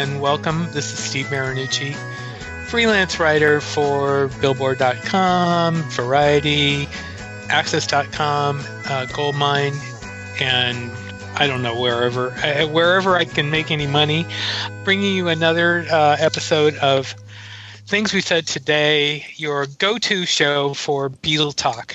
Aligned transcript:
and 0.00 0.18
welcome. 0.22 0.66
This 0.72 0.90
is 0.94 0.98
Steve 0.98 1.26
Marinucci, 1.26 1.94
freelance 2.68 3.20
writer 3.20 3.60
for 3.60 4.28
Billboard.com, 4.40 5.74
Variety, 5.90 6.86
AXS.com, 7.48 8.64
uh, 8.86 9.04
Goldmine, 9.12 9.74
and 10.40 10.90
I 11.34 11.46
don't 11.46 11.62
know 11.62 11.78
wherever 11.78 12.30
uh, 12.30 12.66
wherever 12.68 13.14
I 13.14 13.26
can 13.26 13.50
make 13.50 13.70
any 13.70 13.86
money. 13.86 14.24
Bringing 14.84 15.14
you 15.14 15.28
another 15.28 15.84
uh, 15.90 16.16
episode 16.18 16.76
of 16.76 17.14
Things 17.84 18.14
We 18.14 18.22
Said 18.22 18.46
Today, 18.46 19.26
your 19.36 19.66
go-to 19.66 20.24
show 20.24 20.72
for 20.72 21.10
Beatle 21.10 21.54
talk. 21.54 21.94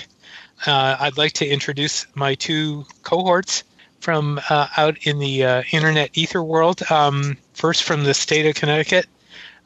Uh, 0.64 0.96
I'd 1.00 1.18
like 1.18 1.32
to 1.34 1.46
introduce 1.46 2.06
my 2.14 2.36
two 2.36 2.86
cohorts 3.02 3.64
from 3.98 4.40
uh, 4.48 4.68
out 4.76 4.98
in 5.04 5.18
the 5.18 5.44
uh, 5.44 5.62
internet 5.72 6.10
ether 6.16 6.40
world. 6.40 6.80
Um, 6.88 7.36
first, 7.56 7.82
from 7.84 8.04
the 8.04 8.14
state 8.14 8.46
of 8.46 8.54
Connecticut, 8.54 9.06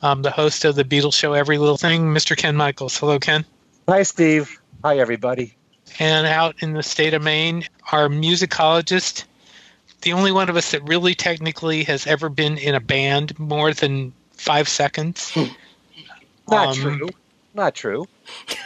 um, 0.03 0.23
the 0.23 0.31
host 0.31 0.65
of 0.65 0.77
the 0.77 0.85
Beatles 0.85 1.15
show 1.15 1.33
Every 1.35 1.59
Little 1.59 1.77
Thing, 1.77 2.15
Mr. 2.15 2.37
Ken 2.37 2.57
Michaels. 2.57 2.97
Hello, 2.97 3.19
Ken. 3.19 3.45
Hi, 3.89 4.03
Steve. 4.05 4.59
Hi, 4.85 4.99
everybody. 4.99 5.55
And 5.99 6.27
out 6.27 6.55
in 6.61 6.73
the 6.73 6.83
state 6.83 7.13
of 7.15 7.23
Maine, 7.23 7.65
our 7.93 8.09
musicologist, 8.09 9.25
the 10.03 10.13
only 10.13 10.33
one 10.33 10.49
of 10.49 10.57
us 10.57 10.71
that 10.71 10.83
really 10.89 11.15
technically 11.15 11.83
has 11.85 12.07
ever 12.07 12.29
been 12.29 12.57
in 12.57 12.75
a 12.75 12.81
band 12.81 13.39
more 13.39 13.73
than 13.75 14.13
five 14.33 14.69
seconds. 14.69 15.37
Not 16.49 16.69
Um, 16.69 16.75
true. 16.75 17.09
Not 17.53 17.75
true. 17.75 18.07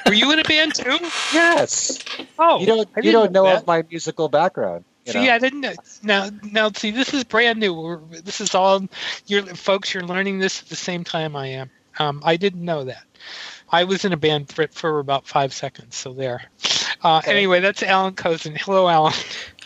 Were 0.06 0.12
you 0.12 0.30
in 0.32 0.38
a 0.38 0.44
band 0.44 0.74
too? 0.74 0.98
Yes. 1.32 1.98
Oh, 2.38 2.60
you 2.60 2.66
don't. 2.66 2.88
You 3.02 3.12
don't 3.12 3.32
know 3.32 3.44
that. 3.44 3.62
of 3.62 3.66
my 3.66 3.82
musical 3.90 4.28
background. 4.28 4.84
You 5.06 5.12
See, 5.12 5.27
know? 5.27 5.33
I 5.34 5.38
didn't 5.38 5.60
know. 5.60 5.74
Now, 6.02 6.30
now, 6.50 6.70
see, 6.72 6.91
this 6.91 7.12
is 7.12 7.24
brand 7.24 7.58
new. 7.60 7.74
We're, 7.74 7.98
this 7.98 8.41
is 8.41 8.55
all, 8.55 8.86
you're, 9.27 9.44
folks, 9.44 9.92
you're 9.92 10.02
learning 10.05 10.38
this 10.38 10.62
at 10.62 10.69
the 10.69 10.77
same 10.77 11.05
time 11.05 11.36
I 11.36 11.48
am. 11.48 11.70
Um, 11.98 12.22
I 12.24 12.36
didn't 12.36 12.64
know 12.64 12.84
that. 12.84 13.05
I 13.70 13.84
was 13.84 14.05
in 14.05 14.12
a 14.12 14.16
band 14.16 14.50
for, 14.50 14.66
for 14.69 14.98
about 15.00 15.27
five 15.27 15.52
seconds, 15.52 15.96
so 15.96 16.12
there. 16.12 16.44
Uh, 17.02 17.19
Okay. 17.19 17.33
Anyway, 17.33 17.61
that's 17.61 17.83
Alan 17.83 18.14
Kozinn. 18.14 18.56
Hello, 18.58 18.88
Alan. 18.88 19.12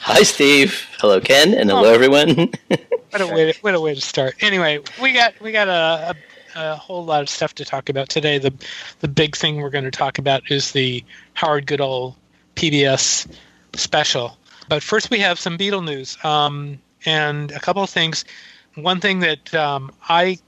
Hi, 0.00 0.22
Steve. 0.25 0.86
Hello, 0.98 1.20
Ken, 1.20 1.55
and 1.55 1.70
hello, 1.70 1.91
Oh. 1.91 1.95
everyone. 1.95 2.50
What 3.11 3.23
a 3.23 3.27
way! 3.27 3.52
To, 3.52 3.58
what 3.61 3.75
a 3.75 3.80
way 3.80 3.95
to 3.95 4.00
start. 4.02 4.34
Anyway, 4.42 4.80
we 5.00 5.14
got 5.14 5.41
we 5.41 5.50
got 5.50 5.67
a, 5.69 6.14
a, 6.55 6.73
a 6.73 6.77
whole 6.77 7.06
lot 7.06 7.23
of 7.23 7.30
stuff 7.30 7.55
to 7.55 7.64
talk 7.64 7.89
about 7.89 8.11
today. 8.11 8.36
The 8.36 8.52
the 9.00 9.08
big 9.08 9.34
thing 9.34 9.62
we're 9.62 9.70
going 9.70 9.84
to 9.84 9.91
talk 9.91 10.19
about 10.19 10.50
is 10.50 10.73
the 10.73 11.02
Howard 11.33 11.67
Goodall 11.67 12.19
PBS 12.55 13.27
special. 13.77 14.36
But 14.69 14.83
first, 14.83 15.11
we 15.11 15.19
have 15.20 15.38
some 15.38 15.56
Beatle 15.56 15.84
news 15.84 16.19
um, 16.24 16.78
and 17.05 17.50
a 17.52 17.61
couple 17.61 17.83
of 17.83 17.91
things. 17.91 18.24
One 18.74 19.00
thing 19.00 19.20
that 19.20 19.55
um, 19.55 19.91
I 20.08 20.38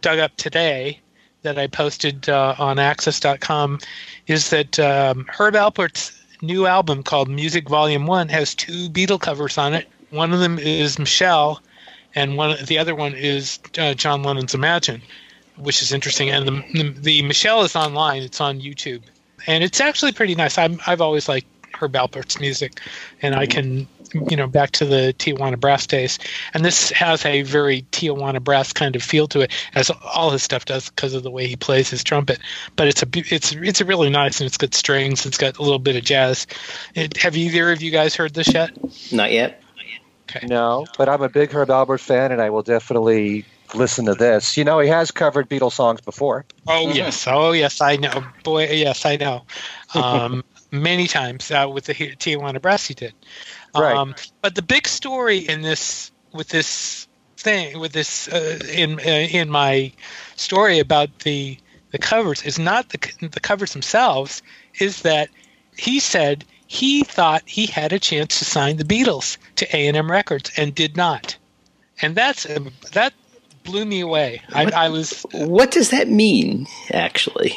dug 0.00 0.18
up 0.18 0.36
today 0.36 1.00
that 1.42 1.58
I 1.58 1.66
posted 1.66 2.28
uh, 2.28 2.54
on 2.58 2.76
AXS.com 2.76 3.80
is 4.26 4.50
that 4.50 4.78
um, 4.78 5.26
Herb 5.28 5.54
Alpert's 5.54 6.12
new 6.42 6.66
album 6.66 7.02
called 7.02 7.28
Music 7.28 7.68
Volume 7.68 8.06
One 8.06 8.28
has 8.28 8.54
two 8.54 8.88
Beatle 8.90 9.20
covers 9.20 9.58
on 9.58 9.74
it. 9.74 9.88
One 10.10 10.32
of 10.32 10.40
them 10.40 10.58
is 10.58 10.98
Michelle, 10.98 11.60
and 12.14 12.36
one 12.36 12.56
the 12.64 12.78
other 12.78 12.94
one 12.94 13.14
is 13.14 13.58
uh, 13.78 13.94
John 13.94 14.22
Lennon's 14.22 14.54
Imagine, 14.54 15.02
which 15.56 15.82
is 15.82 15.92
interesting. 15.92 16.30
And 16.30 16.46
the, 16.46 16.64
the 16.72 16.94
the 17.00 17.22
Michelle 17.22 17.62
is 17.62 17.74
online; 17.74 18.22
it's 18.22 18.40
on 18.40 18.60
YouTube, 18.60 19.02
and 19.46 19.64
it's 19.64 19.80
actually 19.80 20.12
pretty 20.12 20.34
nice. 20.34 20.56
I'm 20.56 20.80
I've 20.86 21.00
always 21.00 21.28
liked 21.28 21.46
Herb 21.78 21.92
Alpert's 21.92 22.40
music, 22.40 22.80
and 23.22 23.34
I 23.34 23.46
can 23.46 23.86
you 24.30 24.36
know 24.36 24.46
back 24.46 24.70
to 24.72 24.84
the 24.84 25.14
Tijuana 25.18 25.58
Brass 25.58 25.86
days, 25.86 26.18
and 26.52 26.64
this 26.64 26.90
has 26.90 27.24
a 27.24 27.42
very 27.42 27.82
Tijuana 27.92 28.42
Brass 28.42 28.72
kind 28.72 28.96
of 28.96 29.02
feel 29.02 29.26
to 29.28 29.40
it, 29.40 29.52
as 29.74 29.90
all 29.90 30.30
his 30.30 30.42
stuff 30.42 30.64
does 30.64 30.88
because 30.90 31.14
of 31.14 31.22
the 31.22 31.30
way 31.30 31.46
he 31.46 31.56
plays 31.56 31.90
his 31.90 32.04
trumpet. 32.04 32.38
But 32.76 32.88
it's 32.88 33.02
a 33.02 33.06
it's 33.14 33.52
it's 33.52 33.80
a 33.80 33.84
really 33.84 34.10
nice, 34.10 34.40
and 34.40 34.46
it's 34.46 34.56
got 34.56 34.74
strings, 34.74 35.26
it's 35.26 35.38
got 35.38 35.58
a 35.58 35.62
little 35.62 35.78
bit 35.78 35.96
of 35.96 36.04
jazz. 36.04 36.46
It, 36.94 37.16
have 37.18 37.36
either 37.36 37.72
of 37.72 37.82
you 37.82 37.90
guys 37.90 38.14
heard 38.14 38.34
this 38.34 38.52
yet? 38.52 38.70
Not 39.12 39.32
yet. 39.32 39.62
Okay. 40.30 40.46
No, 40.46 40.86
but 40.96 41.08
I'm 41.08 41.22
a 41.22 41.28
big 41.28 41.52
Herb 41.52 41.68
Alpert 41.68 42.00
fan, 42.00 42.32
and 42.32 42.40
I 42.40 42.50
will 42.50 42.62
definitely 42.62 43.44
listen 43.74 44.06
to 44.06 44.14
this. 44.14 44.56
You 44.56 44.64
know, 44.64 44.78
he 44.78 44.88
has 44.88 45.10
covered 45.10 45.48
Beatles 45.48 45.72
songs 45.72 46.00
before. 46.00 46.44
Oh 46.66 46.92
yes, 46.92 47.26
oh 47.28 47.52
yes, 47.52 47.80
I 47.80 47.96
know. 47.96 48.24
Boy, 48.42 48.70
yes, 48.70 49.04
I 49.04 49.16
know. 49.16 49.44
Um, 49.94 50.44
many 50.82 51.06
times 51.06 51.50
uh, 51.50 51.68
with 51.72 51.84
the 51.84 51.94
Tijuana 51.94 52.60
Brass, 52.60 52.86
he 52.86 52.94
did. 52.94 53.14
Right. 53.74 53.96
Um, 53.96 54.14
but 54.42 54.54
the 54.54 54.62
big 54.62 54.86
story 54.86 55.38
in 55.38 55.62
this, 55.62 56.12
with 56.32 56.48
this 56.48 57.08
thing, 57.36 57.78
with 57.78 57.92
this 57.92 58.28
uh, 58.28 58.58
in 58.72 58.98
uh, 59.00 59.02
in 59.02 59.50
my 59.50 59.92
story 60.36 60.80
about 60.80 61.20
the 61.20 61.56
the 61.92 61.98
covers 61.98 62.42
is 62.42 62.58
not 62.58 62.88
the 62.88 63.28
the 63.30 63.40
covers 63.40 63.72
themselves. 63.72 64.42
Is 64.80 65.02
that 65.02 65.28
he 65.76 66.00
said 66.00 66.44
he 66.66 67.04
thought 67.04 67.42
he 67.46 67.66
had 67.66 67.92
a 67.92 68.00
chance 68.00 68.38
to 68.38 68.44
sign 68.44 68.78
the 68.78 68.84
Beatles 68.84 69.36
to 69.56 69.76
A 69.76 69.86
and 69.86 69.96
M 69.96 70.10
Records 70.10 70.50
and 70.56 70.74
did 70.74 70.96
not, 70.96 71.36
and 72.02 72.16
that's 72.16 72.46
uh, 72.46 72.58
that 72.92 73.12
blew 73.62 73.84
me 73.84 74.00
away. 74.00 74.42
I, 74.52 74.70
I 74.70 74.88
was 74.88 75.24
What 75.32 75.70
does 75.70 75.90
that 75.90 76.08
mean, 76.08 76.66
actually? 76.92 77.54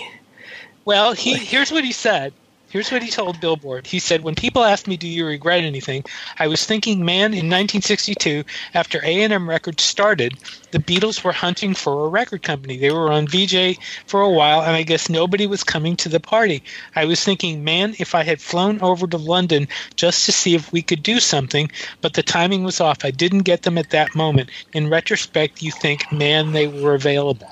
Well, 0.86 1.14
he 1.14 1.36
here's 1.36 1.72
what 1.72 1.84
he 1.84 1.92
said. 1.92 2.34
Here's 2.70 2.92
what 2.92 3.02
he 3.02 3.10
told 3.10 3.40
Billboard. 3.40 3.88
He 3.88 4.00
said, 4.00 4.24
"When 4.24 4.36
people 4.36 4.64
asked 4.64 4.88
me, 4.88 4.98
do 4.98 5.08
you 5.08 5.26
regret 5.26 5.64
anything? 5.64 6.04
I 6.38 6.48
was 6.48 6.66
thinking, 6.66 7.06
man, 7.06 7.34
in 7.34 7.50
1962, 7.50 8.44
after 8.74 9.00
A&M 9.04 9.50
Records 9.50 9.84
started, 9.84 10.34
the 10.72 10.80
Beatles 10.80 11.24
were 11.24 11.32
hunting 11.32 11.74
for 11.74 12.06
a 12.06 12.10
record 12.10 12.44
company. 12.44 12.78
They 12.78 12.92
were 12.92 13.10
on 13.10 13.28
Vee-Jay 13.28 13.78
for 14.06 14.22
a 14.22 14.30
while, 14.30 14.62
and 14.62 14.72
I 14.72 14.84
guess 14.84 15.10
nobody 15.10 15.48
was 15.48 15.64
coming 15.64 15.96
to 15.98 16.10
the 16.10 16.20
party. 16.20 16.62
I 16.94 17.06
was 17.06 17.24
thinking, 17.24 17.64
man, 17.64 17.96
if 18.00 18.14
I 18.14 18.24
had 18.24 18.42
flown 18.42 18.82
over 18.82 19.08
to 19.08 19.18
London 19.18 19.70
just 19.96 20.26
to 20.26 20.34
see 20.34 20.54
if 20.54 20.72
we 20.74 20.82
could 20.82 21.04
do 21.04 21.22
something, 21.22 21.72
but 22.02 22.16
the 22.16 22.24
timing 22.24 22.66
was 22.66 22.82
off. 22.82 23.06
I 23.06 23.12
didn't 23.12 23.44
get 23.44 23.62
them 23.62 23.78
at 23.78 23.92
that 23.92 24.14
moment. 24.14 24.50
In 24.74 24.90
retrospect, 24.90 25.62
you 25.62 25.72
think, 25.72 26.12
man, 26.12 26.52
they 26.52 26.68
were 26.68 26.96
available." 26.96 27.50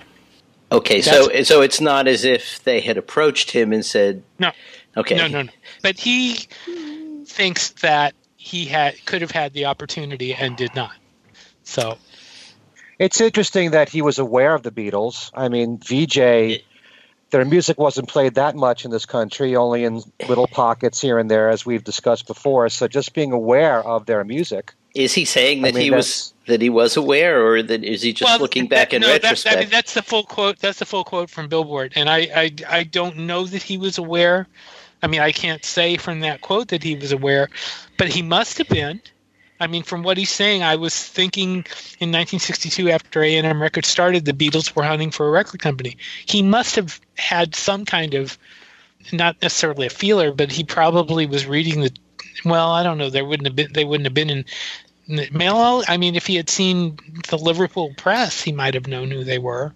Okay, 0.71 1.01
so 1.01 1.29
so 1.43 1.61
it's 1.61 1.79
not 1.79 2.07
as 2.07 2.25
if 2.25 2.61
they 2.63 2.81
had 2.81 2.97
approached 2.97 3.51
him 3.51 3.71
and 3.71 3.85
said, 3.85 4.23
No. 4.39 4.51
"Okay, 4.97 5.15
No, 5.15 5.27
no, 5.27 5.41
no. 5.43 5.51
But 5.81 5.97
he 5.99 6.47
thinks 7.25 7.69
that 7.81 8.13
he 8.37 8.65
had 8.65 9.03
could 9.05 9.21
have 9.21 9.31
had 9.31 9.53
the 9.53 9.65
opportunity 9.65 10.33
and 10.33 10.55
did 10.55 10.73
not. 10.75 10.91
So 11.63 11.97
It's 12.99 13.19
interesting 13.19 13.71
that 13.71 13.89
he 13.89 14.01
was 14.01 14.19
aware 14.19 14.53
of 14.55 14.63
the 14.63 14.71
Beatles. 14.71 15.29
I 15.33 15.49
mean, 15.49 15.79
Vee-Jay, 15.79 16.63
their 17.31 17.43
music 17.43 17.77
wasn't 17.77 18.07
played 18.07 18.35
that 18.35 18.55
much 18.55 18.85
in 18.85 18.91
this 18.91 19.05
country, 19.05 19.55
only 19.57 19.83
in 19.83 20.01
little 20.29 20.47
pockets 20.47 21.01
here 21.01 21.19
and 21.19 21.29
there, 21.29 21.49
as 21.49 21.65
we've 21.65 21.83
discussed 21.83 22.25
before. 22.27 22.69
So 22.69 22.87
just 22.87 23.13
being 23.13 23.33
aware 23.33 23.83
of 23.83 24.05
their 24.05 24.23
music. 24.23 24.73
Is 24.93 25.11
he 25.13 25.25
saying 25.25 25.59
I 25.65 25.71
that 25.71 25.75
mean, 25.75 25.83
he 25.83 25.91
was 25.91 26.33
that 26.47 26.61
he 26.61 26.69
was 26.69 26.95
aware, 26.95 27.45
or 27.45 27.61
that 27.63 27.83
is 27.83 28.01
he 28.01 28.13
just 28.13 28.29
Well, 28.31 28.39
looking 28.39 28.63
that- 28.65 28.69
back 28.69 28.93
in 28.93 29.01
no, 29.01 29.07
that- 29.07 29.23
retrospect? 29.23 29.57
I 29.57 29.59
mean, 29.61 29.69
that's 29.69 29.93
the 29.93 30.01
full 30.03 30.23
quote. 30.23 30.59
That's 30.59 30.79
the 30.79 30.85
full 30.85 31.03
quote 31.03 31.29
from 31.29 31.49
Billboard, 31.49 31.91
and 31.97 32.09
I, 32.09 32.19
I, 32.33 32.51
I 32.69 32.83
don't 32.83 33.17
know 33.17 33.43
that 33.45 33.61
he 33.63 33.77
was 33.77 33.97
aware. 33.97 34.47
I 35.05 35.07
mean, 35.07 35.21
I 35.21 35.31
can't 35.31 35.63
say 35.63 35.97
from 35.97 36.21
that 36.21 36.41
quote 36.41 36.69
that 36.69 36.81
he 36.81 36.95
was 36.95 37.11
aware, 37.11 37.47
but 37.95 38.07
he 38.07 38.23
must 38.23 38.57
have 38.57 38.67
been. 38.67 38.99
I 39.59 39.67
mean, 39.67 39.83
from 39.83 40.01
what 40.01 40.17
he's 40.17 40.31
saying, 40.31 40.63
I 40.63 40.77
was 40.77 40.95
thinking 40.95 41.49
in 41.99 42.11
1962, 42.11 42.89
after 42.89 43.21
A&M 43.21 43.61
Records 43.61 43.87
started, 43.87 44.25
the 44.25 44.33
Beatles 44.33 44.75
were 44.75 44.81
hunting 44.81 45.11
for 45.11 45.27
a 45.27 45.29
record 45.29 45.61
company. 45.61 45.97
He 46.25 46.41
must 46.41 46.75
have 46.75 46.99
had 47.19 47.53
some 47.53 47.85
kind 47.85 48.15
of, 48.15 48.39
not 49.13 49.39
necessarily 49.43 49.85
a 49.85 49.91
feeler, 49.91 50.31
but 50.31 50.51
he 50.51 50.63
probably 50.63 51.27
was 51.27 51.45
reading 51.45 51.81
the. 51.81 51.91
Well, 52.43 52.71
I 52.71 52.81
don't 52.81 52.97
know. 52.97 53.11
There 53.11 53.25
wouldn't 53.25 53.45
have 53.45 53.55
been. 53.55 53.73
They 53.73 53.85
wouldn't 53.85 54.07
have 54.07 54.15
been 54.15 54.31
in 54.31 54.45
Mail, 55.07 55.83
I 55.87 55.97
mean, 55.97 56.15
if 56.15 56.25
he 56.25 56.35
had 56.35 56.49
seen 56.49 56.97
the 57.29 57.37
Liverpool 57.37 57.93
press, 57.95 58.41
he 58.41 58.51
might 58.51 58.73
have 58.73 58.87
known 58.87 59.11
who 59.11 59.23
they 59.23 59.37
were. 59.37 59.71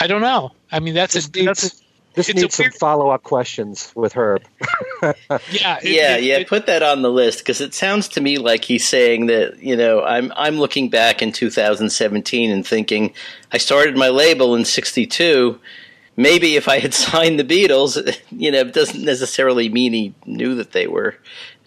I 0.00 0.06
don't 0.06 0.20
know. 0.20 0.52
I 0.70 0.78
mean, 0.78 0.94
that's 0.94 1.14
This 1.14 1.26
a, 1.26 1.44
that's 1.44 1.82
this 2.14 2.28
it's 2.28 2.40
needs 2.40 2.54
some 2.54 2.64
weird- 2.64 2.74
follow 2.74 3.10
up 3.10 3.22
questions 3.22 3.92
with 3.94 4.12
Herb. 4.14 4.42
yeah, 5.02 5.12
it- 5.32 5.50
yeah, 5.50 5.78
it- 6.16 6.22
yeah. 6.24 6.36
it- 6.38 6.48
put 6.48 6.66
that 6.66 6.82
on 6.82 7.02
the 7.02 7.10
list 7.10 7.38
because 7.38 7.60
it 7.60 7.74
sounds 7.74 8.08
to 8.08 8.20
me 8.20 8.38
like 8.38 8.64
he's 8.64 8.86
saying 8.86 9.26
that 9.26 9.62
you 9.62 9.76
know 9.76 10.02
I'm 10.02 10.32
I'm 10.36 10.58
looking 10.58 10.88
back 10.90 11.22
in 11.22 11.32
2017 11.32 12.50
and 12.50 12.66
thinking 12.66 13.12
I 13.52 13.58
started 13.58 13.96
my 13.96 14.08
label 14.08 14.54
in 14.54 14.64
'62. 14.64 15.58
Maybe 16.16 16.56
if 16.56 16.66
I 16.68 16.80
had 16.80 16.94
signed 17.06 17.38
the 17.38 17.44
Beatles, 17.44 17.96
you 18.30 18.50
know, 18.50 18.60
it 18.60 18.74
doesn't 18.74 19.04
necessarily 19.04 19.68
mean 19.68 19.92
he 19.92 20.14
knew 20.26 20.54
that 20.56 20.72
they 20.72 20.86
were 20.88 21.16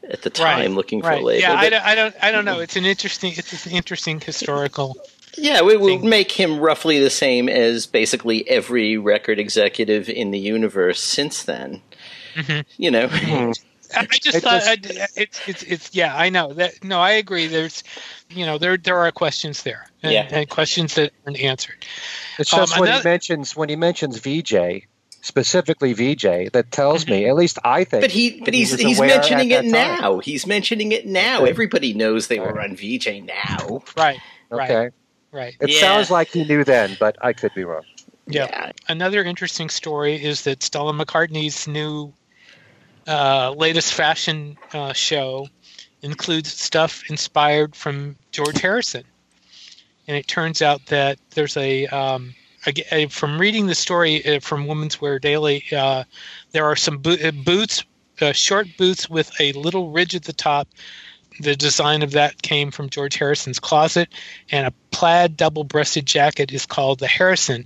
at 0.09 0.23
the 0.23 0.29
time 0.29 0.59
right, 0.59 0.71
looking 0.71 1.01
for 1.01 1.11
a 1.11 1.21
label. 1.21 1.39
Yeah, 1.41 1.53
I 1.53 1.69
don't, 1.69 1.85
I 1.85 1.95
don't, 1.95 2.15
I 2.21 2.31
don't 2.31 2.43
know. 2.43 2.59
It's 2.59 2.75
an 2.75 2.83
interesting, 2.85 3.31
it's 3.37 3.65
an 3.65 3.71
interesting 3.71 4.19
historical. 4.19 4.97
Yeah, 5.37 5.61
we 5.61 5.77
will 5.77 5.99
thing. 5.99 6.09
make 6.09 6.31
him 6.31 6.59
roughly 6.59 6.99
the 6.99 7.09
same 7.09 7.47
as 7.49 7.85
basically 7.87 8.47
every 8.49 8.97
record 8.97 9.39
executive 9.39 10.09
in 10.09 10.31
the 10.31 10.39
universe 10.39 10.99
since 11.01 11.43
then. 11.43 11.81
Mhm. 12.35 12.65
You 12.77 12.91
know, 12.91 13.09
I 13.95 14.05
just 14.05 14.37
It 14.37 14.41
thought 14.43 14.63
just- 14.81 15.17
it's 15.17 15.41
it's 15.47 15.63
it's 15.63 15.89
yeah. 15.95 16.15
I 16.15 16.29
know 16.29 16.53
that. 16.53 16.83
No, 16.83 16.99
I 16.99 17.11
agree. 17.11 17.47
There's, 17.47 17.83
you 18.29 18.45
know, 18.45 18.57
there 18.57 18.77
there 18.77 18.97
are 18.97 19.11
questions 19.11 19.63
there, 19.63 19.85
and, 20.01 20.13
Yeah. 20.13 20.27
and 20.31 20.49
questions 20.49 20.95
that 20.95 21.11
aren't 21.25 21.39
answered. 21.39 21.85
It's 22.39 22.53
Um, 22.53 22.59
just 22.59 22.79
when 22.79 22.87
another- 22.89 23.03
he 23.03 23.09
mentions 23.09 23.55
when 23.55 23.67
he 23.69 23.75
mentions 23.75 24.17
Vee-Jay 24.19 24.85
specifically 25.23 25.93
Vee-Jay 25.93 26.49
that 26.53 26.71
tells 26.71 27.05
me 27.07 27.27
at 27.27 27.35
least 27.35 27.59
I 27.63 27.83
think. 27.83 28.01
But 28.01 28.11
he, 28.11 28.41
but 28.43 28.53
he's 28.55 28.71
was 28.71 28.81
he's 28.81 28.99
mentioning 28.99 29.51
it 29.51 29.69
that 29.71 29.97
time. 29.97 30.01
now. 30.01 30.17
He's 30.19 30.47
mentioning 30.47 30.91
it 30.93 31.05
now. 31.05 31.41
Okay. 31.41 31.49
Everybody 31.51 31.93
knows 31.93 32.27
they 32.27 32.39
were 32.39 32.59
on 32.59 32.75
Vee-Jay 32.75 33.19
now. 33.21 33.83
Right. 33.95 34.19
Right. 34.49 34.69
Okay, 34.69 34.75
Right. 34.75 34.91
It 35.33 35.69
Yeah. 35.69 35.79
sounds 35.79 36.11
like 36.11 36.29
he 36.29 36.43
knew 36.43 36.63
then, 36.63 36.97
but 36.99 37.15
I 37.21 37.33
could 37.33 37.53
be 37.53 37.63
wrong. 37.63 37.83
Yeah. 38.27 38.71
Another 38.87 39.23
interesting 39.23 39.69
story 39.69 40.21
is 40.23 40.43
that 40.43 40.63
Stella 40.63 40.93
McCartney's 40.93 41.67
new 41.67 42.13
uh, 43.07 43.51
latest 43.51 43.93
fashion 43.93 44.57
uh, 44.73 44.93
show 44.93 45.47
includes 46.01 46.53
stuff 46.53 47.03
inspired 47.09 47.75
from 47.75 48.15
George 48.31 48.59
Harrison, 48.61 49.03
and 50.07 50.15
it 50.17 50.27
turns 50.27 50.61
out 50.61 50.85
that 50.87 51.19
there's 51.31 51.57
a 51.57 51.87
um, 51.87 52.33
ag- 52.67 52.83
uh, 52.91 53.07
from 53.07 53.39
reading 53.39 53.67
the 53.67 53.75
story 53.75 54.25
uh, 54.25 54.39
from 54.39 54.67
Women's 54.67 55.01
Wear 55.01 55.19
Daily, 55.19 55.63
uh, 55.75 56.03
there 56.51 56.65
are 56.65 56.75
some 56.75 56.97
bo- 56.99 57.17
uh, 57.23 57.31
boots, 57.31 57.83
uh, 58.21 58.31
short 58.31 58.67
boots 58.77 59.09
with 59.09 59.31
a 59.39 59.51
little 59.53 59.91
ridge 59.91 60.15
at 60.15 60.23
the 60.23 60.33
top. 60.33 60.67
The 61.39 61.55
design 61.55 62.03
of 62.03 62.11
that 62.11 62.41
came 62.41 62.71
from 62.71 62.89
George 62.89 63.15
Harrison's 63.15 63.59
closet, 63.59 64.09
and 64.51 64.67
a 64.67 64.73
plaid 64.91 65.37
double-breasted 65.37 66.05
jacket 66.05 66.51
is 66.51 66.65
called 66.65 66.99
the 66.99 67.07
Harrison. 67.07 67.65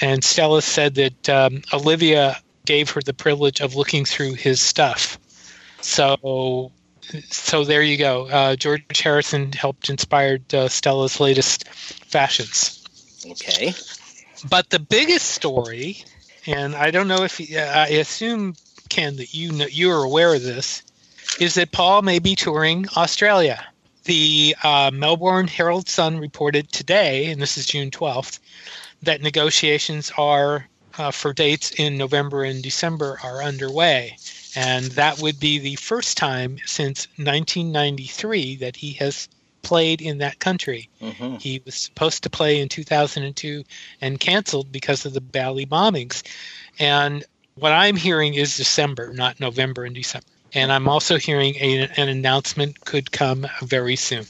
And 0.00 0.22
Stella 0.22 0.62
said 0.62 0.94
that 0.96 1.28
um, 1.28 1.62
Olivia 1.72 2.36
gave 2.66 2.90
her 2.90 3.00
the 3.00 3.14
privilege 3.14 3.60
of 3.60 3.74
looking 3.74 4.04
through 4.04 4.34
his 4.34 4.60
stuff. 4.60 5.18
So, 5.80 6.72
so 7.30 7.64
there 7.64 7.82
you 7.82 7.96
go. 7.96 8.28
Uh, 8.28 8.56
George 8.56 8.82
Harrison 9.00 9.52
helped 9.52 9.88
inspire 9.88 10.38
uh, 10.52 10.68
Stella's 10.68 11.18
latest 11.18 11.68
fashions. 11.68 12.84
Okay. 13.24 13.72
But 14.48 14.68
the 14.70 14.78
biggest 14.78 15.28
story, 15.28 16.04
and 16.46 16.74
I 16.74 16.90
don't 16.90 17.08
know 17.08 17.24
if 17.24 17.40
you, 17.40 17.58
I 17.58 17.86
assume 17.88 18.54
Ken 18.88 19.16
that 19.16 19.34
you 19.34 19.52
know 19.52 19.66
you 19.66 19.90
are 19.90 20.04
aware 20.04 20.34
of 20.34 20.42
this, 20.42 20.82
is 21.40 21.54
that 21.54 21.72
Paul 21.72 22.02
may 22.02 22.18
be 22.18 22.34
touring 22.34 22.86
Australia. 22.96 23.64
The 24.04 24.54
uh, 24.62 24.90
Melbourne 24.92 25.48
Herald 25.48 25.88
Sun 25.88 26.18
reported 26.18 26.70
today, 26.70 27.30
and 27.30 27.42
this 27.42 27.58
is 27.58 27.66
June 27.66 27.90
12th, 27.90 28.38
that 29.02 29.20
negotiations 29.20 30.12
are 30.16 30.68
uh, 30.98 31.10
for 31.10 31.32
dates 31.32 31.72
in 31.72 31.98
November 31.98 32.44
and 32.44 32.62
December 32.62 33.18
are 33.22 33.42
underway. 33.42 34.16
And 34.54 34.86
that 34.92 35.20
would 35.20 35.38
be 35.38 35.58
the 35.58 35.74
first 35.76 36.16
time 36.16 36.58
since 36.64 37.08
1993 37.16 38.56
that 38.56 38.76
he 38.76 38.92
has 38.94 39.28
played 39.62 40.00
in 40.00 40.18
that 40.18 40.38
country. 40.38 40.88
hmm 41.00 41.36
He 41.36 41.60
was 41.64 41.74
supposed 41.74 42.22
to 42.22 42.30
play 42.30 42.60
in 42.60 42.68
2002 42.68 43.64
and 44.00 44.20
canceled 44.20 44.72
because 44.72 45.04
of 45.04 45.12
the 45.12 45.20
Bali 45.20 45.66
bombings. 45.66 46.22
And 46.78 47.24
what 47.56 47.72
I'm 47.72 47.96
hearing 47.96 48.34
is 48.34 48.56
December, 48.56 49.12
not 49.12 49.40
November 49.40 49.84
and 49.84 49.94
December. 49.94 50.26
And 50.56 50.72
I'm 50.72 50.88
also 50.88 51.18
hearing 51.18 51.54
a, 51.56 51.86
an 51.98 52.08
announcement 52.08 52.80
could 52.80 53.12
come 53.12 53.46
very 53.62 53.94
soon. 53.94 54.24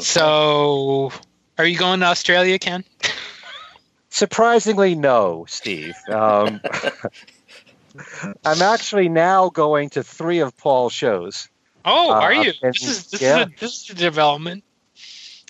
So, 0.00 1.10
are 1.58 1.66
you 1.66 1.76
going 1.76 2.00
to 2.00 2.06
Australia, 2.06 2.58
Ken? 2.58 2.84
Surprisingly, 4.10 4.94
no, 4.94 5.44
Steve. 5.48 5.94
Um, 6.08 6.60
I'm 8.44 8.62
actually 8.62 9.08
now 9.08 9.50
going 9.50 9.90
to 9.90 10.04
three 10.04 10.38
of 10.38 10.56
Paul's 10.56 10.92
shows. 10.92 11.48
Oh, 11.84 12.10
Uh, 12.12 12.14
are 12.14 12.32
you? 12.34 12.52
and- 12.62 12.72
This 12.74 12.82
is 12.84 13.06
this 13.06 13.20
yeah. 13.22 13.40
is 13.40 13.46
a, 13.46 13.50
this 13.58 13.82
is 13.82 13.90
a 13.90 13.94
development. 13.94 14.62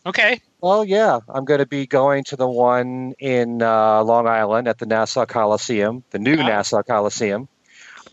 Okay. 0.06 0.40
Well, 0.62 0.82
yeah, 0.84 1.20
I'm 1.28 1.44
going 1.44 1.61
to 1.61 1.67
be 1.67 1.87
going 1.87 2.25
to 2.25 2.37
the 2.37 2.49
one 2.49 3.14
in 3.19 3.61
uh, 3.61 4.02
Long 4.02 4.26
Island 4.26 4.67
at 4.69 4.78
the 4.78 4.87
Nassau 4.87 5.26
Coliseum, 5.26 6.05
the 6.11 6.19
new 6.19 6.37
Ah. 6.38 6.46
Nassau 6.49 6.82
Coliseum. 6.82 7.49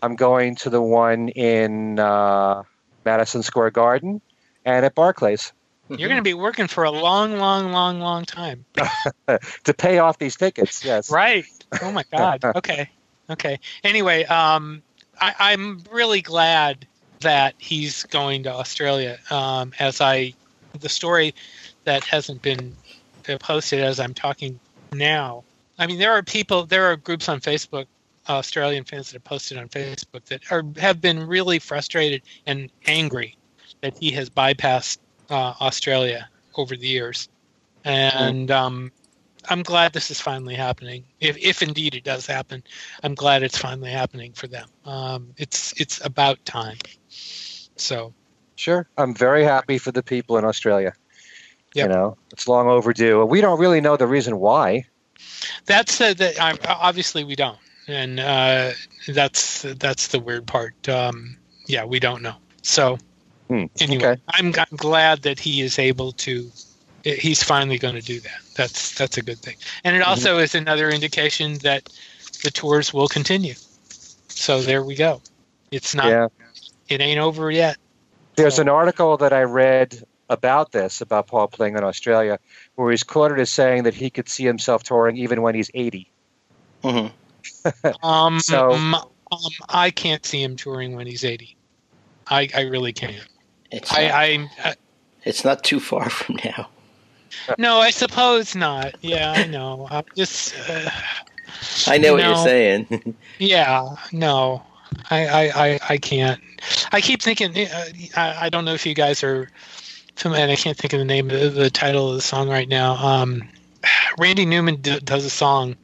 I'm 0.02 0.16
going 0.16 0.56
to 0.58 0.70
the 0.70 0.82
one 0.82 1.30
in 1.30 2.00
uh, 2.00 2.64
Madison 3.06 3.44
Square 3.44 3.72
Garden 3.72 4.22
and 4.66 4.86
at 4.86 4.96
Barclays 4.96 5.54
You're 5.90 6.10
going 6.10 6.18
to 6.18 6.24
be 6.24 6.34
working 6.34 6.68
for 6.68 6.84
a 6.84 6.92
long, 6.92 7.38
long, 7.38 7.72
long, 7.72 8.00
long 8.00 8.26
time. 8.26 8.66
to 9.28 9.74
pay 9.74 10.00
off 10.00 10.20
these 10.20 10.36
tickets. 10.36 10.84
Yes. 10.84 11.10
Right. 11.10 11.46
Oh 11.82 11.92
my 11.92 12.04
God. 12.12 12.44
Okay. 12.56 12.90
Okay. 13.30 13.60
Anyway, 13.84 14.24
um, 14.26 14.82
I, 15.20 15.34
I'm 15.40 15.84
really 15.92 16.22
glad 16.22 16.88
that 17.22 17.56
he's 17.58 18.04
going 18.04 18.44
to 18.44 18.54
Australia. 18.54 19.18
Um, 19.30 19.74
as 19.80 20.00
I, 20.02 20.34
the 20.80 20.90
story 20.90 21.34
that 21.84 22.04
hasn't 22.04 22.42
been 22.42 22.76
uh, 23.28 23.38
posted 23.38 23.80
as 23.80 24.00
I'm 24.00 24.14
talking 24.14 24.60
now. 24.94 25.44
I 25.80 25.88
mean, 25.88 26.00
there 26.00 26.14
are 26.14 26.24
people, 26.24 26.66
there 26.66 26.86
are 26.86 26.96
groups 26.96 27.30
on 27.30 27.40
Facebook, 27.40 27.88
Australian 28.30 28.84
fans 28.84 29.10
that 29.10 29.16
have 29.16 29.24
posted 29.24 29.58
on 29.58 29.68
Facebook 29.70 30.26
that 30.26 30.52
are 30.52 30.64
have 30.78 31.02
been 31.02 31.26
really 31.26 31.60
frustrated 31.60 32.22
and 32.46 32.70
angry 32.86 33.38
that 33.82 33.98
he 33.98 34.12
has 34.12 34.30
bypassed 34.30 34.98
uh, 35.30 35.54
Australia 35.62 36.30
over 36.56 36.76
the 36.76 36.88
years, 36.88 37.30
and 37.84 38.50
um, 38.52 38.92
I'm 39.50 39.64
glad 39.64 39.94
this 39.94 40.10
is 40.12 40.20
finally 40.20 40.56
happening. 40.56 41.04
If, 41.20 41.38
if 41.38 41.62
indeed 41.62 41.96
it 41.96 42.04
does 42.04 42.26
happen, 42.26 42.64
I'm 43.04 43.16
glad 43.16 43.44
it's 43.44 43.58
finally 43.58 43.92
happening 43.92 44.34
for 44.34 44.48
them. 44.48 44.68
Um, 44.86 45.34
it's 45.38 45.74
it's 45.80 46.04
about 46.06 46.44
time. 46.46 46.78
So 47.10 48.14
Sure. 48.58 48.88
I'm 48.98 49.14
very 49.14 49.44
happy 49.44 49.78
for 49.78 49.92
the 49.92 50.04
people 50.04 50.38
in 50.38 50.44
Australia. 50.44 50.94
Yep. 51.76 51.88
You 51.88 51.94
know, 51.94 52.18
it's 52.32 52.48
long 52.48 52.68
overdue. 52.68 53.24
We 53.24 53.40
don't 53.40 53.60
really 53.60 53.80
know 53.80 53.96
the 53.96 54.08
reason 54.08 54.40
why. 54.40 54.86
that's 55.66 56.02
uh, 56.02 56.14
that. 56.16 56.40
Obviously, 56.68 57.24
we 57.24 57.36
don't, 57.36 57.58
and 57.88 58.20
uh, 58.20 58.72
that's 59.08 59.62
that's 59.80 60.08
the 60.08 60.20
weird 60.20 60.46
part. 60.48 60.88
Um, 60.90 61.38
yeah, 61.68 61.84
we 61.86 62.00
don't 62.00 62.22
know. 62.22 62.36
So 62.62 62.98
Hmm, 63.50 63.66
anyway, 63.80 64.04
okay. 64.06 64.22
I'm 64.30 64.54
I'm 64.58 64.76
glad 64.78 65.22
that 65.22 65.40
he 65.40 65.62
is 65.62 65.80
able 65.80 66.12
to. 66.14 66.52
He's 67.04 67.42
finally 67.42 67.78
going 67.78 67.96
to 67.96 68.02
do 68.02 68.20
that. 68.20 68.40
That's 68.56 68.94
that's 68.98 69.18
a 69.18 69.22
good 69.22 69.40
thing, 69.40 69.56
and 69.86 69.96
it 69.96 70.02
also 70.02 70.40
is 70.40 70.56
another 70.56 70.90
indication 70.90 71.58
that 71.60 71.88
the 72.44 72.52
tours 72.52 72.94
will 72.94 73.08
continue. 73.08 73.54
So 74.28 74.62
there 74.62 74.84
we 74.84 74.96
go. 74.96 75.22
It's 75.72 75.96
not. 75.96 76.08
yeah. 76.08 76.28
It 76.90 77.02
ain't 77.02 77.20
over 77.20 77.50
yet. 77.52 77.78
There's 78.36 78.56
So- 78.56 78.62
an 78.64 78.70
article 78.70 79.18
that 79.18 79.34
I 79.34 79.44
read 79.44 80.04
about 80.30 80.72
this, 80.74 81.00
about 81.02 81.28
Paul 81.28 81.48
playing 81.48 81.78
in 81.78 81.84
Australia, 81.84 82.40
where 82.76 82.92
he's 82.92 83.04
quoted 83.04 83.40
as 83.40 83.50
saying 83.50 83.84
that 83.84 83.94
he 83.94 84.10
could 84.10 84.28
see 84.30 84.44
himself 84.46 84.84
touring 84.84 85.18
even 85.18 85.42
when 85.42 85.56
he's 85.56 85.72
80. 85.74 86.12
hmm 86.84 87.08
Um, 88.04 88.40
So- 88.40 88.72
um, 88.72 88.96
um, 88.96 89.40
I 89.70 89.92
can't 89.92 90.26
see 90.26 90.42
him 90.42 90.56
touring 90.56 90.96
when 90.96 91.06
he's 91.08 91.24
80. 91.26 91.56
I, 92.28 92.48
I 92.56 92.62
really 92.62 92.94
can't. 92.94 93.28
It's, 93.72 93.92
not, 93.92 94.00
I, 94.00 94.10
I, 94.10 94.50
I 94.64 94.76
it's 95.26 95.44
not 95.44 95.64
too 95.64 95.80
far 95.80 96.10
from 96.10 96.38
now. 96.46 96.70
no, 97.58 97.80
I 97.80 97.90
suppose 97.92 98.56
not. 98.56 98.96
Yeah, 99.02 99.32
I 99.34 99.46
know. 99.46 99.88
I'm 99.92 100.06
just, 100.16 100.56
uh, 100.70 100.90
I 101.88 101.98
know 101.98 102.14
what 102.14 102.22
No. 102.22 102.30
you're 102.30 102.44
saying. 102.46 103.16
yeah, 103.40 103.96
no, 104.14 104.64
I, 105.10 105.28
I, 105.28 105.44
I, 105.74 105.80
I 105.90 105.98
can't. 105.98 106.40
I 106.94 107.02
keep 107.02 107.22
thinking. 107.22 107.68
Uh, 107.68 107.86
I, 108.16 108.46
I 108.46 108.50
don't 108.50 108.64
know 108.66 108.74
if 108.74 108.86
you 108.86 108.94
guys 108.96 109.24
are 109.24 109.50
familiar. 110.16 110.44
and 110.44 110.52
I 110.52 110.56
can't 110.56 110.78
think 110.78 110.94
of 110.94 111.00
the 111.00 111.06
name 111.06 111.30
of 111.30 111.40
the, 111.40 111.50
the 111.50 111.70
title 111.70 112.10
of 112.10 112.16
the 112.16 112.22
song 112.22 112.50
right 112.50 112.68
now. 112.70 112.94
Um, 112.96 113.48
Randy 114.20 114.46
Newman 114.46 114.78
d- 114.78 115.00
does 115.02 115.26
a 115.26 115.30
song, 115.30 115.76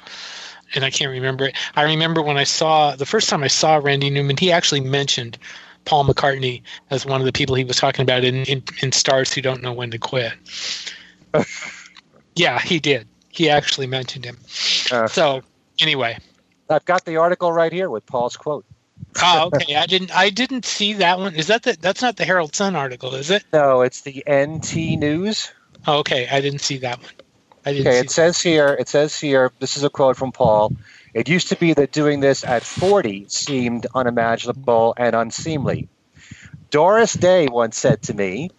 and 0.74 0.84
I 0.84 0.90
can't 0.90 1.12
remember 1.12 1.46
it. 1.46 1.56
I 1.76 1.84
remember 1.84 2.22
when 2.22 2.38
I 2.38 2.44
saw 2.44 2.96
the 2.96 3.06
first 3.06 3.30
time 3.30 3.44
I 3.44 3.48
saw 3.48 3.76
Randy 3.78 4.10
Newman, 4.10 4.38
he 4.38 4.52
actually 4.52 4.82
mentioned 4.82 5.38
Paul 5.86 6.06
McCartney 6.06 6.62
as 6.90 7.06
one 7.06 7.22
of 7.22 7.26
the 7.26 7.34
people 7.34 7.56
he 7.56 7.64
was 7.64 7.78
talking 7.78 8.04
about 8.04 8.24
in, 8.24 8.44
in, 8.46 8.64
in 8.82 8.92
Stars 8.92 9.34
Who 9.34 9.42
Don't 9.42 9.62
Know 9.62 9.74
When 9.74 9.92
to 9.92 9.98
Quit. 9.98 10.34
yeah, 12.36 12.60
he 12.60 12.80
did. 12.80 13.08
He 13.30 13.50
actually 13.50 13.88
mentioned 13.88 14.26
him. 14.26 14.38
Uh, 14.92 15.08
So 15.08 15.42
anyway, 15.82 16.18
I've 16.70 16.86
got 16.86 17.06
the 17.06 17.18
article 17.18 17.52
right 17.52 17.72
here 17.72 17.90
with 17.90 18.06
Paul's 18.06 18.38
quote. 18.38 18.66
oh 19.22 19.50
okay. 19.54 19.76
I 19.76 19.86
didn't 19.86 20.16
I 20.16 20.30
didn't 20.30 20.66
see 20.66 20.94
that 20.94 21.20
one. 21.20 21.36
Is 21.36 21.48
that 21.48 21.64
the 21.64 21.78
that's 21.80 22.02
not 22.02 22.18
the 22.18 22.26
Herald 22.26 22.56
Sun 22.56 22.76
article, 22.76 23.16
is 23.16 23.30
it? 23.32 23.44
No, 23.52 23.82
it's 23.82 24.02
the 24.02 24.24
NT 24.30 25.00
News. 25.00 25.52
Oh, 25.86 26.00
okay. 26.00 26.28
I 26.30 26.42
didn't 26.42 26.62
see 26.62 26.78
that 26.78 27.02
one. 27.02 27.12
Okay, 27.66 28.00
it 28.00 28.12
says 28.12 28.42
here, 28.42 28.76
it 28.80 28.90
says 28.90 29.18
here, 29.20 29.52
this 29.60 29.78
is 29.78 29.84
a 29.84 29.90
quote 29.90 30.18
from 30.18 30.32
Paul. 30.32 30.74
It 31.14 31.30
used 31.30 31.50
to 31.50 31.56
be 31.56 31.74
that 31.74 31.92
doing 31.92 32.20
this 32.20 32.44
at 32.44 32.64
40 32.64 33.28
seemed 33.30 33.86
unimaginable 33.94 34.96
and 34.98 35.16
unseemly. 35.16 35.88
Doris 36.72 37.14
Day 37.14 37.48
once 37.48 37.78
said 37.78 38.02
to 38.04 38.14
me, 38.14 38.50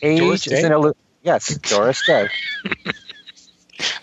age 0.00 0.46
is 0.46 0.64
an 0.64 0.72
illusion. 0.72 0.96
Yes, 1.22 1.56
Doris 1.58 2.06
Day. 2.06 2.28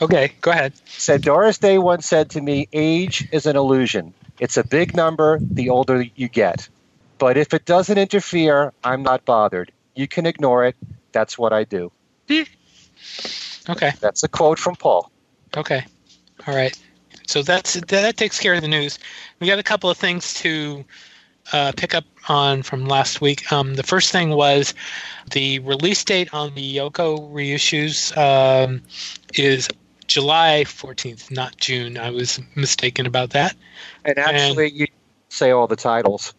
Okay, 0.01 0.31
go 0.41 0.51
ahead. 0.51 0.73
said 0.85 1.21
Doris 1.21 1.57
Day 1.57 1.77
once 1.77 2.05
said 2.05 2.29
to 2.31 2.41
me, 2.41 2.67
age 2.71 3.27
is 3.31 3.45
an 3.45 3.55
illusion. 3.55 4.13
It's 4.39 4.57
a 4.57 4.63
big 4.63 4.95
number 4.95 5.37
the 5.41 5.69
older 5.69 6.01
you 6.15 6.27
get. 6.27 6.69
But 7.17 7.37
if 7.37 7.53
it 7.53 7.65
doesn't 7.65 7.97
interfere, 7.97 8.73
I'm 8.83 9.03
not 9.03 9.25
bothered. 9.25 9.71
You 9.93 10.07
can 10.07 10.25
ignore 10.25 10.65
it. 10.65 10.75
That's 11.11 11.37
what 11.37 11.53
I 11.53 11.63
do. 11.63 11.91
Okay. 13.69 13.91
That's 14.00 14.24
a 14.24 14.27
quote 14.27 14.60
from 14.60 14.75
Paul. 14.75 15.12
Okay. 15.55 15.86
All 16.48 16.55
right. 16.55 16.77
So 17.27 17.41
that's 17.41 17.74
that 17.74 18.17
takes 18.17 18.39
care 18.39 18.53
of 18.53 18.62
the 18.62 18.67
news. 18.67 19.00
We 19.39 19.48
got 19.48 19.60
a 19.60 19.63
couple 19.63 19.89
of 19.89 19.98
things 19.98 20.34
to 20.36 20.86
uh, 21.53 21.72
pick 21.75 21.95
up 21.95 22.05
on 22.27 22.63
from 22.63 22.86
last 22.86 23.22
week. 23.22 23.51
Um, 23.51 23.75
the 23.75 23.84
first 23.84 24.12
thing 24.12 24.31
was 24.31 24.74
the 25.31 25.60
release 25.60 26.03
date 26.03 26.34
on 26.34 26.53
the 26.55 26.77
Yoko 26.77 27.31
reissues 27.31 28.15
um, 28.17 28.81
is 29.34 29.67
July 30.07 30.63
14th, 30.65 31.31
not 31.31 31.57
June. 31.57 31.98
I 31.98 32.12
was 32.12 32.39
mistaken 32.55 33.05
about 33.05 33.31
that. 33.31 33.55
And 34.03 34.17
actually, 34.17 34.67
and, 34.67 34.79
you 34.79 34.88
say 35.29 35.51
all 35.51 35.67
the 35.67 35.75
titles 35.75 36.34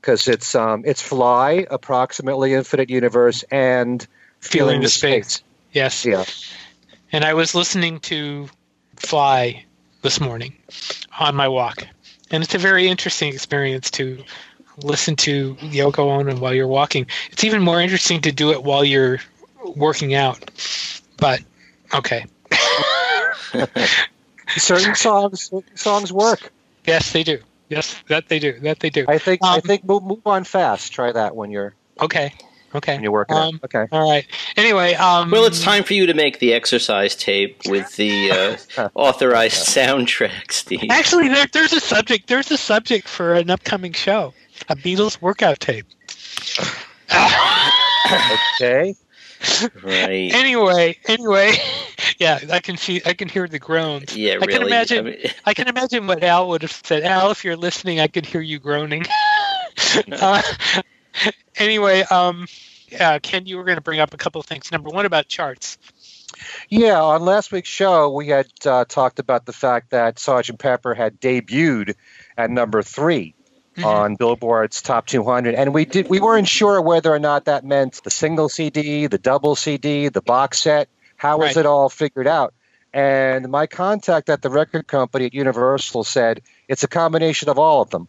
because 0.00 0.28
it's 0.28 0.54
um, 0.54 0.82
it's 0.86 1.02
Fly, 1.02 1.66
Approximately 1.70 2.54
Infinite 2.54 2.90
Universe, 2.90 3.44
and 3.50 4.06
Feeling, 4.40 4.68
Feeling 4.68 4.80
the 4.82 4.88
Space. 4.88 5.26
space. 5.34 5.44
Yes. 5.72 6.04
Yeah. 6.04 6.24
And 7.12 7.24
I 7.24 7.34
was 7.34 7.54
listening 7.54 8.00
to 8.00 8.48
Fly 8.96 9.64
this 10.02 10.20
morning 10.20 10.56
on 11.18 11.34
my 11.34 11.48
walk, 11.48 11.86
and 12.30 12.42
it's 12.42 12.54
a 12.54 12.58
very 12.58 12.88
interesting 12.88 13.32
experience 13.32 13.90
to 13.92 14.22
listen 14.82 15.16
to 15.16 15.54
Yoko 15.56 16.20
Ono 16.20 16.36
while 16.36 16.54
you're 16.54 16.66
walking. 16.68 17.06
It's 17.30 17.44
even 17.44 17.62
more 17.62 17.80
interesting 17.80 18.20
to 18.22 18.32
do 18.32 18.52
it 18.52 18.62
while 18.62 18.84
you're 18.84 19.18
working 19.76 20.14
out. 20.14 20.50
But 21.16 21.40
okay. 21.94 22.26
certain 24.56 24.94
songs 24.94 25.50
songs 25.74 26.12
work. 26.12 26.52
Yes, 26.86 27.12
they 27.12 27.22
do. 27.22 27.38
Yes, 27.68 27.94
that 28.08 28.28
they 28.28 28.38
do. 28.38 28.58
That 28.60 28.80
they 28.80 28.90
do. 28.90 29.04
I 29.08 29.18
think 29.18 29.42
um, 29.42 29.56
I 29.56 29.60
think 29.60 29.84
move, 29.84 30.02
move 30.02 30.26
on 30.26 30.44
fast. 30.44 30.92
Try 30.92 31.12
that 31.12 31.36
when 31.36 31.50
you're 31.50 31.74
okay. 32.00 32.32
Okay. 32.74 32.94
When 32.94 33.02
you're 33.02 33.12
working. 33.12 33.36
Um, 33.36 33.60
okay. 33.64 33.86
All 33.90 34.10
right. 34.10 34.26
Anyway, 34.56 34.94
um, 34.94 35.30
well, 35.30 35.44
it's 35.44 35.62
time 35.62 35.84
for 35.84 35.94
you 35.94 36.06
to 36.06 36.14
make 36.14 36.38
the 36.38 36.52
exercise 36.52 37.16
tape 37.16 37.62
with 37.66 37.96
the 37.96 38.58
uh, 38.76 38.88
authorized 38.94 39.66
soundtrack, 39.66 40.52
Steve. 40.52 40.90
Actually, 40.90 41.28
there, 41.28 41.46
there's 41.52 41.72
a 41.72 41.80
subject. 41.80 42.28
There's 42.28 42.50
a 42.50 42.58
subject 42.58 43.08
for 43.08 43.34
an 43.34 43.50
upcoming 43.50 43.92
show: 43.92 44.34
a 44.68 44.76
Beatles 44.76 45.20
workout 45.20 45.60
tape. 45.60 45.86
okay. 48.60 48.94
Right. 49.82 50.32
Anyway, 50.34 50.96
anyway, 51.06 51.52
yeah, 52.18 52.40
I 52.50 52.58
can 52.60 52.76
see, 52.76 53.00
I 53.06 53.14
can 53.14 53.28
hear 53.28 53.46
the 53.46 53.58
groans. 53.58 54.16
Yeah, 54.16 54.32
I 54.32 54.36
really. 54.36 54.52
can 54.52 54.62
imagine. 54.62 54.98
I, 54.98 55.02
mean, 55.02 55.16
I 55.44 55.54
can 55.54 55.68
imagine 55.68 56.06
what 56.06 56.22
Al 56.24 56.48
would 56.48 56.62
have 56.62 56.72
said. 56.72 57.04
Al, 57.04 57.30
if 57.30 57.44
you're 57.44 57.56
listening, 57.56 58.00
I 58.00 58.08
can 58.08 58.24
hear 58.24 58.40
you 58.40 58.58
groaning. 58.58 59.04
uh, 60.12 60.42
anyway, 61.56 62.02
um, 62.02 62.46
uh, 62.98 63.18
Ken, 63.22 63.46
you 63.46 63.56
were 63.56 63.64
going 63.64 63.76
to 63.76 63.82
bring 63.82 64.00
up 64.00 64.14
a 64.14 64.16
couple 64.16 64.40
of 64.40 64.46
things. 64.46 64.72
Number 64.72 64.90
one 64.90 65.06
about 65.06 65.28
charts. 65.28 65.78
Yeah, 66.68 67.00
on 67.00 67.22
last 67.22 67.52
week's 67.52 67.68
show, 67.68 68.10
we 68.10 68.28
had 68.28 68.48
uh, 68.64 68.84
talked 68.84 69.18
about 69.18 69.46
the 69.46 69.52
fact 69.52 69.90
that 69.90 70.18
Sergeant 70.18 70.58
Pepper 70.58 70.94
had 70.94 71.20
debuted 71.20 71.94
at 72.36 72.50
number 72.50 72.82
3 72.82 73.34
mm-hmm. 73.76 73.84
on 73.84 74.14
Billboard's 74.16 74.82
Top 74.82 75.06
200, 75.06 75.54
and 75.54 75.74
we 75.74 75.84
did 75.84 76.08
we 76.08 76.20
weren't 76.20 76.46
sure 76.46 76.80
whether 76.80 77.12
or 77.12 77.18
not 77.18 77.46
that 77.46 77.64
meant 77.64 78.00
the 78.04 78.10
single 78.10 78.48
CD, 78.48 79.06
the 79.06 79.18
double 79.18 79.56
CD, 79.56 80.08
the 80.08 80.22
box 80.22 80.60
set. 80.60 80.88
How 81.16 81.38
was 81.38 81.56
right. 81.56 81.56
it 81.58 81.66
all 81.66 81.88
figured 81.88 82.28
out? 82.28 82.54
And 82.92 83.48
my 83.48 83.66
contact 83.66 84.30
at 84.30 84.40
the 84.40 84.50
record 84.50 84.86
company 84.86 85.26
at 85.26 85.34
Universal 85.34 86.04
said 86.04 86.42
it's 86.68 86.84
a 86.84 86.88
combination 86.88 87.48
of 87.48 87.58
all 87.58 87.82
of 87.82 87.90
them. 87.90 88.08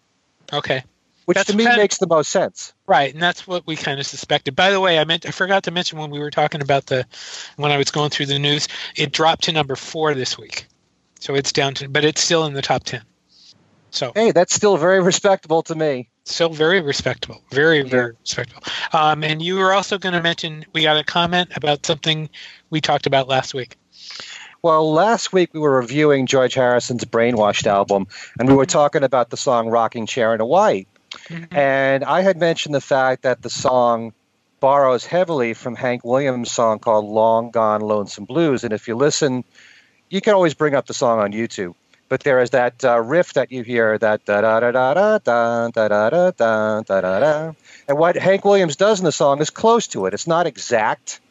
Okay 0.53 0.83
which 1.29 1.35
that's 1.35 1.51
to 1.51 1.55
me 1.55 1.63
kind 1.63 1.77
of, 1.77 1.83
makes 1.83 1.99
the 1.99 2.07
most 2.07 2.31
sense. 2.31 2.73
Right, 2.87 3.13
and 3.13 3.21
that's 3.21 3.45
what 3.45 3.67
we 3.67 3.75
kind 3.75 3.99
of 3.99 4.07
suspected. 4.07 4.55
By 4.55 4.71
the 4.71 4.79
way, 4.79 4.97
I 4.97 5.03
meant 5.03 5.27
I 5.27 5.29
forgot 5.29 5.61
to 5.65 5.71
mention 5.71 5.99
when 5.99 6.09
we 6.09 6.17
were 6.17 6.31
talking 6.31 6.59
about 6.59 6.87
the 6.87 7.05
when 7.55 7.71
I 7.71 7.77
was 7.77 7.91
going 7.91 8.09
through 8.09 8.25
the 8.25 8.39
news, 8.39 8.67
it 8.95 9.11
dropped 9.11 9.43
to 9.43 9.51
number 9.51 9.75
four 9.75 10.15
this 10.15 10.39
week, 10.39 10.65
so 11.19 11.35
it's 11.35 11.51
down 11.51 11.75
to, 11.75 11.87
but 11.87 12.03
it's 12.03 12.23
still 12.23 12.47
in 12.47 12.53
the 12.53 12.63
top 12.63 12.83
ten. 12.83 13.03
So 13.91 14.11
hey, 14.15 14.31
that's 14.31 14.55
still 14.55 14.75
very 14.77 15.03
respectable 15.03 15.61
to 15.61 15.75
me. 15.75 16.09
Still 16.23 16.49
very 16.49 16.81
respectable, 16.81 17.43
very 17.51 17.83
very 17.83 18.13
respectable. 18.19 18.63
Um, 18.91 19.23
and 19.23 19.39
you 19.39 19.57
were 19.57 19.71
also 19.71 19.99
going 19.99 20.13
to 20.13 20.23
mention 20.23 20.65
we 20.73 20.81
got 20.81 20.97
a 20.97 21.03
comment 21.03 21.51
about 21.55 21.85
something 21.85 22.27
we 22.71 22.81
talked 22.81 23.05
about 23.05 23.27
last 23.27 23.53
week. 23.53 23.77
Well, 24.63 24.91
last 24.91 25.31
week 25.31 25.53
we 25.53 25.59
were 25.59 25.77
reviewing 25.77 26.25
George 26.25 26.55
Harrison's 26.55 27.05
Brainwashed 27.05 27.67
album, 27.67 28.07
and 28.39 28.49
we 28.49 28.55
were 28.55 28.65
talking 28.65 29.03
about 29.03 29.29
the 29.29 29.37
song 29.37 29.69
Rocking 29.69 30.07
Chair 30.07 30.33
in 30.33 30.39
Hawaii. 30.39 30.85
Mm-hmm. 31.29 31.55
And 31.55 32.03
I 32.03 32.21
had 32.21 32.37
mentioned 32.37 32.75
the 32.75 32.81
fact 32.81 33.23
that 33.23 33.41
the 33.41 33.49
song 33.49 34.13
borrows 34.59 35.05
heavily 35.05 35.53
from 35.53 35.75
Hank 35.75 36.03
Williams' 36.03 36.51
song 36.51 36.79
called 36.79 37.05
Long 37.05 37.51
Gone 37.51 37.81
Lonesome 37.81 38.25
Blues. 38.25 38.63
And 38.63 38.73
if 38.73 38.87
you 38.87 38.95
listen, 38.95 39.43
you 40.09 40.21
can 40.21 40.33
always 40.33 40.53
bring 40.53 40.75
up 40.75 40.85
the 40.85 40.93
song 40.93 41.19
on 41.19 41.31
YouTube. 41.31 41.75
But 42.09 42.21
there 42.21 42.41
is 42.41 42.49
that 42.51 42.83
uh, 42.83 42.99
riff 42.99 43.33
that 43.33 43.51
you 43.51 43.61
hear, 43.63 43.97
that 43.99 44.25
da 44.25 44.41
da 44.41 44.59
da 44.59 44.71
da 44.71 44.93
da 44.93 45.17
da 45.19 45.69
da 45.69 45.87
da 45.87 46.09
da 46.09 46.31
da 46.31 46.81
da 46.81 47.01
da 47.01 47.19
da. 47.19 47.53
And 47.87 47.97
what 47.97 48.17
Hank 48.17 48.43
Williams 48.43 48.75
does 48.75 48.99
in 48.99 49.05
the 49.05 49.11
song 49.11 49.41
is 49.41 49.51
close 49.51 49.87
to 49.89 50.07
it. 50.07 50.15
It's 50.15 50.25
not 50.25 50.47
exact, 50.47 51.21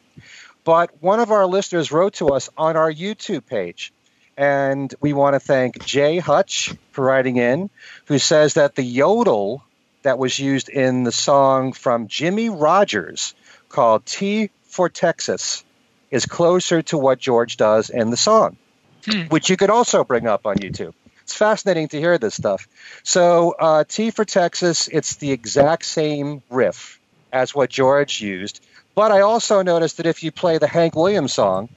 but 0.63 1.03
one 1.03 1.19
of 1.19 1.31
our 1.31 1.45
listeners 1.45 1.91
wrote 1.91 2.13
to 2.15 2.29
us 2.29 2.49
on 2.57 2.77
our 2.77 2.91
YouTube 2.91 3.45
page 3.45 3.91
and 4.39 4.95
we 5.01 5.11
want 5.11 5.33
to 5.33 5.39
thank 5.41 5.83
Jay 5.85 6.17
Hutch 6.17 6.73
for 6.91 7.03
writing 7.03 7.35
in, 7.35 7.69
who 8.05 8.17
says 8.17 8.53
that 8.53 8.73
the 8.73 8.83
yodel 8.83 9.61
that 10.09 10.17
was 10.17 10.39
used 10.39 10.69
in 10.69 11.03
the 11.03 11.11
song 11.11 11.71
from 11.71 12.07
Jimmie 12.07 12.49
Rodgers 12.49 13.35
called 13.69 14.07
T 14.07 14.49
for 14.63 14.89
Texas 14.89 15.63
is 16.09 16.25
closer 16.25 16.81
to 16.81 16.97
what 16.97 17.19
George 17.19 17.57
does 17.57 17.91
in 17.91 18.09
the 18.09 18.17
song, 18.17 18.57
hmm. 19.05 19.27
which 19.29 19.51
you 19.51 19.55
could 19.55 19.69
also 19.69 20.03
bring 20.03 20.25
up 20.25 20.47
on 20.47 20.55
YouTube. 20.55 20.93
It's 21.21 21.35
fascinating 21.35 21.89
to 21.89 21.99
hear 21.99 22.17
this 22.17 22.33
stuff. 22.33 22.67
So, 23.03 23.51
uh, 23.51 23.83
T 23.87 24.09
for 24.09 24.25
Texas, 24.25 24.87
it's 24.87 25.17
the 25.17 25.31
exact 25.31 25.85
same 25.85 26.41
riff 26.49 26.99
as 27.31 27.53
what 27.53 27.69
George 27.69 28.19
used. 28.19 28.65
But 28.95 29.11
I 29.11 29.21
also 29.21 29.61
noticed 29.61 29.97
that 29.97 30.07
if 30.07 30.23
you 30.23 30.31
play 30.31 30.57
the 30.57 30.65
Hank 30.65 30.95
Williams 30.95 31.33
song, 31.33 31.69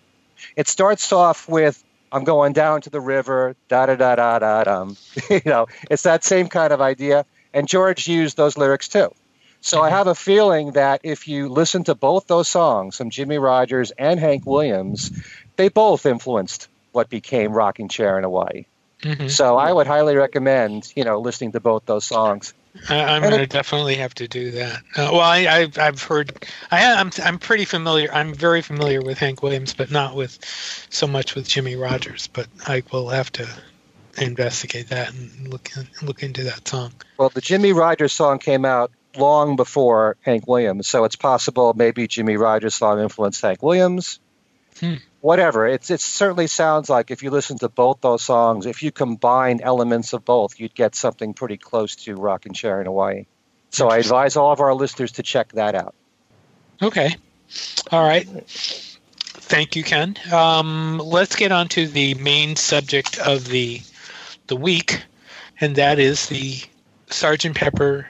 it 0.57 0.69
starts 0.69 1.13
off 1.13 1.51
with 1.51 1.85
I'm 2.11 2.25
going 2.25 2.55
down 2.55 2.81
to 2.83 2.91
the 2.91 3.01
river, 3.01 3.57
da 3.69 3.85
da 3.85 3.97
da 3.97 4.17
da 4.17 4.39
da 4.39 4.65
dum. 4.65 4.97
you 5.31 5.43
know, 5.45 5.67
it's 5.91 6.05
that 6.05 6.25
same 6.25 6.49
kind 6.49 6.73
of 6.73 6.81
idea. 6.81 7.27
And 7.55 7.69
George 7.69 8.09
used 8.09 8.37
those 8.37 8.57
lyrics 8.57 8.89
too. 8.89 9.13
So 9.61 9.79
mm-hmm. 9.79 9.87
I 9.87 9.91
have 9.91 10.07
a 10.07 10.15
feeling 10.15 10.73
that 10.73 11.01
if 11.05 11.29
you 11.29 11.49
listen 11.49 11.85
to 11.85 11.95
both 11.95 12.27
those 12.27 12.49
songs 12.49 12.97
from 12.97 13.11
Jimmie 13.11 13.39
Rodgers 13.39 13.93
and 13.93 14.19
Hank 14.19 14.45
Williams, 14.45 15.11
they 15.57 15.69
both 15.69 16.05
influenced 16.05 16.69
what 16.93 17.09
became 17.09 17.53
Rocking 17.53 17.89
Chair 17.89 18.19
in 18.19 18.25
Hawaii. 18.25 18.67
Mm-hmm. 19.03 19.29
So 19.29 19.57
I 19.57 19.73
would 19.73 19.87
highly 19.87 20.17
recommend, 20.17 20.93
you 20.95 21.05
know, 21.05 21.21
listening 21.21 21.53
to 21.53 21.61
both 21.61 21.87
those 21.87 22.05
songs. 22.05 22.55
I, 22.89 23.17
am 23.17 23.23
going 23.23 23.39
to 23.39 23.47
definitely 23.47 23.97
have 23.97 24.15
to 24.15 24.29
do 24.29 24.53
that. 24.53 24.79
Uh, 24.97 25.11
well, 25.13 25.21
I, 25.21 25.69
I, 25.77 25.85
have 25.85 26.03
heard, 26.03 26.47
I, 26.71 26.81
am 26.83 26.99
I'm, 26.99 27.13
I'm 27.23 27.39
pretty 27.39 27.65
familiar. 27.65 28.11
I'm 28.13 28.33
very 28.33 28.63
familiar 28.63 29.03
with 29.03 29.19
Hank 29.19 29.43
Williams, 29.43 29.75
but 29.75 29.91
not 29.91 30.17
with 30.17 30.39
so 30.89 31.07
much 31.07 31.35
with 31.35 31.47
Jimmie 31.47 31.77
Rodgers. 31.77 32.29
But 32.29 32.47
I 32.67 32.83
will 32.91 33.11
have 33.11 33.31
to 33.33 33.49
investigate 34.19 34.89
that 34.89 35.13
and 35.13 35.49
look 35.49 35.71
look 36.03 36.23
into 36.23 36.45
that 36.45 36.67
song. 36.69 36.93
Well, 37.19 37.31
the 37.31 37.41
Jimmie 37.41 37.73
Rodgers 37.73 38.13
song 38.13 38.39
came 38.39 38.65
out 38.65 38.93
long 39.17 39.57
before 39.57 40.17
Hank 40.23 40.47
Williams, 40.47 40.89
so 40.89 41.05
it's 41.05 41.17
possible 41.17 41.73
maybe 41.75 42.07
Jimmie 42.07 42.37
Rodgers 42.37 42.75
song 42.75 43.01
influenced 43.01 43.43
Hank 43.43 43.63
Williams. 43.63 44.21
Hmm. 44.81 44.95
Whatever, 45.21 45.67
it's 45.67 45.91
it 45.91 46.01
certainly 46.01 46.47
sounds 46.49 46.91
like 46.91 47.11
if 47.11 47.23
you 47.23 47.31
listen 47.31 47.59
to 47.59 47.69
both 47.69 48.01
those 48.01 48.23
songs, 48.23 48.67
if 48.67 48.83
you 48.83 48.91
combine 48.91 49.61
elements 49.61 50.13
of 50.13 50.25
both, 50.25 50.59
you'd 50.59 50.75
get 50.75 50.95
something 50.95 51.35
pretty 51.35 51.57
close 51.57 51.97
to 51.97 52.17
Rockin' 52.17 52.55
Chair 52.55 52.81
in 52.81 52.87
Hawaii. 52.87 53.27
So 53.71 53.89
I 53.89 53.99
advise 53.99 54.37
all 54.37 54.53
of 54.53 54.61
our 54.61 54.75
listeners 54.75 55.13
to 55.13 55.23
check 55.23 55.53
that 55.53 55.75
out. 55.75 55.95
Okay, 56.83 57.15
all 57.91 58.03
right. 58.03 58.27
Thank 58.47 59.77
you, 59.77 59.85
Ken. 59.85 60.17
Um, 60.33 60.99
let's 60.99 61.37
get 61.37 61.53
on 61.53 61.69
to 61.69 61.87
the 61.87 62.15
main 62.15 62.57
subject 62.57 63.19
of 63.19 63.47
the 63.47 63.81
the 64.53 64.57
week, 64.57 65.03
and 65.63 65.77
that 65.77 65.99
is 65.99 66.29
the 66.29 66.61
Sergeant 67.09 67.57
Pepper 67.57 68.07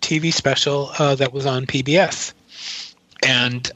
TV 0.00 0.32
special 0.32 0.92
uh, 0.96 1.16
that 1.16 1.32
was 1.32 1.44
on 1.44 1.66
PBS. 1.66 2.34
And 3.26 3.68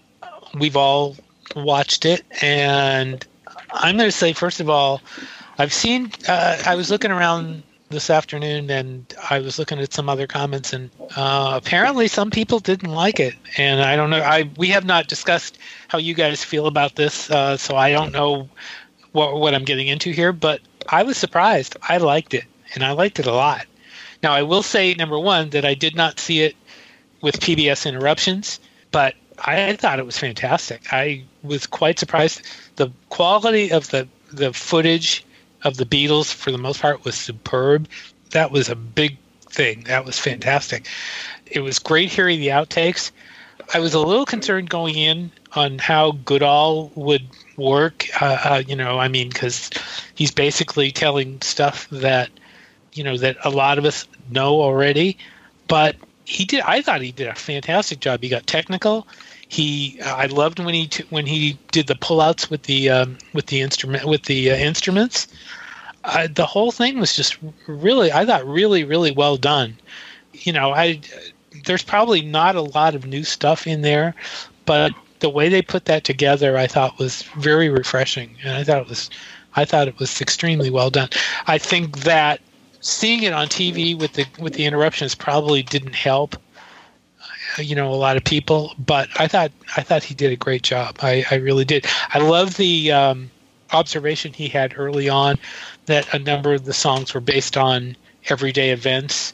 we've 0.54 0.76
all 0.76 1.16
watched 1.56 2.04
it, 2.04 2.22
and 2.40 3.26
I'm 3.72 3.96
going 3.96 4.08
to 4.08 4.16
say, 4.16 4.32
first 4.32 4.60
of 4.60 4.70
all, 4.70 5.02
I've 5.58 5.72
seen, 5.72 6.12
uh, 6.28 6.62
I 6.64 6.76
was 6.76 6.92
looking 6.92 7.10
around 7.10 7.64
this 7.88 8.08
afternoon 8.08 8.68
and 8.70 9.14
I 9.30 9.38
was 9.38 9.58
looking 9.58 9.80
at 9.80 9.92
some 9.92 10.08
other 10.08 10.28
comments, 10.28 10.72
and 10.72 10.88
uh, 11.16 11.58
apparently 11.60 12.06
some 12.06 12.30
people 12.30 12.60
didn't 12.60 12.92
like 12.92 13.18
it. 13.18 13.34
And 13.58 13.82
I 13.82 13.96
don't 13.96 14.10
know, 14.10 14.22
I 14.22 14.48
we 14.56 14.68
have 14.68 14.84
not 14.84 15.08
discussed 15.08 15.58
how 15.88 15.98
you 15.98 16.14
guys 16.14 16.44
feel 16.44 16.68
about 16.68 16.94
this, 16.94 17.28
uh, 17.32 17.56
so 17.56 17.74
I 17.74 17.90
don't 17.90 18.12
know 18.12 18.48
what, 19.10 19.40
what 19.40 19.54
I'm 19.56 19.64
getting 19.64 19.88
into 19.88 20.12
here, 20.12 20.32
but 20.32 20.60
I 20.88 21.02
was 21.02 21.16
surprised. 21.16 21.76
I 21.82 21.98
liked 21.98 22.34
it, 22.34 22.44
and 22.74 22.84
I 22.84 22.92
liked 22.92 23.18
it 23.18 23.26
a 23.26 23.32
lot. 23.32 23.66
Now, 24.22 24.32
I 24.32 24.42
will 24.42 24.62
say, 24.62 24.94
number 24.94 25.18
one, 25.18 25.50
that 25.50 25.64
I 25.64 25.74
did 25.74 25.94
not 25.94 26.18
see 26.18 26.40
it 26.42 26.56
with 27.20 27.40
PBS 27.40 27.86
interruptions, 27.86 28.60
but 28.90 29.14
I 29.38 29.76
thought 29.76 29.98
it 29.98 30.06
was 30.06 30.18
fantastic. 30.18 30.92
I 30.92 31.22
was 31.42 31.66
quite 31.66 31.98
surprised. 31.98 32.42
The 32.76 32.90
quality 33.08 33.70
of 33.70 33.90
the, 33.90 34.08
the 34.32 34.52
footage 34.52 35.24
of 35.64 35.76
the 35.76 35.84
Beatles, 35.84 36.32
for 36.32 36.50
the 36.50 36.58
most 36.58 36.80
part, 36.80 37.04
was 37.04 37.14
superb. 37.14 37.88
That 38.30 38.50
was 38.50 38.68
a 38.68 38.76
big 38.76 39.18
thing. 39.50 39.84
That 39.84 40.04
was 40.04 40.18
fantastic. 40.18 40.86
It 41.46 41.60
was 41.60 41.78
great 41.78 42.10
hearing 42.10 42.40
the 42.40 42.48
outtakes. 42.48 43.10
I 43.74 43.80
was 43.80 43.94
a 43.94 44.00
little 44.00 44.26
concerned 44.26 44.70
going 44.70 44.94
in 44.94 45.30
on 45.52 45.78
how 45.78 46.12
Goodall 46.12 46.92
would 46.94 47.26
work. 47.56 48.06
Uh, 48.20 48.38
uh, 48.44 48.62
you 48.66 48.76
know, 48.76 48.98
I 48.98 49.08
mean, 49.08 49.28
because 49.28 49.70
he's 50.14 50.30
basically 50.30 50.90
telling 50.90 51.40
stuff 51.42 51.88
that 51.90 52.30
you 52.92 53.04
know 53.04 53.16
that 53.16 53.36
a 53.44 53.50
lot 53.50 53.78
of 53.78 53.84
us 53.84 54.06
know 54.30 54.60
already. 54.60 55.18
But 55.68 55.96
he 56.24 56.44
did. 56.44 56.62
I 56.62 56.82
thought 56.82 57.00
he 57.00 57.12
did 57.12 57.28
a 57.28 57.34
fantastic 57.34 58.00
job. 58.00 58.22
He 58.22 58.28
got 58.28 58.46
technical. 58.46 59.06
He, 59.48 60.00
I 60.04 60.26
loved 60.26 60.58
when 60.58 60.74
he 60.74 60.88
t- 60.88 61.04
when 61.10 61.24
he 61.26 61.58
did 61.70 61.86
the 61.86 61.94
pullouts 61.94 62.50
with 62.50 62.64
the 62.64 62.90
um, 62.90 63.18
with 63.32 63.46
the 63.46 63.60
instrument 63.60 64.04
with 64.04 64.24
the 64.24 64.50
uh, 64.50 64.56
instruments. 64.56 65.28
The 66.34 66.46
whole 66.46 66.70
thing 66.70 67.00
was 67.00 67.16
just 67.16 67.36
really, 67.66 68.12
I 68.12 68.24
thought, 68.24 68.46
really, 68.46 68.84
really 68.84 69.10
well 69.10 69.36
done. 69.36 69.76
You 70.32 70.52
know, 70.52 70.72
I 70.72 71.00
there's 71.64 71.82
probably 71.82 72.22
not 72.22 72.54
a 72.56 72.60
lot 72.60 72.94
of 72.94 73.06
new 73.06 73.24
stuff 73.24 73.66
in 73.66 73.82
there, 73.82 74.14
but 74.66 74.92
the 75.20 75.28
way 75.30 75.48
they 75.48 75.62
put 75.62 75.86
that 75.86 76.04
together, 76.04 76.56
I 76.56 76.66
thought 76.66 76.98
was 76.98 77.22
very 77.38 77.68
refreshing, 77.68 78.36
and 78.42 78.52
I 78.52 78.64
thought 78.64 78.82
it 78.82 78.88
was, 78.88 79.10
I 79.54 79.64
thought 79.64 79.88
it 79.88 79.98
was 79.98 80.20
extremely 80.20 80.70
well 80.70 80.90
done. 80.90 81.08
I 81.46 81.58
think 81.58 82.00
that 82.00 82.40
seeing 82.80 83.22
it 83.22 83.32
on 83.32 83.48
TV 83.48 83.98
with 83.98 84.12
the 84.12 84.26
with 84.38 84.54
the 84.54 84.64
interruptions 84.64 85.14
probably 85.14 85.62
didn't 85.62 85.94
help. 85.94 86.36
uh, 87.58 87.62
You 87.62 87.74
know, 87.74 87.92
a 87.92 87.96
lot 87.96 88.16
of 88.16 88.24
people, 88.24 88.74
but 88.78 89.08
I 89.18 89.26
thought 89.26 89.52
I 89.76 89.82
thought 89.82 90.04
he 90.04 90.14
did 90.14 90.32
a 90.32 90.36
great 90.36 90.62
job. 90.62 90.98
I, 91.02 91.24
I 91.30 91.36
really 91.36 91.64
did. 91.64 91.86
I 92.12 92.18
love 92.18 92.56
the 92.56 92.92
um, 92.92 93.30
observation 93.72 94.32
he 94.32 94.48
had 94.48 94.74
early 94.76 95.08
on 95.08 95.38
that 95.86 96.12
a 96.14 96.18
number 96.18 96.52
of 96.54 96.64
the 96.64 96.74
songs 96.74 97.14
were 97.14 97.20
based 97.20 97.56
on 97.56 97.96
everyday 98.28 98.70
events. 98.70 99.32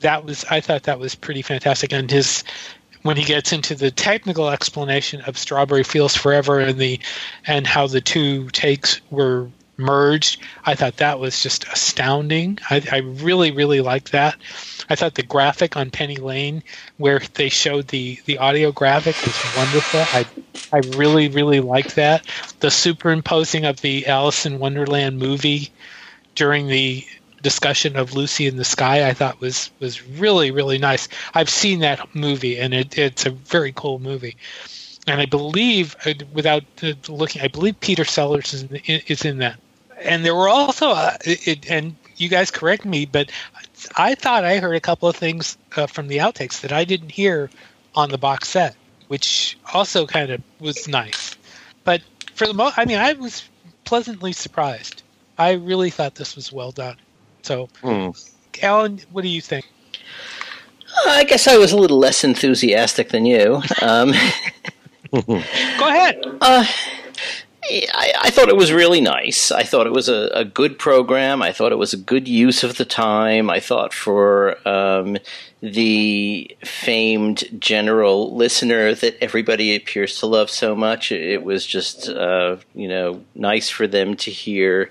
That 0.00 0.24
was 0.24 0.44
I 0.50 0.60
thought 0.60 0.84
that 0.84 0.98
was 0.98 1.14
pretty 1.14 1.42
fantastic, 1.42 1.92
and 1.92 2.10
his 2.10 2.44
when 3.02 3.16
he 3.16 3.24
gets 3.24 3.52
into 3.52 3.74
the 3.74 3.90
technical 3.90 4.48
explanation 4.50 5.20
of 5.22 5.38
Strawberry 5.38 5.84
Fields 5.84 6.16
Forever 6.16 6.58
and 6.60 6.78
the 6.78 6.98
and 7.46 7.66
how 7.66 7.86
the 7.86 8.00
two 8.00 8.48
takes 8.50 9.00
were 9.10 9.48
merged, 9.76 10.40
I 10.66 10.74
thought 10.74 10.96
that 10.96 11.20
was 11.20 11.42
just 11.42 11.64
astounding. 11.68 12.58
I, 12.68 12.82
I 12.90 12.98
really, 12.98 13.52
really 13.52 13.80
liked 13.80 14.12
that. 14.12 14.36
I 14.90 14.96
thought 14.96 15.14
the 15.14 15.22
graphic 15.22 15.76
on 15.76 15.90
Penny 15.90 16.16
Lane, 16.16 16.62
where 16.96 17.20
they 17.34 17.48
showed 17.48 17.88
the 17.88 18.20
the 18.24 18.38
audio 18.38 18.72
graphic, 18.72 19.14
was 19.24 19.56
wonderful. 19.56 20.00
I 20.00 20.26
I 20.72 20.78
really, 20.96 21.28
really 21.28 21.60
liked 21.60 21.94
that. 21.96 22.26
The 22.60 22.70
superimposing 22.70 23.64
of 23.64 23.80
the 23.80 24.06
Alice 24.06 24.44
in 24.44 24.58
Wonderland 24.58 25.18
movie 25.18 25.70
during 26.34 26.66
the 26.66 27.04
discussion 27.42 27.96
of 27.96 28.14
Lucy 28.14 28.46
in 28.46 28.56
the 28.56 28.64
Sky, 28.64 29.08
I 29.08 29.14
thought 29.14 29.40
was 29.40 29.70
was 29.80 30.06
really, 30.06 30.50
really 30.50 30.78
nice. 30.78 31.08
I've 31.34 31.50
seen 31.50 31.80
that 31.80 32.14
movie, 32.14 32.58
and 32.58 32.74
it, 32.74 32.98
it's 32.98 33.26
a 33.26 33.30
very 33.30 33.72
cool 33.72 33.98
movie. 33.98 34.36
And 35.06 35.20
I 35.20 35.26
believe, 35.26 35.96
uh, 36.04 36.14
without 36.32 36.64
uh, 36.82 36.92
looking, 37.08 37.42
I 37.42 37.48
believe 37.48 37.80
Peter 37.80 38.04
Sellers 38.04 38.52
is 38.52 38.62
in, 38.64 39.00
is 39.06 39.24
in 39.24 39.38
that. 39.38 39.58
And 40.02 40.24
there 40.24 40.34
were 40.34 40.48
also, 40.48 40.90
uh, 40.90 41.16
it, 41.24 41.70
and 41.70 41.96
you 42.16 42.28
guys 42.28 42.50
correct 42.50 42.84
me, 42.84 43.06
but 43.06 43.30
I 43.96 44.14
thought 44.14 44.44
I 44.44 44.58
heard 44.58 44.74
a 44.74 44.80
couple 44.80 45.08
of 45.08 45.16
things 45.16 45.56
uh, 45.76 45.86
from 45.86 46.08
the 46.08 46.18
outtakes 46.18 46.60
that 46.60 46.72
I 46.72 46.84
didn't 46.84 47.10
hear 47.10 47.50
on 47.94 48.10
the 48.10 48.18
box 48.18 48.48
set, 48.48 48.76
which 49.08 49.56
also 49.72 50.06
kind 50.06 50.30
of 50.30 50.42
was 50.60 50.86
nice. 50.88 51.36
But 51.84 52.02
for 52.34 52.46
the 52.46 52.54
most, 52.54 52.78
I 52.78 52.84
mean, 52.84 52.98
I 52.98 53.14
was 53.14 53.48
pleasantly 53.84 54.32
surprised. 54.32 55.02
I 55.38 55.52
really 55.52 55.90
thought 55.90 56.16
this 56.16 56.36
was 56.36 56.52
well 56.52 56.72
done. 56.72 56.96
So, 57.48 57.66
Hmm. 57.82 58.10
Alan, 58.62 59.00
what 59.10 59.22
do 59.22 59.28
you 59.28 59.40
think? 59.40 59.64
I 61.06 61.24
guess 61.24 61.48
I 61.48 61.56
was 61.56 61.72
a 61.72 61.78
little 61.78 61.98
less 61.98 62.22
enthusiastic 62.22 63.08
than 63.08 63.24
you. 63.24 63.62
Um, 63.80 64.12
Go 65.12 65.88
ahead. 65.88 66.22
uh, 66.42 66.66
I, 67.70 68.12
I 68.20 68.30
thought 68.30 68.50
it 68.50 68.56
was 68.56 68.70
really 68.70 69.00
nice. 69.00 69.50
I 69.50 69.62
thought 69.62 69.86
it 69.86 69.94
was 69.94 70.10
a, 70.10 70.28
a 70.34 70.44
good 70.44 70.78
program. 70.78 71.40
I 71.40 71.52
thought 71.52 71.72
it 71.72 71.78
was 71.78 71.94
a 71.94 71.98
good 71.98 72.28
use 72.28 72.62
of 72.62 72.76
the 72.76 72.84
time. 72.84 73.48
I 73.48 73.60
thought 73.60 73.94
for 73.94 74.58
um, 74.68 75.16
the 75.62 76.54
famed 76.64 77.44
general 77.58 78.36
listener 78.36 78.94
that 78.94 79.16
everybody 79.22 79.74
appears 79.74 80.18
to 80.20 80.26
love 80.26 80.50
so 80.50 80.74
much, 80.76 81.12
it 81.12 81.44
was 81.44 81.64
just 81.64 82.10
uh, 82.10 82.56
you 82.74 82.88
know 82.88 83.22
nice 83.34 83.70
for 83.70 83.86
them 83.86 84.16
to 84.16 84.30
hear 84.30 84.90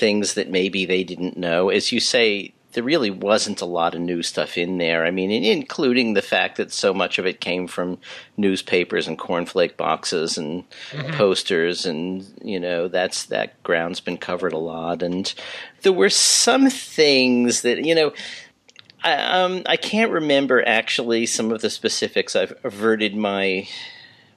things 0.00 0.34
that 0.34 0.50
maybe 0.50 0.86
they 0.86 1.04
didn't 1.04 1.36
know. 1.36 1.68
As 1.68 1.92
you 1.92 2.00
say, 2.00 2.54
there 2.72 2.84
really 2.84 3.10
wasn't 3.10 3.60
a 3.60 3.66
lot 3.66 3.94
of 3.94 4.00
new 4.00 4.22
stuff 4.22 4.56
in 4.56 4.78
there. 4.78 5.04
I 5.04 5.10
mean, 5.10 5.30
including 5.30 6.14
the 6.14 6.22
fact 6.22 6.56
that 6.56 6.72
so 6.72 6.94
much 6.94 7.18
of 7.18 7.26
it 7.26 7.40
came 7.40 7.66
from 7.66 7.98
newspapers 8.36 9.06
and 9.06 9.18
cornflake 9.18 9.76
boxes 9.76 10.38
and 10.38 10.64
posters, 11.12 11.84
and 11.84 12.26
you 12.42 12.58
know 12.60 12.88
that's 12.88 13.26
that 13.26 13.60
ground's 13.62 14.00
been 14.00 14.18
covered 14.18 14.52
a 14.52 14.58
lot. 14.58 15.02
And 15.02 15.32
there 15.82 15.92
were 15.92 16.10
some 16.10 16.70
things 16.70 17.62
that 17.62 17.84
you 17.84 17.94
know. 17.94 18.12
I, 19.02 19.14
um, 19.14 19.62
I 19.64 19.78
can't 19.78 20.12
remember 20.12 20.62
actually 20.62 21.24
some 21.24 21.52
of 21.52 21.62
the 21.62 21.70
specifics. 21.70 22.36
I've 22.36 22.52
averted 22.62 23.16
my 23.16 23.66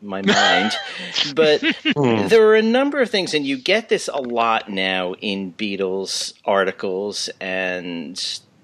my 0.03 0.21
mind, 0.21 0.73
but 1.35 1.61
hmm. 1.61 2.27
there 2.27 2.41
were 2.41 2.55
a 2.55 2.61
number 2.61 3.01
of 3.01 3.09
things, 3.09 3.33
and 3.33 3.45
you 3.45 3.57
get 3.57 3.89
this 3.89 4.07
a 4.07 4.19
lot 4.19 4.69
now 4.69 5.13
in 5.15 5.53
Beatles 5.53 6.33
articles 6.45 7.29
and 7.39 8.15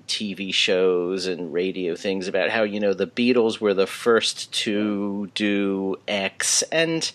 TV 0.08 0.54
shows 0.54 1.28
and 1.28 1.54
radio 1.54 1.95
things 1.95 2.28
about 2.28 2.49
how 2.49 2.63
you 2.63 2.80
know 2.80 2.93
the 2.93 3.08
Beatles 3.08 3.62
were 3.62 3.73
the 3.73 3.88
first 3.88 4.52
to 4.52 5.30
do 5.36 5.95
X, 6.08 6.63
and 6.71 7.10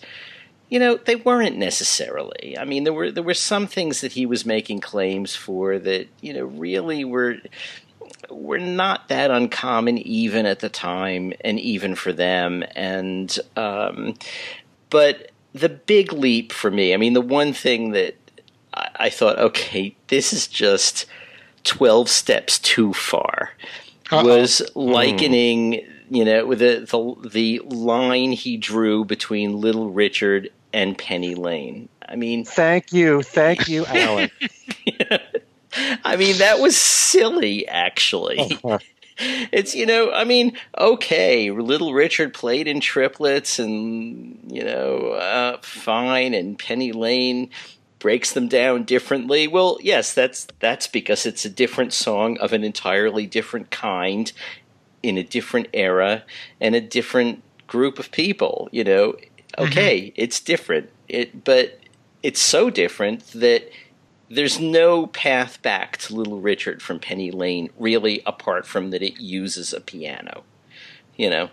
you 0.69 0.79
know 0.79 0.97
they 0.97 1.15
weren't 1.15 1.57
necessarily. 1.57 2.57
I 2.57 2.65
mean, 2.65 2.85
there 2.85 2.93
were 2.93 3.11
there 3.11 3.23
were 3.23 3.33
some 3.33 3.67
things 3.67 4.01
that 4.01 4.13
he 4.13 4.25
was 4.25 4.45
making 4.45 4.79
claims 4.79 5.35
for 5.35 5.77
that 5.77 6.07
you 6.21 6.33
know 6.33 6.45
really 6.45 7.05
were 7.05 7.37
were 8.29 8.59
not 8.59 9.07
that 9.09 9.31
uncommon 9.31 9.97
even 9.99 10.45
at 10.45 10.59
the 10.59 10.69
time 10.69 11.33
and 11.41 11.59
even 11.59 11.95
for 11.95 12.11
them 12.13 12.63
and 12.75 13.39
um, 13.55 14.15
but 14.89 15.31
the 15.53 15.69
big 15.69 16.11
leap 16.11 16.51
for 16.51 16.69
me 16.69 16.93
i 16.93 16.97
mean 16.97 17.13
the 17.13 17.21
one 17.21 17.53
thing 17.53 17.91
that 17.91 18.15
I, 18.73 18.89
I 18.95 19.09
thought 19.09 19.37
okay 19.37 19.95
this 20.07 20.33
is 20.33 20.47
just 20.47 21.05
12 21.63 22.09
steps 22.09 22.59
too 22.59 22.93
far 22.93 23.51
Uh-oh. 24.11 24.25
was 24.25 24.61
likening 24.75 25.85
you 26.09 26.25
know 26.25 26.45
with 26.45 26.59
the, 26.59 26.85
the 26.89 27.29
the 27.29 27.61
line 27.65 28.31
he 28.31 28.57
drew 28.57 29.05
between 29.05 29.59
little 29.59 29.91
richard 29.91 30.49
and 30.73 30.97
penny 30.97 31.35
lane 31.35 31.89
i 32.07 32.15
mean 32.15 32.45
Thank 32.45 32.93
you, 32.93 33.21
thank 33.23 33.67
you, 33.67 33.85
Alan. 33.87 34.29
I 36.03 36.15
mean, 36.15 36.37
that 36.37 36.59
was 36.59 36.77
silly, 36.77 37.67
actually. 37.67 38.59
it's, 39.17 39.75
you 39.75 39.85
know, 39.85 40.11
I 40.11 40.23
mean, 40.23 40.57
okay, 40.77 41.51
little 41.51 41.93
Richard 41.93 42.33
played 42.33 42.67
in 42.67 42.79
triplets 42.79 43.59
and, 43.59 44.39
you 44.47 44.63
know, 44.63 45.11
uh, 45.11 45.57
fine, 45.61 46.33
and 46.33 46.57
Penny 46.57 46.91
Lane 46.91 47.49
breaks 47.99 48.33
them 48.33 48.47
down 48.47 48.83
differently. 48.83 49.47
Well, 49.47 49.79
yes, 49.81 50.13
that's 50.13 50.47
that's 50.59 50.87
because 50.87 51.25
it's 51.25 51.45
a 51.45 51.49
different 51.49 51.91
song 51.91 52.37
of 52.37 52.53
an 52.53 52.63
entirely 52.63 53.25
different 53.25 53.71
kind 53.71 54.31
in 55.01 55.17
a 55.17 55.23
different 55.23 55.67
era 55.73 56.23
and 56.61 56.75
a 56.75 56.81
different 56.81 57.41
group 57.67 57.97
of 57.97 58.11
people, 58.11 58.69
you 58.71 58.83
know. 58.83 59.15
Okay, 59.57 60.13
it's 60.15 60.39
different. 60.39 60.89
It 61.07 61.43
but 61.43 61.79
it's 62.21 62.41
so 62.41 62.69
different 62.69 63.25
that 63.31 63.69
there's 64.29 64.59
no 64.59 65.07
path 65.07 65.61
back 65.61 65.97
to 65.97 66.15
Little 66.15 66.41
Richard 66.41 66.81
from 66.81 66.99
Penny 66.99 67.31
Lane, 67.31 67.69
really, 67.77 68.21
apart 68.25 68.65
from 68.65 68.89
that 68.91 69.03
it 69.03 69.19
uses 69.19 69.73
a 69.73 69.81
piano, 69.81 70.43
you 71.15 71.29
know. 71.29 71.49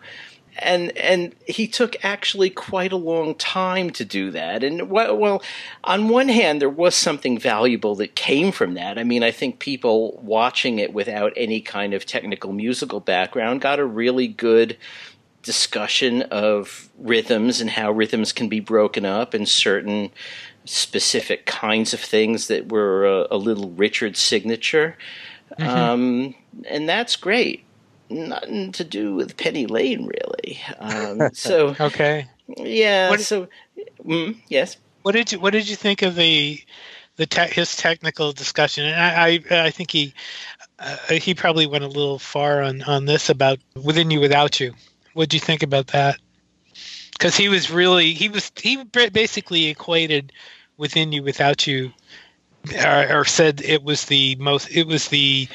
And 0.58 0.94
and 0.98 1.34
he 1.46 1.66
took 1.66 1.96
actually 2.04 2.50
quite 2.50 2.92
a 2.92 2.96
long 2.96 3.34
time 3.34 3.88
to 3.90 4.04
do 4.04 4.30
that. 4.32 4.62
And 4.62 4.90
well, 4.90 5.16
well, 5.16 5.42
on 5.82 6.10
one 6.10 6.28
hand, 6.28 6.60
there 6.60 6.68
was 6.68 6.94
something 6.94 7.38
valuable 7.38 7.94
that 7.96 8.14
came 8.16 8.52
from 8.52 8.74
that. 8.74 8.98
I 8.98 9.04
mean, 9.04 9.22
I 9.22 9.30
think 9.30 9.60
people 9.60 10.20
watching 10.22 10.78
it 10.78 10.92
without 10.92 11.32
any 11.36 11.62
kind 11.62 11.94
of 11.94 12.04
technical 12.04 12.52
musical 12.52 13.00
background 13.00 13.62
got 13.62 13.78
a 13.78 13.84
really 13.86 14.28
good 14.28 14.76
discussion 15.42 16.22
of 16.22 16.90
rhythms 16.98 17.60
and 17.60 17.70
how 17.70 17.90
rhythms 17.90 18.32
can 18.32 18.48
be 18.48 18.60
broken 18.60 19.04
up 19.04 19.34
and 19.34 19.48
certain 19.48 20.10
specific 20.64 21.46
kinds 21.46 21.92
of 21.92 22.00
things 22.00 22.48
that 22.48 22.70
were 22.70 23.06
a, 23.06 23.26
a 23.32 23.36
little 23.36 23.70
Richard 23.70 24.16
signature. 24.16 24.96
mm-hmm. 25.58 25.68
um, 25.68 26.34
and 26.68 26.88
that's 26.88 27.16
great. 27.16 27.64
Nothing 28.08 28.72
to 28.72 28.84
do 28.84 29.14
with 29.14 29.36
Penny 29.36 29.66
Lane, 29.66 30.06
really. 30.06 30.60
Um, 30.78 31.30
so 31.32 31.74
okay, 31.80 32.26
yeah. 32.56 33.10
What, 33.10 33.20
so 33.20 33.48
mm, 34.04 34.36
yes. 34.48 34.76
What 35.02 35.12
did 35.12 35.32
you 35.32 35.40
What 35.40 35.52
did 35.52 35.68
you 35.68 35.76
think 35.76 36.02
of 36.02 36.14
the 36.14 36.60
the 37.16 37.26
te- 37.26 37.52
his 37.52 37.74
technical 37.76 38.32
discussion? 38.32 38.84
And 38.84 39.00
I 39.00 39.40
I, 39.50 39.66
I 39.66 39.70
think 39.70 39.90
he 39.90 40.12
uh, 40.78 40.96
he 41.08 41.34
probably 41.34 41.66
went 41.66 41.84
a 41.84 41.88
little 41.88 42.18
far 42.18 42.62
on 42.62 42.82
on 42.82 43.06
this 43.06 43.30
about 43.30 43.58
within 43.82 44.10
you 44.10 44.20
without 44.20 44.60
you. 44.60 44.74
What 45.14 45.28
did 45.28 45.34
you 45.34 45.40
think 45.40 45.62
about 45.62 45.88
that? 45.88 46.18
Because 47.12 47.36
he 47.36 47.48
was 47.48 47.70
really 47.70 48.14
he 48.14 48.28
was 48.28 48.50
he 48.56 48.82
basically 48.84 49.66
equated 49.66 50.32
within 50.76 51.12
you 51.12 51.22
without 51.22 51.66
you, 51.66 51.92
or, 52.84 53.20
or 53.20 53.24
said 53.24 53.60
it 53.62 53.82
was 53.82 54.06
the 54.06 54.34
most 54.36 54.70
it 54.70 54.86
was 54.86 55.08
the 55.08 55.48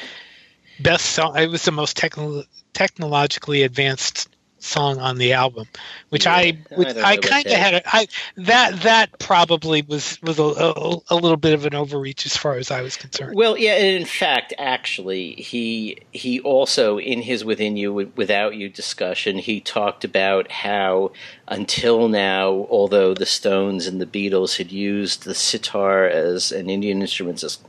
best 0.79 1.05
song. 1.05 1.37
It 1.37 1.49
was 1.49 1.65
the 1.65 1.71
most 1.71 1.97
technical 1.97 2.43
technologically 2.73 3.63
advanced 3.63 4.29
song 4.59 4.99
on 4.99 5.17
the 5.17 5.33
album, 5.33 5.67
which 6.09 6.25
yeah, 6.25 6.35
I 6.35 6.59
which 6.75 6.95
I, 6.95 7.11
I 7.11 7.17
kind 7.17 7.45
of 7.45 7.53
had 7.53 7.73
a, 7.75 7.81
I 7.85 8.07
that 8.37 8.81
that 8.81 9.19
probably 9.19 9.81
was 9.81 10.21
was 10.21 10.39
a, 10.39 10.43
a, 10.43 10.97
a, 11.09 11.15
little 11.15 11.37
bit 11.37 11.53
of 11.53 11.65
an 11.65 11.75
overreach 11.75 12.25
as 12.25 12.35
far 12.35 12.55
as 12.55 12.71
I 12.71 12.81
was 12.81 12.95
concerned. 12.95 13.35
Well, 13.35 13.57
yeah, 13.57 13.73
and 13.73 14.01
in 14.01 14.05
fact, 14.05 14.53
actually, 14.57 15.33
he 15.33 15.99
he 16.11 16.39
also 16.41 16.97
in 16.97 17.21
his 17.21 17.45
"Within 17.45 17.77
You, 17.77 17.93
Without 17.93 18.55
You" 18.55 18.69
discussion, 18.69 19.37
he 19.37 19.59
talked 19.59 20.03
about 20.03 20.51
how 20.51 21.11
until 21.47 22.09
now, 22.09 22.67
although 22.69 23.13
the 23.13 23.25
Stones 23.25 23.87
and 23.87 24.01
the 24.01 24.05
Beatles 24.05 24.57
had 24.57 24.71
used 24.71 25.23
the 25.23 25.35
sitar 25.35 26.05
as 26.07 26.51
an 26.51 26.69
Indian 26.69 27.01
instruments 27.01 27.43
as 27.43 27.59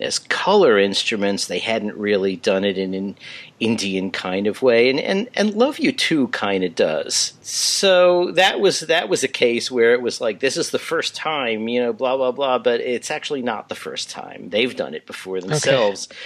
as 0.00 0.18
color 0.18 0.78
instruments, 0.78 1.46
they 1.46 1.58
hadn't 1.58 1.96
really 1.96 2.36
done 2.36 2.64
it 2.64 2.78
in 2.78 2.94
an 2.94 3.16
Indian 3.58 4.10
kind 4.10 4.46
of 4.46 4.62
way, 4.62 4.90
and 4.90 5.00
and 5.00 5.28
and 5.34 5.54
Love 5.54 5.78
You 5.78 5.92
Too 5.92 6.28
kind 6.28 6.62
of 6.62 6.74
does. 6.74 7.32
So 7.42 8.32
that 8.32 8.60
was 8.60 8.80
that 8.80 9.08
was 9.08 9.24
a 9.24 9.28
case 9.28 9.70
where 9.70 9.94
it 9.94 10.02
was 10.02 10.20
like 10.20 10.40
this 10.40 10.56
is 10.56 10.70
the 10.70 10.78
first 10.78 11.14
time, 11.14 11.68
you 11.68 11.80
know, 11.80 11.92
blah 11.92 12.16
blah 12.16 12.32
blah, 12.32 12.58
but 12.58 12.80
it's 12.80 13.10
actually 13.10 13.42
not 13.42 13.68
the 13.68 13.74
first 13.74 14.10
time. 14.10 14.50
They've 14.50 14.76
done 14.76 14.94
it 14.94 15.06
before 15.06 15.40
themselves. 15.40 16.08
Okay. 16.10 16.16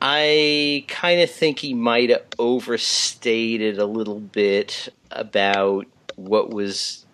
I 0.00 0.84
kind 0.86 1.20
of 1.20 1.30
think 1.30 1.58
he 1.58 1.74
might 1.74 2.10
have 2.10 2.22
overstated 2.38 3.78
a 3.78 3.86
little 3.86 4.20
bit 4.20 4.88
about 5.10 5.86
what 6.14 6.50
was 6.50 7.04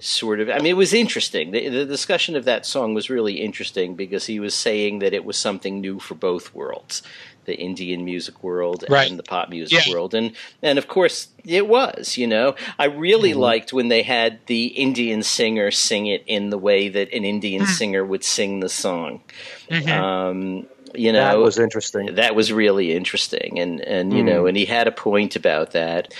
sort 0.00 0.40
of. 0.40 0.48
I 0.48 0.58
mean, 0.58 0.66
it 0.66 0.76
was 0.76 0.92
interesting. 0.92 1.50
The, 1.50 1.68
the, 1.68 1.84
discussion 1.84 2.36
of 2.36 2.44
that 2.44 2.64
song 2.64 2.94
was 2.94 3.10
really 3.10 3.40
interesting 3.40 3.94
because 3.94 4.26
he 4.26 4.38
was 4.38 4.54
saying 4.54 5.00
that 5.00 5.12
it 5.12 5.24
was 5.24 5.36
something 5.36 5.80
new 5.80 5.98
for 5.98 6.14
both 6.14 6.54
worlds. 6.54 7.02
The 7.48 7.54
Indian 7.54 8.04
music 8.04 8.44
world 8.44 8.84
right. 8.88 9.08
and 9.08 9.18
the 9.18 9.22
pop 9.22 9.48
music 9.48 9.86
yeah. 9.86 9.92
world, 9.92 10.14
and 10.14 10.32
and 10.62 10.78
of 10.78 10.86
course 10.86 11.28
it 11.44 11.66
was. 11.66 12.18
You 12.18 12.26
know, 12.26 12.54
I 12.78 12.84
really 12.84 13.30
mm-hmm. 13.30 13.40
liked 13.40 13.72
when 13.72 13.88
they 13.88 14.02
had 14.02 14.38
the 14.46 14.66
Indian 14.66 15.22
singer 15.22 15.70
sing 15.70 16.06
it 16.06 16.22
in 16.26 16.50
the 16.50 16.58
way 16.58 16.88
that 16.90 17.12
an 17.12 17.24
Indian 17.24 17.62
mm-hmm. 17.62 17.72
singer 17.72 18.04
would 18.04 18.22
sing 18.22 18.60
the 18.60 18.68
song. 18.68 19.22
Mm-hmm. 19.70 19.88
Um, 19.90 20.66
you 20.94 21.12
know 21.12 21.20
that 21.20 21.38
was 21.38 21.58
interesting 21.58 22.14
that 22.14 22.34
was 22.34 22.50
really 22.50 22.92
interesting 22.96 23.58
and 23.58 23.82
and 23.82 24.10
you 24.10 24.22
mm. 24.22 24.26
know 24.26 24.46
and 24.46 24.56
he 24.56 24.64
had 24.64 24.88
a 24.88 24.90
point 24.90 25.36
about 25.36 25.72
that 25.72 26.14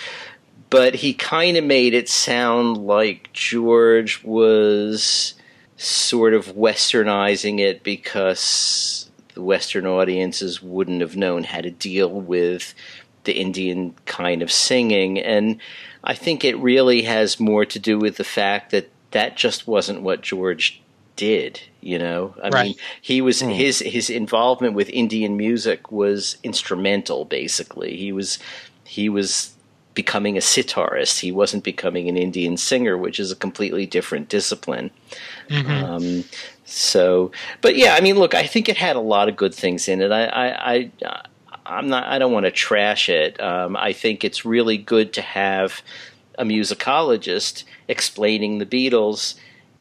but 0.70 0.94
he 0.96 1.14
kind 1.14 1.56
of 1.56 1.64
made 1.64 1.94
it 1.94 2.08
sound 2.08 2.76
like 2.76 3.32
George 3.32 4.22
was 4.22 5.34
sort 5.76 6.34
of 6.34 6.48
westernizing 6.48 7.60
it 7.60 7.82
because 7.82 9.08
the 9.38 9.44
Western 9.44 9.86
audiences 9.86 10.60
wouldn't 10.60 11.00
have 11.00 11.16
known 11.16 11.44
how 11.44 11.60
to 11.60 11.70
deal 11.70 12.10
with 12.10 12.74
the 13.22 13.34
Indian 13.34 13.94
kind 14.04 14.42
of 14.42 14.50
singing. 14.50 15.16
And 15.16 15.60
I 16.02 16.14
think 16.14 16.44
it 16.44 16.58
really 16.58 17.02
has 17.02 17.38
more 17.38 17.64
to 17.66 17.78
do 17.78 18.00
with 18.00 18.16
the 18.16 18.24
fact 18.24 18.72
that 18.72 18.90
that 19.12 19.36
just 19.36 19.68
wasn't 19.68 20.02
what 20.02 20.22
George 20.22 20.82
did 21.14 21.60
you 21.80 21.98
know 21.98 22.32
i 22.44 22.48
right. 22.48 22.66
mean 22.66 22.74
he 23.02 23.20
was 23.20 23.42
mm. 23.42 23.52
his 23.52 23.80
his 23.80 24.08
involvement 24.08 24.74
with 24.74 24.88
indian 24.90 25.36
music 25.36 25.90
was 25.90 26.36
instrumental 26.44 27.24
basically 27.24 27.96
he 27.96 28.12
was 28.12 28.38
he 28.84 29.08
was 29.08 29.52
becoming 29.98 30.36
a 30.36 30.40
sitarist. 30.40 31.18
He 31.18 31.32
wasn't 31.32 31.64
becoming 31.64 32.08
an 32.08 32.16
Indian 32.16 32.56
singer, 32.56 32.96
which 32.96 33.18
is 33.18 33.32
a 33.32 33.34
completely 33.34 33.84
different 33.84 34.28
discipline. 34.28 34.92
Mm-hmm. 35.50 35.84
Um, 35.84 36.24
so, 36.68 37.32
but 37.60 37.76
yeah, 37.76 37.94
I 37.94 38.00
mean, 38.00 38.18
look, 38.18 38.34
I 38.34 38.46
think 38.46 38.68
it 38.68 38.76
had 38.76 38.96
a 38.96 39.00
lot 39.00 39.28
of 39.28 39.36
good 39.36 39.54
things 39.54 39.88
in 39.88 40.02
it. 40.02 40.12
I, 40.12 40.26
I, 40.26 40.90
I 41.04 41.22
I'm 41.64 41.88
not. 41.88 42.04
I 42.04 42.18
don't 42.18 42.32
want 42.32 42.46
to 42.46 42.50
trash 42.50 43.08
it. 43.08 43.40
Um, 43.40 43.76
I 43.76 43.92
think 43.92 44.24
it's 44.24 44.44
really 44.44 44.78
good 44.78 45.12
to 45.14 45.22
have 45.22 45.82
a 46.38 46.44
musicologist 46.44 47.64
explaining 47.88 48.58
the 48.58 48.66
Beatles 48.66 49.34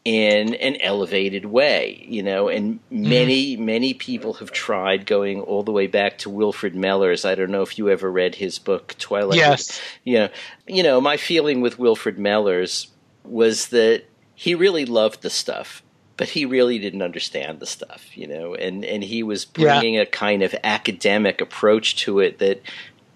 in 0.03 0.53
an 0.55 0.77
elevated 0.77 1.45
way, 1.45 2.05
you 2.07 2.23
know, 2.23 2.47
and 2.47 2.79
many, 2.89 3.57
mm. 3.57 3.59
many 3.59 3.93
people 3.93 4.35
have 4.35 4.51
tried 4.51 5.05
going 5.05 5.41
all 5.41 5.63
the 5.63 5.71
way 5.73 5.85
back 5.85 6.17
to 6.17 6.29
Wilfrid 6.29 6.75
Mellers. 6.75 7.25
I 7.25 7.35
don't 7.35 7.51
know 7.51 7.61
if 7.61 7.77
you 7.77 7.89
ever 7.89 8.09
read 8.09 8.35
his 8.35 8.57
book, 8.57 8.95
Twilight. 8.97 9.37
Yes. 9.37 9.81
You 10.05 10.19
know, 10.19 10.29
you 10.65 10.81
know, 10.81 11.01
my 11.01 11.17
feeling 11.17 11.59
with 11.59 11.77
Wilfrid 11.77 12.17
Mellers 12.17 12.87
was 13.25 13.67
that 13.67 14.03
he 14.33 14.55
really 14.55 14.85
loved 14.85 15.23
the 15.23 15.29
stuff, 15.29 15.83
but 16.17 16.29
he 16.29 16.45
really 16.45 16.79
didn't 16.79 17.03
understand 17.03 17.59
the 17.59 17.65
stuff, 17.65 18.17
you 18.17 18.27
know, 18.27 18.55
and, 18.55 18.83
and 18.83 19.03
he 19.03 19.21
was 19.21 19.45
bringing 19.45 19.93
yeah. 19.93 20.01
a 20.01 20.05
kind 20.05 20.41
of 20.41 20.53
academic 20.63 21.39
approach 21.39 21.95
to 21.95 22.19
it 22.19 22.39
that 22.39 22.61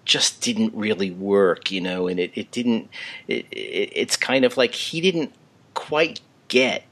just 0.04 0.40
didn't 0.40 0.74
really 0.74 1.10
work, 1.10 1.70
you 1.70 1.80
know, 1.80 2.06
and 2.08 2.18
it, 2.18 2.30
it 2.34 2.50
didn't, 2.52 2.88
it, 3.26 3.44
it, 3.50 3.92
it's 3.92 4.16
kind 4.16 4.44
of 4.44 4.56
like 4.56 4.74
he 4.74 5.00
didn't 5.00 5.32
quite 5.74 6.20
get 6.48 6.84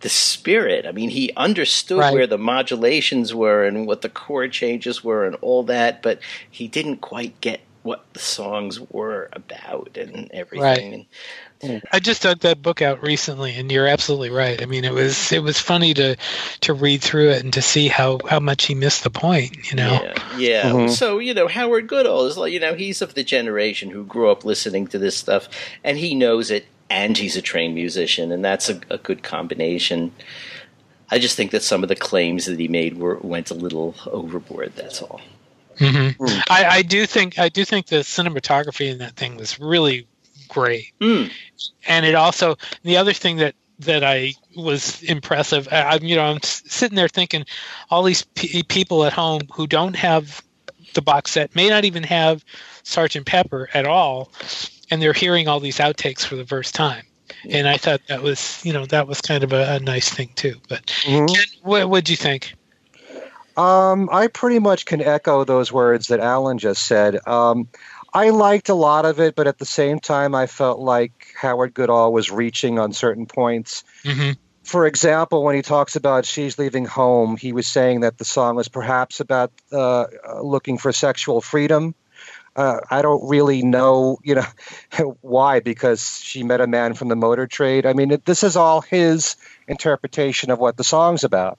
the 0.00 0.08
spirit. 0.08 0.86
I 0.86 0.92
mean, 0.92 1.10
he 1.10 1.30
understood 1.36 1.98
right. 1.98 2.12
where 2.12 2.26
the 2.26 2.38
modulations 2.38 3.34
were 3.34 3.64
and 3.64 3.86
what 3.86 4.00
the 4.00 4.08
chord 4.08 4.52
changes 4.52 5.04
were 5.04 5.26
and 5.26 5.36
all 5.36 5.62
that, 5.64 6.02
but 6.02 6.20
he 6.50 6.68
didn't 6.68 6.98
quite 6.98 7.38
get 7.40 7.60
what 7.82 8.04
the 8.12 8.18
songs 8.18 8.80
were 8.80 9.28
about 9.32 9.96
and 9.96 10.30
everything. 10.32 11.06
Right. 11.62 11.82
I 11.92 12.00
just 12.00 12.22
dug 12.22 12.40
that 12.40 12.62
book 12.62 12.80
out 12.80 13.02
recently, 13.02 13.54
and 13.54 13.70
you're 13.70 13.86
absolutely 13.86 14.30
right. 14.30 14.62
I 14.62 14.66
mean, 14.66 14.84
it 14.84 14.94
was 14.94 15.30
it 15.30 15.42
was 15.42 15.58
funny 15.58 15.92
to 15.94 16.16
to 16.62 16.72
read 16.72 17.02
through 17.02 17.30
it 17.30 17.44
and 17.44 17.52
to 17.52 17.62
see 17.62 17.88
how 17.88 18.18
how 18.28 18.40
much 18.40 18.64
he 18.64 18.74
missed 18.74 19.04
the 19.04 19.10
point. 19.10 19.70
You 19.70 19.76
know. 19.76 20.00
Yeah. 20.02 20.36
yeah. 20.38 20.62
Mm-hmm. 20.64 20.92
So 20.92 21.18
you 21.18 21.34
know, 21.34 21.48
Howard 21.48 21.86
Goodall 21.86 22.24
is 22.26 22.38
like 22.38 22.52
you 22.52 22.60
know 22.60 22.74
he's 22.74 23.02
of 23.02 23.14
the 23.14 23.24
generation 23.24 23.90
who 23.90 24.04
grew 24.04 24.30
up 24.30 24.44
listening 24.44 24.86
to 24.88 24.98
this 24.98 25.16
stuff, 25.16 25.48
and 25.84 25.98
he 25.98 26.14
knows 26.14 26.50
it 26.50 26.66
and 26.90 27.16
he's 27.16 27.36
a 27.36 27.42
trained 27.42 27.74
musician, 27.74 28.32
and 28.32 28.44
that's 28.44 28.68
a, 28.68 28.80
a 28.90 28.98
good 28.98 29.22
combination. 29.22 30.12
I 31.10 31.18
just 31.18 31.36
think 31.36 31.52
that 31.52 31.62
some 31.62 31.82
of 31.82 31.88
the 31.88 31.96
claims 31.96 32.46
that 32.46 32.58
he 32.58 32.68
made 32.68 32.98
were 32.98 33.18
went 33.18 33.50
a 33.50 33.54
little 33.54 33.94
overboard. 34.06 34.72
That's 34.74 35.00
all. 35.00 35.20
Mm-hmm. 35.80 36.22
Mm. 36.22 36.42
I, 36.50 36.64
I, 36.66 36.82
do 36.82 37.06
think 37.06 37.38
I 37.38 37.48
do 37.48 37.64
think 37.64 37.86
the 37.86 37.96
cinematography 37.96 38.90
in 38.90 38.98
that 38.98 39.16
thing 39.16 39.36
was 39.36 39.58
really 39.58 40.06
great, 40.48 40.92
mm. 41.00 41.30
and 41.88 42.04
it 42.04 42.14
also 42.14 42.56
the 42.82 42.98
other 42.98 43.14
thing 43.14 43.38
that 43.38 43.54
that 43.80 44.04
I 44.04 44.34
was 44.54 45.02
impressive. 45.02 45.68
I, 45.72 45.96
am 45.96 46.04
you 46.04 46.16
know, 46.16 46.24
I'm 46.24 46.42
sitting 46.42 46.96
there 46.96 47.08
thinking, 47.08 47.46
all 47.88 48.02
these 48.02 48.22
p- 48.34 48.62
people 48.62 49.04
at 49.04 49.12
home 49.12 49.40
who 49.52 49.66
don't 49.66 49.96
have 49.96 50.42
the 50.92 51.02
box 51.02 51.32
set 51.32 51.54
may 51.56 51.68
not 51.68 51.84
even 51.84 52.02
have 52.02 52.44
Sergeant 52.82 53.26
Pepper 53.26 53.68
at 53.72 53.86
all, 53.86 54.30
and 54.90 55.00
they're 55.00 55.12
hearing 55.12 55.48
all 55.48 55.60
these 55.60 55.78
outtakes 55.78 56.24
for 56.24 56.36
the 56.36 56.46
first 56.46 56.74
time. 56.74 57.04
And 57.48 57.66
I 57.66 57.78
thought 57.78 58.02
that 58.08 58.22
was, 58.22 58.60
you 58.64 58.72
know, 58.72 58.84
that 58.86 59.06
was 59.06 59.20
kind 59.20 59.42
of 59.42 59.52
a, 59.52 59.76
a 59.76 59.80
nice 59.80 60.10
thing 60.10 60.30
too. 60.34 60.60
But 60.68 60.84
mm-hmm. 61.04 61.26
Ken, 61.26 61.44
what 61.62 61.88
would 61.88 62.08
you 62.08 62.16
think? 62.16 62.54
Um, 63.56 64.08
I 64.12 64.28
pretty 64.28 64.58
much 64.58 64.86
can 64.86 65.00
echo 65.00 65.44
those 65.44 65.72
words 65.72 66.08
that 66.08 66.20
Alan 66.20 66.58
just 66.58 66.86
said. 66.86 67.26
Um, 67.26 67.68
I 68.12 68.30
liked 68.30 68.68
a 68.68 68.74
lot 68.74 69.04
of 69.04 69.20
it, 69.20 69.34
but 69.34 69.46
at 69.46 69.58
the 69.58 69.66
same 69.66 70.00
time, 70.00 70.34
I 70.34 70.46
felt 70.46 70.80
like 70.80 71.32
Howard 71.36 71.74
Goodall 71.74 72.12
was 72.12 72.30
reaching 72.30 72.78
on 72.78 72.92
certain 72.92 73.26
points. 73.26 73.84
Mm-hmm. 74.04 74.32
For 74.64 74.86
example, 74.86 75.42
when 75.42 75.54
he 75.54 75.62
talks 75.62 75.96
about 75.96 76.26
She's 76.26 76.58
Leaving 76.58 76.84
Home, 76.86 77.36
he 77.36 77.52
was 77.52 77.66
saying 77.66 78.00
that 78.00 78.18
the 78.18 78.24
song 78.24 78.56
was 78.56 78.68
perhaps 78.68 79.20
about 79.20 79.52
uh, 79.72 80.06
looking 80.42 80.78
for 80.78 80.92
sexual 80.92 81.40
freedom. 81.40 81.94
Uh, 82.56 82.80
I 82.90 83.02
don't 83.02 83.28
really 83.28 83.62
know, 83.62 84.18
you 84.22 84.34
know, 84.34 85.16
why 85.20 85.60
because 85.60 86.20
she 86.20 86.42
met 86.42 86.60
a 86.60 86.66
man 86.66 86.94
from 86.94 87.08
the 87.08 87.16
motor 87.16 87.46
trade. 87.46 87.86
I 87.86 87.92
mean, 87.92 88.10
it, 88.10 88.24
this 88.24 88.42
is 88.42 88.56
all 88.56 88.80
his 88.80 89.36
interpretation 89.68 90.50
of 90.50 90.58
what 90.58 90.76
the 90.76 90.84
song's 90.84 91.24
about. 91.24 91.58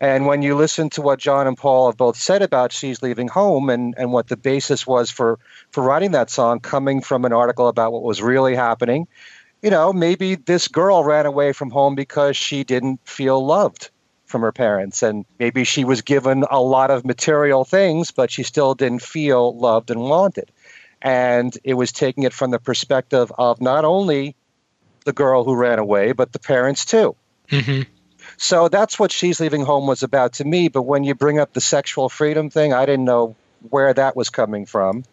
And 0.00 0.24
when 0.24 0.40
you 0.40 0.54
listen 0.54 0.88
to 0.90 1.02
what 1.02 1.18
John 1.18 1.46
and 1.46 1.58
Paul 1.58 1.90
have 1.90 1.98
both 1.98 2.16
said 2.16 2.40
about 2.40 2.72
She's 2.72 3.02
Leaving 3.02 3.28
Home 3.28 3.68
and, 3.68 3.94
and 3.98 4.12
what 4.12 4.28
the 4.28 4.36
basis 4.36 4.86
was 4.86 5.10
for, 5.10 5.38
for 5.70 5.84
writing 5.84 6.12
that 6.12 6.30
song, 6.30 6.60
coming 6.60 7.02
from 7.02 7.26
an 7.26 7.34
article 7.34 7.68
about 7.68 7.92
what 7.92 8.02
was 8.02 8.22
really 8.22 8.54
happening, 8.54 9.06
you 9.60 9.68
know, 9.68 9.92
maybe 9.92 10.36
this 10.36 10.68
girl 10.68 11.04
ran 11.04 11.26
away 11.26 11.52
from 11.52 11.70
home 11.70 11.94
because 11.94 12.34
she 12.34 12.64
didn't 12.64 13.00
feel 13.04 13.44
loved 13.44 13.90
from 14.24 14.40
her 14.40 14.52
parents. 14.52 15.02
And 15.02 15.26
maybe 15.38 15.64
she 15.64 15.84
was 15.84 16.00
given 16.00 16.44
a 16.50 16.60
lot 16.60 16.90
of 16.90 17.04
material 17.04 17.64
things, 17.64 18.10
but 18.10 18.30
she 18.30 18.42
still 18.42 18.74
didn't 18.74 19.02
feel 19.02 19.54
loved 19.54 19.90
and 19.90 20.00
wanted. 20.00 20.50
And 21.02 21.56
it 21.62 21.74
was 21.74 21.92
taking 21.92 22.22
it 22.22 22.32
from 22.32 22.50
the 22.50 22.58
perspective 22.58 23.30
of 23.36 23.60
not 23.60 23.84
only 23.84 24.34
the 25.04 25.12
girl 25.12 25.44
who 25.44 25.54
ran 25.54 25.78
away, 25.78 26.12
but 26.12 26.32
the 26.32 26.38
parents 26.38 26.86
too. 26.86 27.16
Mm-hmm. 27.50 27.82
So 28.42 28.68
that's 28.68 28.98
what 28.98 29.12
She's 29.12 29.38
Leaving 29.38 29.66
Home 29.66 29.86
was 29.86 30.02
about 30.02 30.32
to 30.34 30.44
me. 30.44 30.68
But 30.68 30.82
when 30.82 31.04
you 31.04 31.14
bring 31.14 31.38
up 31.38 31.52
the 31.52 31.60
sexual 31.60 32.08
freedom 32.08 32.48
thing, 32.48 32.72
I 32.72 32.86
didn't 32.86 33.04
know 33.04 33.36
where 33.68 33.92
that 33.92 34.16
was 34.16 34.30
coming 34.30 34.64
from. 34.64 35.04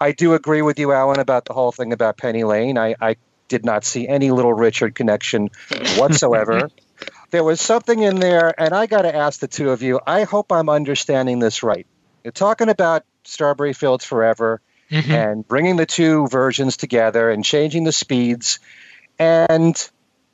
I 0.00 0.10
do 0.10 0.34
agree 0.34 0.62
with 0.62 0.80
you, 0.80 0.90
Alan, 0.90 1.20
about 1.20 1.44
the 1.44 1.52
whole 1.52 1.70
thing 1.70 1.92
about 1.92 2.16
Penny 2.18 2.42
Lane. 2.42 2.76
I, 2.76 2.96
I 3.00 3.16
did 3.46 3.64
not 3.64 3.84
see 3.84 4.08
any 4.08 4.32
Little 4.32 4.52
Richard 4.52 4.96
connection 4.96 5.50
whatsoever. 5.96 6.68
there 7.30 7.44
was 7.44 7.60
something 7.60 8.00
in 8.00 8.18
there, 8.18 8.52
and 8.60 8.74
I 8.74 8.86
got 8.86 9.02
to 9.02 9.14
ask 9.14 9.38
the 9.38 9.46
two 9.46 9.70
of 9.70 9.82
you. 9.82 10.00
I 10.04 10.24
hope 10.24 10.50
I'm 10.50 10.68
understanding 10.68 11.38
this 11.38 11.62
right. 11.62 11.86
You're 12.24 12.32
talking 12.32 12.68
about 12.68 13.04
Strawberry 13.24 13.72
Fields 13.72 14.04
Forever 14.04 14.60
Mm-hmm. 14.90 15.10
and 15.10 15.48
bringing 15.48 15.76
the 15.76 15.86
two 15.86 16.26
versions 16.26 16.76
together 16.76 17.30
and 17.30 17.42
changing 17.42 17.84
the 17.84 17.92
speeds. 17.92 18.60
And 19.18 19.74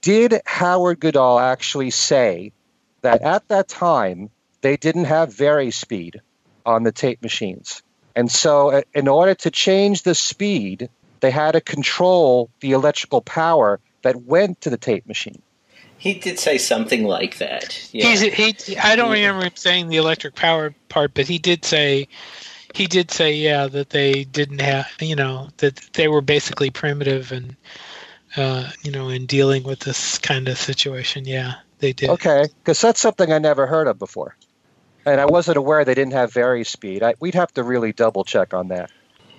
did 0.09 0.41
Howard 0.47 1.01
Goodall 1.01 1.39
actually 1.39 1.91
say 1.91 2.53
that 3.03 3.21
at 3.21 3.47
that 3.49 3.69
time 3.69 4.31
they 4.63 4.79
didn't 4.79 5.05
have 5.05 5.35
vari 5.35 5.71
speed 5.71 6.23
on 6.65 6.83
the 6.83 6.93
tape 6.93 7.21
machines? 7.21 7.83
And 8.17 8.33
so, 8.33 8.71
uh, 8.71 8.83
in 8.95 9.07
order 9.07 9.35
to 9.35 9.51
change 9.51 10.05
the 10.05 10.15
speed, 10.15 10.89
they 11.21 11.31
had 11.31 11.53
to 11.53 11.61
control 11.61 12.49
the 12.61 12.73
electrical 12.73 13.21
power 13.21 13.81
that 14.01 14.17
went 14.17 14.63
to 14.63 14.71
the 14.71 14.79
tape 14.79 15.07
machine. 15.07 15.43
He 15.99 16.15
did 16.15 16.39
say 16.39 16.57
something 16.57 17.05
like 17.05 17.37
that. 17.37 17.91
Yeah. 17.93 18.15
He, 18.15 18.79
I 18.79 18.97
don't 18.97 19.13
remember 19.13 19.45
him 19.45 19.53
saying 19.57 19.89
the 19.89 19.99
electric 19.99 20.35
power 20.35 20.75
part, 20.89 21.13
but 21.13 21.29
he 21.29 21.37
did 21.37 21.67
say, 21.67 22.09
he 22.75 22.87
did 22.87 23.11
say, 23.11 23.35
yeah, 23.35 23.67
that 23.67 23.91
they 23.91 24.25
didn't 24.25 24.63
have, 24.63 24.91
you 25.03 25.17
know, 25.17 25.51
that 25.59 25.77
they 25.93 26.09
were 26.09 26.23
basically 26.23 26.71
primitive 26.71 27.31
and, 27.31 27.57
uh, 28.37 28.71
you 28.83 28.91
know, 28.91 29.09
in 29.09 29.27
dealing 29.27 29.63
with 29.63 29.81
this 29.81 30.19
kind 30.19 30.49
of 30.49 30.59
situation. 30.59 31.25
Yeah, 31.25 31.55
they 31.79 31.93
did. 31.93 32.11
Okay, 32.11 32.47
because 32.59 32.81
that's 32.81 33.01
something 33.01 33.33
I 33.33 33.39
never 33.39 33.67
heard 33.67 33.87
of 33.87 33.99
before. 33.99 34.37
And 35.07 35.21
I 35.21 35.27
wasn't 35.27 35.57
aware 35.57 35.85
they 35.85 35.95
didn't 35.95 36.13
have 36.13 36.33
vari 36.33 36.65
speed. 36.65 37.03
I, 37.03 37.15
we'd 37.21 37.35
have 37.35 37.53
to 37.55 37.63
really 37.63 37.93
double 37.93 38.25
check 38.25 38.53
on 38.53 38.69
that. 38.69 38.91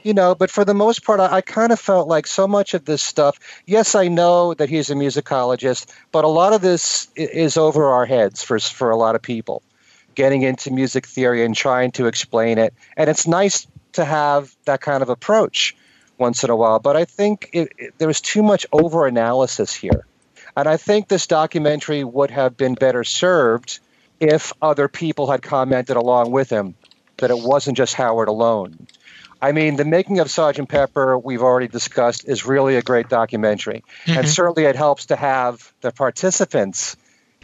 You 0.02 0.13
know, 0.13 0.34
but 0.34 0.49
for 0.49 0.63
the 0.63 0.73
most 0.73 1.04
part, 1.04 1.19
I, 1.19 1.38
I 1.38 1.41
kind 1.41 1.71
of 1.71 1.80
felt 1.80 2.08
like 2.08 2.25
so 2.25 2.47
much 2.47 2.73
of 2.73 2.86
this 2.86 3.02
stuff. 3.02 3.38
Yes, 3.65 3.95
I 3.95 4.08
know 4.08 4.54
that 4.54 4.69
he's 4.69 4.89
a 4.89 4.95
musicologist, 4.95 5.93
but 6.12 6.23
a 6.23 6.30
lot 6.30 6.54
of 6.54 6.62
this 6.62 7.10
is 7.15 7.58
over 7.58 7.86
our 7.89 8.06
heads 8.06 8.41
for 8.41 8.58
for 8.60 8.89
a 8.89 8.95
lot 8.95 9.15
of 9.15 9.21
people, 9.21 9.62
getting 10.15 10.41
into 10.41 10.71
music 10.71 11.06
theory 11.06 11.43
and 11.43 11.56
trying 11.56 11.91
to 11.91 12.08
explain 12.08 12.58
it. 12.58 12.73
And 12.95 13.10
it's 13.10 13.28
nice 13.28 13.67
to 13.93 14.06
have 14.06 14.56
that 14.65 14.82
kind 14.82 15.04
of 15.04 15.10
approach 15.10 15.75
once 16.19 16.43
in 16.43 16.49
a 16.49 16.55
while. 16.55 16.79
But 16.79 16.95
I 16.95 17.05
think 17.05 17.49
it, 17.53 17.71
it, 17.77 17.93
there 17.97 18.08
was 18.08 18.21
too 18.21 18.43
much 18.43 18.65
over 18.71 19.08
analysis 19.08 19.73
here, 19.73 20.05
and 20.55 20.67
I 20.67 20.77
think 20.77 21.08
this 21.08 21.27
documentary 21.27 22.03
would 22.03 22.32
have 22.32 22.58
been 22.58 22.75
better 22.75 23.03
served 23.03 23.79
if 24.19 24.51
other 24.62 24.88
people 24.88 25.32
had 25.32 25.41
commented 25.41 25.95
along 25.95 26.32
with 26.32 26.49
him 26.49 26.75
that 27.17 27.32
it 27.32 27.39
wasn't 27.39 27.77
just 27.77 27.93
Howard 27.95 28.27
alone. 28.27 28.88
I 29.41 29.53
mean, 29.53 29.77
the 29.77 29.86
making 29.86 30.19
of 30.19 30.29
Sergeant 30.29 30.67
Pepper, 30.67 31.17
we've 31.17 31.41
already 31.41 31.69
discussed, 31.69 32.27
is 32.27 32.45
really 32.45 32.75
a 32.75 32.82
great 32.82 33.08
documentary. 33.08 33.84
And 34.05 34.25
Mhm. 34.25 34.27
certainly 34.27 34.65
it 34.65 34.75
helps 34.75 35.05
to 35.08 35.15
have 35.15 35.73
the 35.79 35.91
participants 35.91 36.97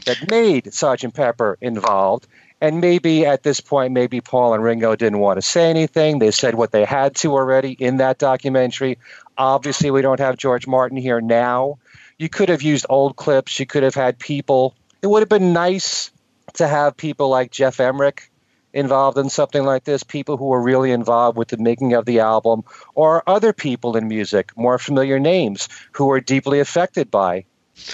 that 0.06 0.30
made 0.30 0.74
Sergeant 0.74 1.14
Pepper 1.14 1.58
involved. 1.62 2.28
And 2.62 2.80
maybe 2.82 3.26
at 3.26 3.44
this 3.44 3.60
point, 3.60 3.94
maybe 3.94 4.22
Paul 4.22 4.54
and 4.54 4.64
Ringo 4.64 4.96
didn't 4.96 5.20
want 5.20 5.38
to 5.38 5.42
say 5.42 5.70
anything. 5.70 6.20
They 6.20 6.32
said 6.32 6.56
what 6.56 6.72
they 6.72 6.86
had 6.86 7.16
to 7.18 7.34
already 7.34 7.74
in 7.74 7.98
that 7.98 8.18
documentary. 8.18 8.98
Obviously, 9.38 9.92
we 9.92 10.02
don't 10.02 10.20
have 10.20 10.38
George 10.38 10.66
Martin 10.66 10.98
here 10.98 11.22
now. 11.22 11.78
You 12.18 12.30
could 12.30 12.50
have 12.50 12.62
used 12.62 12.86
old 12.90 13.18
clips. 13.18 13.60
You 13.60 13.66
could 13.66 13.84
have 13.84 13.96
had 13.96 14.18
people. 14.18 14.74
It 15.02 15.08
would 15.08 15.22
have 15.22 15.30
been 15.30 15.54
nice 15.54 16.12
to 16.54 16.68
have 16.68 16.96
people 16.96 17.30
like 17.30 17.52
Geoff 17.52 17.80
Emerick 17.80 18.32
involved 18.74 19.18
in 19.18 19.30
something 19.30 19.64
like 19.64 19.86
this, 19.86 20.04
people 20.04 20.38
who 20.38 20.46
were 20.46 20.62
really 20.62 20.92
involved 20.92 21.38
with 21.38 21.48
the 21.48 21.58
making 21.58 21.94
of 21.94 22.06
the 22.06 22.20
album, 22.20 22.64
or 22.94 23.24
other 23.28 23.54
people 23.54 23.96
in 23.96 24.08
music, 24.08 24.56
more 24.58 24.78
familiar 24.78 25.18
names 25.18 25.70
who 25.94 26.06
were 26.06 26.20
deeply 26.20 26.60
affected 26.60 27.10
by 27.10 27.46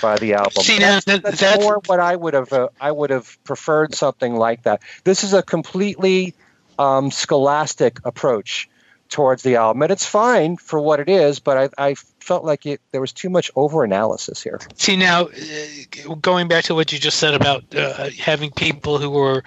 by 0.01 0.17
the 0.17 0.33
album. 0.33 0.63
See, 0.63 0.77
now, 0.79 0.99
that- 1.05 1.23
That's 1.23 1.39
that's- 1.39 1.59
more 1.59 1.81
what 1.85 1.99
I 1.99 2.15
would 2.15 2.33
have. 2.33 2.51
Uh, 2.53 2.69
I 2.79 2.91
would 2.91 3.09
have 3.09 3.37
preferred 3.43 3.95
something 3.95 4.35
like 4.35 4.63
that. 4.63 4.81
This 5.03 5.23
is 5.23 5.33
a 5.33 5.41
completely 5.41 6.33
um, 6.79 7.11
scholastic 7.11 7.99
approach 8.05 8.69
towards 9.09 9.43
the 9.43 9.57
album, 9.57 9.81
and 9.81 9.91
it's 9.91 10.05
fine 10.05 10.55
for 10.55 10.79
what 10.79 10.99
it 11.01 11.09
is. 11.09 11.39
But 11.39 11.73
I, 11.77 11.89
I 11.89 11.95
felt 12.19 12.45
like 12.45 12.65
it, 12.65 12.79
there 12.91 13.01
was 13.01 13.11
too 13.11 13.29
much 13.29 13.51
over 13.55 13.83
analysis 13.83 14.41
here. 14.41 14.59
See 14.77 14.95
now, 14.95 15.25
uh, 15.25 16.15
going 16.21 16.47
back 16.47 16.63
to 16.65 16.75
what 16.75 16.93
you 16.93 16.99
just 16.99 17.17
said 17.17 17.33
about 17.33 17.63
uh, 17.75 18.09
having 18.17 18.51
people 18.51 18.99
who 18.99 19.09
were 19.09 19.43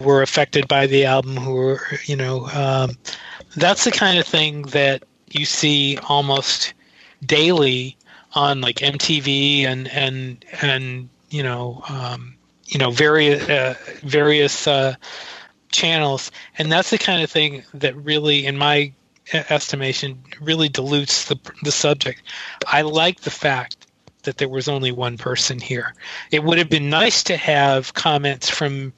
were 0.00 0.22
affected 0.22 0.66
by 0.66 0.86
the 0.88 1.04
album, 1.04 1.36
who 1.36 1.54
were 1.54 1.80
you 2.06 2.16
know, 2.16 2.48
um, 2.48 2.96
that's 3.54 3.84
the 3.84 3.92
kind 3.92 4.18
of 4.18 4.26
thing 4.26 4.62
that 4.62 5.04
you 5.30 5.44
see 5.44 5.98
almost 6.08 6.74
daily 7.24 7.96
on 8.36 8.60
like 8.60 8.76
MTV 8.76 9.64
and 9.64 9.88
and 9.88 10.44
and 10.62 11.08
you 11.30 11.42
know, 11.42 11.82
um, 11.88 12.36
you 12.66 12.78
know, 12.78 12.90
various 12.90 13.48
uh, 13.48 13.74
various 14.02 14.66
uh, 14.68 14.94
channels, 15.72 16.30
and 16.58 16.70
that's 16.70 16.90
the 16.90 16.98
kind 16.98 17.22
of 17.22 17.30
thing 17.30 17.64
that 17.74 17.96
really, 17.96 18.46
in 18.46 18.56
my 18.56 18.92
estimation, 19.32 20.22
really 20.40 20.68
dilutes 20.68 21.24
the 21.24 21.38
the 21.62 21.72
subject. 21.72 22.22
I 22.66 22.82
like 22.82 23.22
the 23.22 23.30
fact 23.30 23.86
that 24.22 24.36
there 24.36 24.48
was 24.48 24.68
only 24.68 24.92
one 24.92 25.16
person 25.16 25.58
here. 25.58 25.94
It 26.30 26.44
would 26.44 26.58
have 26.58 26.68
been 26.68 26.90
nice 26.90 27.22
to 27.24 27.36
have 27.36 27.94
comments 27.94 28.50
from 28.50 28.92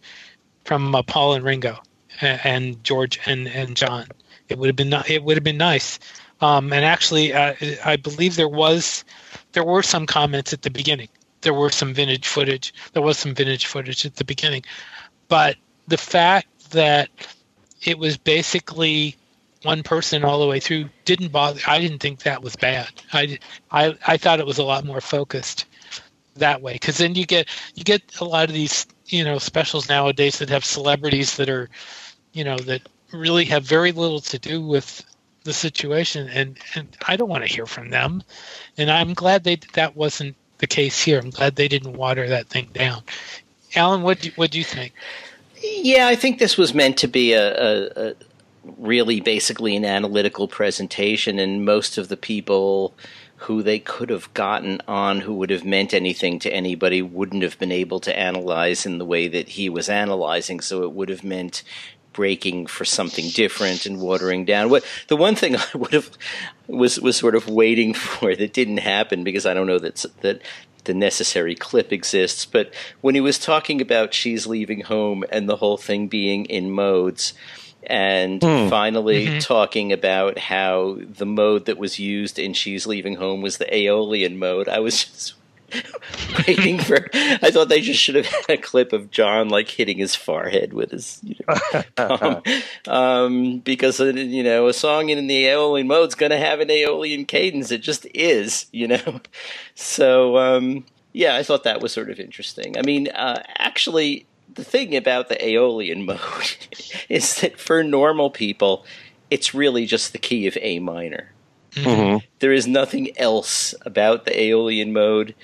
from 0.65 0.95
uh, 0.95 1.03
Paul 1.03 1.35
and 1.35 1.45
Ringo 1.45 1.79
and, 2.21 2.41
and 2.45 2.85
George 2.85 3.21
and, 3.25 3.47
and 3.47 3.77
John. 3.77 4.07
It 4.49 4.59
would 4.59 4.67
have 4.67 4.77
been 4.77 4.93
it 5.09 5.23
would 5.23 5.37
have 5.37 5.45
been 5.45 5.59
nice. 5.59 6.01
Um, 6.41 6.73
and 6.73 6.85
actually, 6.85 7.33
uh, 7.33 7.55
I 7.85 7.97
believe 7.97 8.37
there 8.37 8.49
was 8.49 9.05
there 9.59 9.65
were 9.65 9.83
some 9.83 10.07
comments 10.07 10.53
at 10.53 10.63
the 10.63 10.71
beginning. 10.71 11.09
There 11.41 11.53
were 11.53 11.71
some 11.71 11.93
vintage 11.93 12.29
footage. 12.29 12.73
There 12.93 13.03
was 13.03 13.19
some 13.19 13.35
vintage 13.35 13.67
footage 13.67 14.07
at 14.07 14.15
the 14.15 14.25
beginning, 14.25 14.63
but 15.27 15.57
the 15.89 15.99
fact 15.99 16.71
that 16.71 17.09
it 17.83 17.99
was 17.99 18.17
basically 18.17 19.17
one 19.65 19.83
person 19.83 20.23
all 20.23 20.39
the 20.39 20.47
way 20.47 20.61
through 20.61 20.91
didn't 21.05 21.33
bother. 21.33 21.59
I 21.67 21.81
didn't 21.81 21.99
think 21.99 22.21
that 22.21 22.41
was 22.41 22.55
bad. 22.55 22.89
I, 23.13 23.41
I, 23.73 23.99
I 24.07 24.17
thought 24.17 24.39
it 24.39 24.47
was 24.47 24.59
a 24.59 24.63
lot 24.63 24.85
more 24.85 25.01
focused 25.01 25.65
that 26.37 26.63
way 26.63 26.75
because 26.75 26.99
then 26.99 27.17
you 27.17 27.27
get 27.27 27.49
you 27.75 27.83
get 27.83 28.01
a 28.21 28.25
lot 28.25 28.49
of 28.49 28.55
these 28.55 28.87
you 29.07 29.25
know 29.25 29.39
specials 29.39 29.89
nowadays 29.89 30.39
that 30.39 30.51
have 30.51 30.65
celebrities 30.65 31.37
that 31.37 31.49
are 31.49 31.69
you 32.33 32.45
know 32.45 32.59
that 32.59 32.83
really 33.13 33.45
have 33.47 33.65
very 33.65 33.91
little 33.91 34.21
to 34.21 34.39
do 34.39 34.63
with 34.63 35.05
the 35.45 35.53
situation 35.53 36.29
and 36.29 36.59
and 36.75 36.97
I 37.07 37.17
don't 37.17 37.29
want 37.29 37.45
to 37.45 37.53
hear 37.53 37.67
from 37.67 37.91
them. 37.91 38.23
And 38.77 38.91
I'm 38.91 39.15
glad 39.15 39.45
they 39.45 39.57
that 39.75 39.97
wasn't 39.97 40.37
the 40.59 40.67
case 40.67 41.03
here. 41.03 41.19
I'm 41.19 41.31
glad 41.31 41.57
they 41.57 41.69
didn't 41.69 41.97
water 41.97 42.29
that 42.29 42.49
thing 42.49 42.69
down. 42.73 43.03
Alan 43.75 44.03
what 44.03 44.21
do, 44.21 44.31
what 44.37 44.51
do 44.51 44.59
you 44.59 44.65
think? 44.65 44.93
Yeah, 45.61 46.07
I 46.07 46.15
think 46.15 46.39
this 46.39 46.57
was 46.57 46.73
meant 46.75 46.97
to 46.99 47.09
be 47.09 47.33
a, 47.33 47.53
a, 47.57 48.09
a 48.11 48.15
really 48.77 49.21
basically 49.21 49.75
an 49.77 49.85
analytical 49.85 50.49
presentation, 50.49 51.39
and 51.39 51.65
most 51.65 51.99
of 51.99 52.09
the 52.09 52.17
people 52.17 52.95
who 53.43 53.63
they 53.63 53.79
could 53.79 54.11
have 54.11 54.33
gotten 54.35 54.81
on 54.89 55.21
who 55.21 55.33
would 55.33 55.51
have 55.51 55.65
meant 55.65 55.95
anything 55.95 56.41
to 56.41 56.53
anybody 56.53 57.01
wouldn't 57.01 57.43
have 57.43 57.59
been 57.59 57.71
able 57.71 58.01
to 58.01 58.19
analyze 58.19 58.85
in 58.85 58.99
the 58.99 59.05
way 59.05 59.29
that 59.29 59.51
he 59.51 59.69
was 59.69 59.89
analyzing. 59.89 60.59
So 60.59 60.83
it 60.83 60.93
would 60.93 61.09
have 61.09 61.23
meant 61.23 61.63
breaking 62.19 62.67
for 62.67 62.85
something 62.85 63.29
different 63.29 63.87
and 63.87 64.01
watering 64.01 64.45
down. 64.45 64.71
What 64.71 64.85
the 65.07 65.15
one 65.15 65.37
thing 65.37 65.55
I 65.57 65.65
would 65.73 65.93
have 65.93 66.11
was 66.67 66.99
was 67.01 67.17
sort 67.17 67.37
of 67.37 67.49
waiting 67.49 67.95
for 67.95 68.35
that 68.35 68.53
didn't 68.53 68.79
happen 68.79 69.23
because 69.23 69.47
I 69.47 69.55
don't 69.55 69.69
know 69.69 69.79
that 69.79 70.05
that 70.23 70.43
the 70.83 70.95
necessary 70.95 71.55
clip 71.55 71.93
exists. 71.93 72.45
But 72.45 72.75
when 73.03 73.15
he 73.15 73.21
was 73.21 73.39
talking 73.39 73.81
about 73.81 74.15
she's 74.15 74.49
leaving 74.49 74.81
home 74.81 75.23
and 75.31 75.49
the 75.49 75.59
whole 75.59 75.77
thing 75.77 76.09
being 76.09 76.45
in 76.47 76.73
modes, 76.73 77.35
and 77.85 78.43
hmm. 78.43 78.49
mm-hmm. 78.49 78.69
finally 78.69 79.39
talking 79.39 79.93
about 79.93 80.39
how 80.39 80.99
the 81.01 81.27
mode 81.27 81.67
that 81.67 81.79
was 81.79 82.01
used 82.01 82.37
in 82.41 82.53
she's 82.53 82.85
leaving 82.85 83.15
home 83.15 83.43
was 83.43 83.59
the 83.59 83.73
Aeolian 83.73 84.41
mode, 84.41 84.69
I 84.69 84.81
was 84.81 85.05
just 85.05 85.35
waiting 86.47 86.79
for. 86.79 87.09
I 87.13 87.51
thought 87.51 87.69
they 87.69 87.81
just 87.81 88.01
should 88.01 88.15
have 88.15 88.27
had 88.27 88.51
a 88.51 88.57
clip 88.57 88.93
of 88.93 89.11
John 89.11 89.49
like 89.49 89.69
hitting 89.69 89.99
his 89.99 90.15
forehead 90.15 90.73
with 90.73 90.91
his 90.91 91.21
you 91.23 91.37
know, 91.47 91.83
palm, 91.97 92.43
um, 92.87 93.59
because 93.61 94.01
uh, 94.01 94.07
you 94.07 94.43
know 94.43 94.69
a 94.69 94.73
song 94.73 95.09
in 95.11 95.27
the 95.27 95.47
Aeolian 95.47 95.87
mode 95.87 96.09
is 96.09 96.15
going 96.15 96.31
to 96.31 96.39
have 96.39 96.61
an 96.61 96.71
Aeolian 96.71 97.25
cadence. 97.25 97.71
It 97.71 97.83
just 97.83 98.07
is, 98.15 98.67
you 98.73 98.89
know. 98.89 99.21
So 99.75 100.37
um, 100.39 100.85
yeah, 101.13 101.37
I 101.37 101.43
thought 101.43 101.65
that 101.65 101.81
was 101.81 101.93
sort 101.93 102.11
of 102.11 102.19
interesting. 102.19 102.77
I 102.77 102.83
mean, 102.83 103.09
uh, 103.09 103.43
actually, 103.59 104.27
the 104.53 104.65
thing 104.65 104.97
about 104.97 105.29
the 105.29 105.45
Aeolian 105.45 106.05
mode 106.05 106.57
is 107.09 107.41
that 107.41 107.59
for 107.59 107.83
normal 107.83 108.31
people, 108.31 108.85
it's 109.31 109.55
really 109.55 109.87
just 109.87 110.13
the 110.13 110.19
key 110.19 110.47
of 110.47 110.59
A 110.61 110.79
minor. 110.81 111.33
Mm-hmm. 111.73 112.19
There 112.41 112.53
is 112.53 112.69
nothing 112.69 113.19
else 113.19 113.75
about 113.85 114.25
the 114.25 114.41
Aeolian 114.41 114.93
mode 114.93 115.35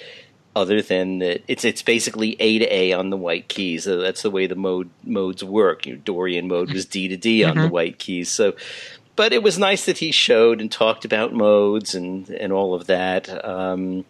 other 0.56 0.80
than 0.80 1.18
that 1.18 1.42
it's 1.48 1.64
it's 1.64 1.82
basically 1.82 2.36
A 2.38 2.58
to 2.60 2.72
A 2.72 2.92
on 2.92 3.10
the 3.10 3.16
white 3.16 3.48
keys. 3.48 3.84
So 3.84 4.00
that's 4.00 4.22
the 4.22 4.30
way 4.30 4.46
the 4.46 4.54
mode 4.54 4.90
modes 5.02 5.42
work. 5.42 5.86
Your 5.86 5.96
Dorian 5.96 6.46
mode 6.48 6.72
was 6.72 6.86
D 6.86 7.08
to 7.08 7.16
D 7.16 7.42
on 7.44 7.56
the 7.56 7.68
white 7.68 7.98
keys. 7.98 8.30
So, 8.30 8.54
but 9.16 9.32
it 9.32 9.42
was 9.42 9.58
nice 9.58 9.86
that 9.86 9.98
he 9.98 10.12
showed 10.12 10.60
and 10.60 10.70
talked 10.70 11.04
about 11.04 11.34
modes 11.34 11.94
and 11.94 12.28
and 12.30 12.52
all 12.52 12.74
of 12.74 12.86
that. 12.86 13.44
Um, 13.44 14.04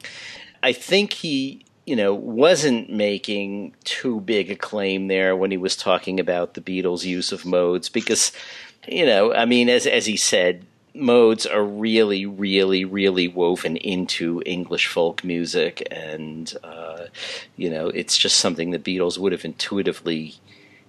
I 0.63 0.73
think 0.73 1.15
he 1.15 1.65
you 1.87 1.97
know 1.97 2.15
wasn't 2.15 2.91
making 2.91 3.75
too 3.85 4.21
big 4.21 4.51
a 4.51 4.57
claim 4.57 5.09
there 5.09 5.37
when 5.37 5.51
he 5.51 5.57
was 5.57 5.77
talking 5.77 6.21
about 6.21 6.55
the 6.55 6.61
Beatles' 6.61 7.05
use 7.05 7.33
of 7.33 7.47
modes 7.47 7.89
because 7.89 8.33
you 8.87 9.07
know 9.07 9.33
I 9.33 9.45
mean 9.47 9.69
as 9.69 9.87
as 9.87 10.07
he 10.07 10.17
said 10.17 10.65
modes 10.95 11.47
are 11.47 11.65
really, 11.65 12.27
really, 12.27 12.85
really 12.85 13.29
woven 13.29 13.77
into 13.77 14.43
English 14.47 14.87
folk 14.87 15.25
music, 15.25 15.87
and 15.91 16.53
uh, 16.65 17.07
you 17.57 17.71
know, 17.71 17.89
it's 17.89 18.17
just 18.17 18.37
something 18.39 18.71
the 18.71 18.79
Beatles 18.79 19.19
would 19.19 19.33
have 19.33 19.45
intuitively 19.45 20.35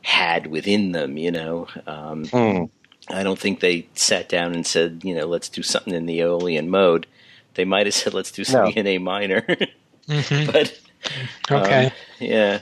had 0.02 0.48
within 0.48 0.92
them. 0.92 1.18
You 1.18 1.32
know, 1.32 1.68
um, 1.88 2.32
Mm. 2.32 2.70
I 3.10 3.24
don't 3.24 3.40
think 3.40 3.60
they 3.60 3.88
sat 3.96 4.30
down 4.30 4.54
and 4.54 4.66
said, 4.66 5.02
you 5.04 5.16
know, 5.16 5.26
let's 5.28 5.50
do 5.50 5.64
something 5.64 5.94
in 5.94 6.06
the 6.06 6.22
Aeolian 6.22 6.70
mode. 6.70 7.08
They 7.56 7.66
might 7.66 7.86
have 7.88 7.96
said, 7.96 8.14
let's 8.14 8.32
do 8.32 8.44
something 8.44 8.74
in 8.74 8.88
A 8.88 8.98
minor, 9.00 9.46
Mhm. 10.08 10.52
but 10.52 10.80
Okay. 11.52 11.90
um, 11.90 11.92
yeah, 12.20 12.62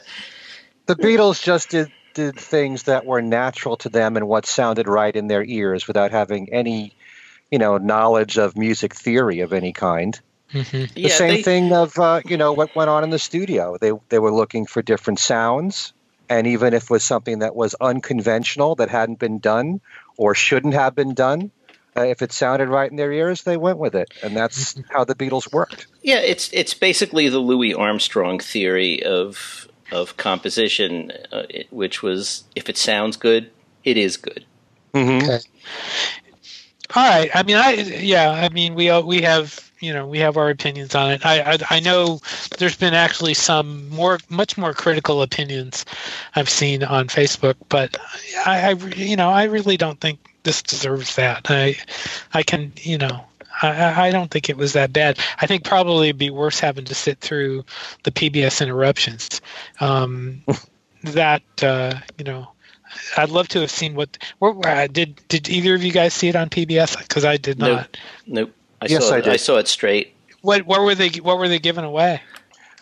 The 0.87 0.95
Beatles 0.95 1.41
just 1.43 1.69
did 1.69 1.91
did 2.13 2.39
things 2.39 2.83
that 2.83 3.05
were 3.05 3.21
natural 3.21 3.75
to 3.77 3.89
them 3.89 4.15
and 4.17 4.27
what 4.27 4.45
sounded 4.45 4.87
right 4.87 5.15
in 5.15 5.27
their 5.27 5.43
ears 5.43 5.87
without 5.87 6.11
having 6.11 6.53
any, 6.53 6.95
you 7.51 7.59
know, 7.59 7.77
knowledge 7.77 8.37
of 8.37 8.57
music 8.57 8.93
theory 8.95 9.41
of 9.41 9.53
any 9.53 9.73
kind. 9.73 10.19
Mhm. 10.51 10.93
The 10.93 11.01
yeah. 11.01 11.07
same 11.09 11.35
they- 11.35 11.41
thing 11.43 11.73
of 11.73 11.97
uh, 11.97 12.21
you 12.25 12.37
know 12.37 12.53
what 12.53 12.75
went 12.75 12.89
on 12.89 13.03
in 13.03 13.09
the 13.09 13.19
studio. 13.19 13.77
They 13.79 13.91
they 14.09 14.19
were 14.19 14.31
looking 14.31 14.65
for 14.65 14.81
different 14.81 15.19
sounds, 15.19 15.93
and 16.29 16.45
even 16.47 16.73
if 16.73 16.83
it 16.83 16.89
was 16.89 17.03
something 17.03 17.39
that 17.39 17.55
was 17.55 17.75
unconventional 17.81 18.75
that 18.75 18.89
hadn't 18.89 19.19
been 19.19 19.39
done 19.39 19.81
or 20.17 20.35
shouldn't 20.35 20.75
have 20.75 20.93
been 20.93 21.15
done, 21.15 21.49
uh, 21.97 22.03
if 22.03 22.21
it 22.21 22.31
sounded 22.31 22.69
right 22.69 22.89
in 22.89 22.97
their 22.97 23.11
ears, 23.11 23.43
they 23.43 23.57
went 23.57 23.79
with 23.79 23.95
it, 23.95 24.13
and 24.21 24.37
that's 24.37 24.75
how 24.91 25.03
the 25.03 25.15
Beatles 25.15 25.51
worked. 25.51 25.87
Yeah, 26.03 26.19
it's 26.19 26.51
it's 26.53 26.75
basically 26.75 27.29
the 27.29 27.39
Louis 27.39 27.73
Armstrong 27.73 28.37
theory 28.39 29.01
of 29.03 29.67
of 29.91 30.17
composition, 30.17 31.11
uh, 31.31 31.43
it, 31.49 31.67
which 31.71 32.03
was 32.03 32.43
if 32.55 32.69
it 32.69 32.77
sounds 32.77 33.17
good, 33.17 33.49
it 33.83 33.97
is 33.97 34.17
good. 34.17 34.45
Mm-hmm. 34.93 35.25
Okay. 35.29 35.39
All 36.95 37.03
right. 37.03 37.29
I 37.33 37.43
mean, 37.43 37.57
I 37.57 37.71
yeah. 37.73 38.29
I 38.29 38.49
mean, 38.49 38.75
we 38.75 38.91
we 39.01 39.21
have 39.21 39.71
you 39.79 39.93
know 39.93 40.07
we 40.07 40.19
have 40.19 40.37
our 40.37 40.49
opinions 40.49 40.93
on 40.95 41.11
it. 41.11 41.25
I, 41.25 41.53
I 41.53 41.57
I 41.69 41.79
know 41.79 42.19
there's 42.57 42.77
been 42.77 42.93
actually 42.93 43.33
some 43.33 43.89
more 43.89 44.19
much 44.29 44.57
more 44.57 44.73
critical 44.73 45.21
opinions 45.21 45.85
I've 46.35 46.49
seen 46.49 46.83
on 46.83 47.07
Facebook, 47.07 47.55
but 47.69 47.97
I, 48.45 48.69
I 48.69 48.73
you 48.95 49.15
know 49.15 49.29
I 49.29 49.45
really 49.45 49.77
don't 49.77 49.99
think 49.99 50.19
this 50.43 50.61
deserves 50.61 51.15
that. 51.15 51.49
I 51.49 51.77
I 52.33 52.43
can 52.43 52.71
you 52.77 52.97
know. 52.97 53.25
I, 53.61 54.07
I 54.07 54.11
don't 54.11 54.31
think 54.31 54.49
it 54.49 54.57
was 54.57 54.73
that 54.73 54.91
bad. 54.91 55.19
I 55.39 55.45
think 55.45 55.63
probably 55.63 56.09
it'd 56.09 56.17
be 56.17 56.31
worse 56.31 56.59
having 56.59 56.85
to 56.85 56.95
sit 56.95 57.19
through 57.19 57.63
the 58.01 58.11
PBS 58.11 58.61
interruptions. 58.61 59.41
Um, 59.79 60.43
that 61.03 61.43
uh, 61.61 61.93
you 62.17 62.25
know, 62.25 62.52
I'd 63.17 63.29
love 63.29 63.47
to 63.49 63.61
have 63.61 63.71
seen 63.71 63.95
what. 63.95 64.17
Where, 64.39 64.51
where, 64.51 64.87
did 64.87 65.21
did 65.27 65.49
either 65.49 65.75
of 65.75 65.83
you 65.83 65.91
guys 65.91 66.13
see 66.13 66.27
it 66.29 66.35
on 66.35 66.49
PBS? 66.49 66.97
Because 66.97 67.25
I 67.25 67.37
did 67.37 67.59
Nope. 67.59 67.77
not. 67.77 67.97
Nope, 68.27 68.53
I 68.81 68.85
Yes, 68.87 69.07
saw 69.07 69.15
I 69.15 69.17
it, 69.19 69.23
did. 69.25 69.33
I 69.33 69.37
saw 69.37 69.57
it 69.57 69.67
straight. 69.67 70.13
What 70.41 70.65
what 70.65 70.81
were 70.81 70.95
they 70.95 71.09
what 71.09 71.37
were 71.37 71.47
they 71.47 71.59
giving 71.59 71.83
away? 71.85 72.21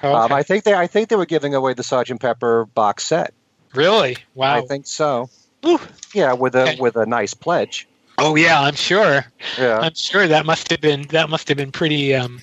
Oh, 0.04 0.14
Um. 0.16 0.32
I 0.34 0.42
think 0.44 0.64
they 0.64 0.74
I 0.74 0.88
think 0.88 1.10
they 1.10 1.16
were 1.16 1.26
giving 1.28 1.54
away 1.54 1.74
the 1.74 1.84
Sergeant 1.84 2.20
Pepper 2.22 2.66
box 2.66 3.06
set. 3.06 3.34
really? 3.76 4.18
Wow. 4.36 4.58
I 4.58 4.62
think 4.62 4.88
so. 4.88 5.30
Whew. 5.64 5.80
Yeah, 6.14 6.34
with 6.34 6.56
a 6.56 6.64
Okay. 6.64 6.78
with 6.80 6.96
a 6.96 7.06
nice 7.06 7.34
pledge. 7.34 7.88
Oh 8.18 8.36
yeah, 8.36 8.60
I'm 8.62 8.76
sure. 8.76 9.26
Yeah. 9.60 9.80
I'm 9.80 9.94
sure 9.94 10.28
that 10.28 10.46
must 10.46 10.70
have 10.72 10.82
been 10.82 11.04
that 11.10 11.30
must 11.30 11.48
have 11.50 11.58
been 11.58 11.72
pretty. 11.72 12.14
Um, 12.16 12.42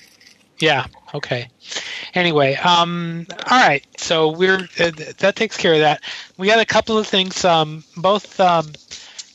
yeah. 0.59 0.85
Okay. 1.13 1.49
Anyway, 2.13 2.55
um, 2.55 3.25
all 3.49 3.59
right. 3.59 3.85
So 3.97 4.29
we're 4.29 4.67
uh, 4.79 4.91
that 5.17 5.35
takes 5.35 5.57
care 5.57 5.73
of 5.73 5.79
that. 5.79 6.03
We 6.37 6.47
got 6.47 6.59
a 6.59 6.65
couple 6.65 6.97
of 6.97 7.07
things. 7.07 7.43
Um, 7.43 7.83
both 7.97 8.39
um, 8.39 8.71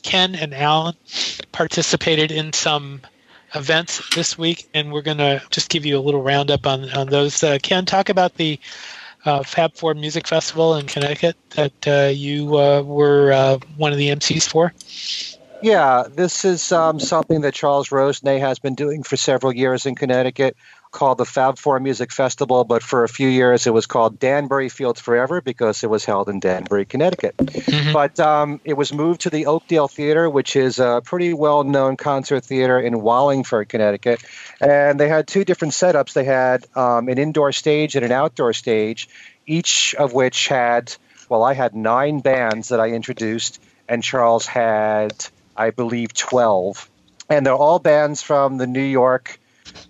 Ken 0.03 0.35
and 0.35 0.53
Alan 0.53 0.95
participated 1.51 2.31
in 2.31 2.53
some 2.53 3.01
events 3.55 4.15
this 4.15 4.37
week, 4.37 4.67
and 4.73 4.91
we're 4.91 5.01
gonna 5.01 5.41
just 5.49 5.69
give 5.69 5.85
you 5.85 5.97
a 5.97 6.01
little 6.01 6.21
roundup 6.21 6.65
on 6.65 6.89
on 6.91 7.07
those. 7.07 7.43
Uh, 7.43 7.57
Ken, 7.61 7.85
talk 7.85 8.09
about 8.09 8.35
the 8.35 8.59
uh, 9.25 9.43
Fab 9.43 9.73
Four 9.75 9.95
Music 9.95 10.27
Festival 10.27 10.75
in 10.75 10.85
Connecticut 10.85 11.35
that 11.51 11.87
uh, 11.87 12.11
you 12.13 12.57
uh, 12.57 12.81
were 12.83 13.33
uh, 13.33 13.57
one 13.77 13.91
of 13.91 13.97
the 13.97 14.09
MCs 14.09 14.49
for. 14.49 14.73
Yeah, 15.61 16.03
this 16.07 16.45
is 16.45 16.71
um, 16.71 16.99
something 16.99 17.41
that 17.41 17.53
Charles 17.53 17.89
Rosenay 17.89 18.39
has 18.39 18.59
been 18.59 18.75
doing 18.75 19.01
for 19.03 19.17
several 19.17 19.53
years 19.53 19.85
in 19.85 19.95
Connecticut, 19.95 20.55
called 20.95 21.17
the 21.17 21.25
Fab 21.25 21.59
Four 21.59 21.79
Music 21.79 22.11
Festival. 22.11 22.63
But 22.63 22.81
for 22.81 23.03
a 23.03 23.09
few 23.09 23.27
years, 23.27 23.67
it 23.67 23.73
was 23.73 23.85
called 23.85 24.17
Danbury 24.17 24.69
Fields 24.69 25.01
Forever 25.01 25.41
because 25.41 25.83
it 25.83 25.89
was 25.89 26.05
held 26.05 26.29
in 26.29 26.39
Danbury, 26.39 26.85
Connecticut. 26.85 27.35
Mhm. 27.37 27.93
But 27.93 28.17
um, 28.19 28.61
it 28.63 28.73
was 28.73 28.93
moved 28.93 29.21
to 29.21 29.29
the 29.29 29.45
Oakdale 29.47 29.89
Theater, 29.89 30.29
which 30.29 30.55
is 30.55 30.79
a 30.79 31.01
pretty 31.03 31.33
well-known 31.33 31.97
concert 31.97 32.45
theater 32.45 32.79
in 32.79 33.01
Wallingford, 33.01 33.67
Connecticut. 33.67 34.23
And 34.61 34.97
they 34.97 35.09
had 35.09 35.27
two 35.27 35.43
different 35.43 35.73
setups. 35.73 36.13
They 36.13 36.23
had 36.23 36.65
um, 36.75 37.09
an 37.09 37.17
indoor 37.17 37.51
stage 37.51 37.95
and 37.95 38.05
an 38.05 38.13
outdoor 38.13 38.53
stage, 38.53 39.09
each 39.45 39.95
of 39.95 40.13
which 40.13 40.47
had, 40.47 40.95
well, 41.27 41.43
I 41.43 41.53
had 41.53 41.75
nine 41.75 42.19
bands 42.21 42.69
that 42.69 42.79
I 42.79 42.91
introduced, 42.91 43.61
and 43.89 44.01
Charles 44.01 44.45
had, 44.47 45.13
I 45.57 45.71
believe, 45.71 46.13
12. 46.13 46.89
And 47.29 47.45
they're 47.45 47.53
all 47.53 47.79
bands 47.79 48.21
from 48.21 48.57
the 48.57 48.67
New 48.67 48.83
York, 48.83 49.39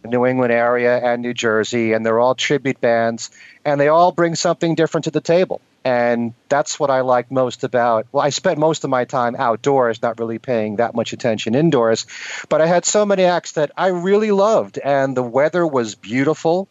New 0.04 0.26
England 0.26 0.52
area, 0.52 0.98
and 0.98 1.22
New 1.22 1.34
Jersey, 1.34 1.94
and 1.94 2.06
they're 2.06 2.20
all 2.20 2.36
tribute 2.36 2.80
bands, 2.80 3.32
and 3.64 3.80
they 3.80 3.88
all 3.88 4.12
bring 4.12 4.36
something 4.36 4.76
different 4.76 5.06
to 5.06 5.12
the 5.12 5.22
table. 5.22 5.62
And 5.84 6.34
that's 6.50 6.80
what 6.80 6.90
I 6.90 7.02
like 7.02 7.30
most 7.30 7.64
about. 7.64 8.08
Well, 8.12 8.24
I 8.24 8.30
spent 8.30 8.58
most 8.58 8.84
of 8.84 8.90
my 8.90 9.06
time 9.06 9.36
outdoors, 9.36 10.02
not 10.02 10.20
really 10.20 10.40
paying 10.40 10.78
that 10.78 10.96
much 10.96 11.14
attention 11.14 11.54
indoors, 11.54 12.08
but 12.50 12.60
I 12.60 12.66
had 12.66 12.86
so 12.86 13.06
many 13.06 13.24
acts 13.24 13.52
that 13.54 13.72
I 13.78 13.88
really 13.88 14.32
loved, 14.32 14.80
and 14.80 15.16
the 15.16 15.24
weather 15.24 15.66
was 15.66 15.94
beautiful. 15.94 16.68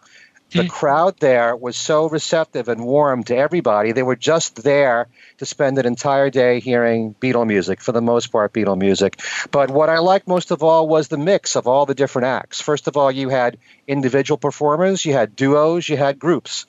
The 0.54 0.68
crowd 0.68 1.18
there 1.18 1.56
was 1.56 1.76
so 1.76 2.08
receptive 2.08 2.68
and 2.68 2.84
warm 2.84 3.24
to 3.24 3.36
everybody. 3.36 3.90
They 3.90 4.04
were 4.04 4.14
just 4.16 4.62
there 4.62 5.08
to 5.38 5.46
spend 5.46 5.78
an 5.78 5.86
entire 5.86 6.30
day 6.30 6.60
hearing 6.60 7.14
Beatle 7.20 7.46
music, 7.46 7.80
for 7.80 7.90
the 7.90 8.00
most 8.00 8.28
part, 8.28 8.52
Beatle 8.52 8.78
music. 8.78 9.20
But 9.50 9.70
what 9.70 9.88
I 9.88 9.98
liked 9.98 10.28
most 10.28 10.52
of 10.52 10.62
all 10.62 10.86
was 10.86 11.08
the 11.08 11.18
mix 11.18 11.56
of 11.56 11.66
all 11.66 11.86
the 11.86 11.94
different 11.94 12.26
acts. 12.26 12.60
First 12.60 12.86
of 12.86 12.96
all, 12.96 13.10
you 13.10 13.30
had 13.30 13.58
individual 13.88 14.38
performers, 14.38 15.04
you 15.04 15.12
had 15.12 15.34
duos, 15.34 15.88
you 15.88 15.96
had 15.96 16.18
groups. 16.20 16.66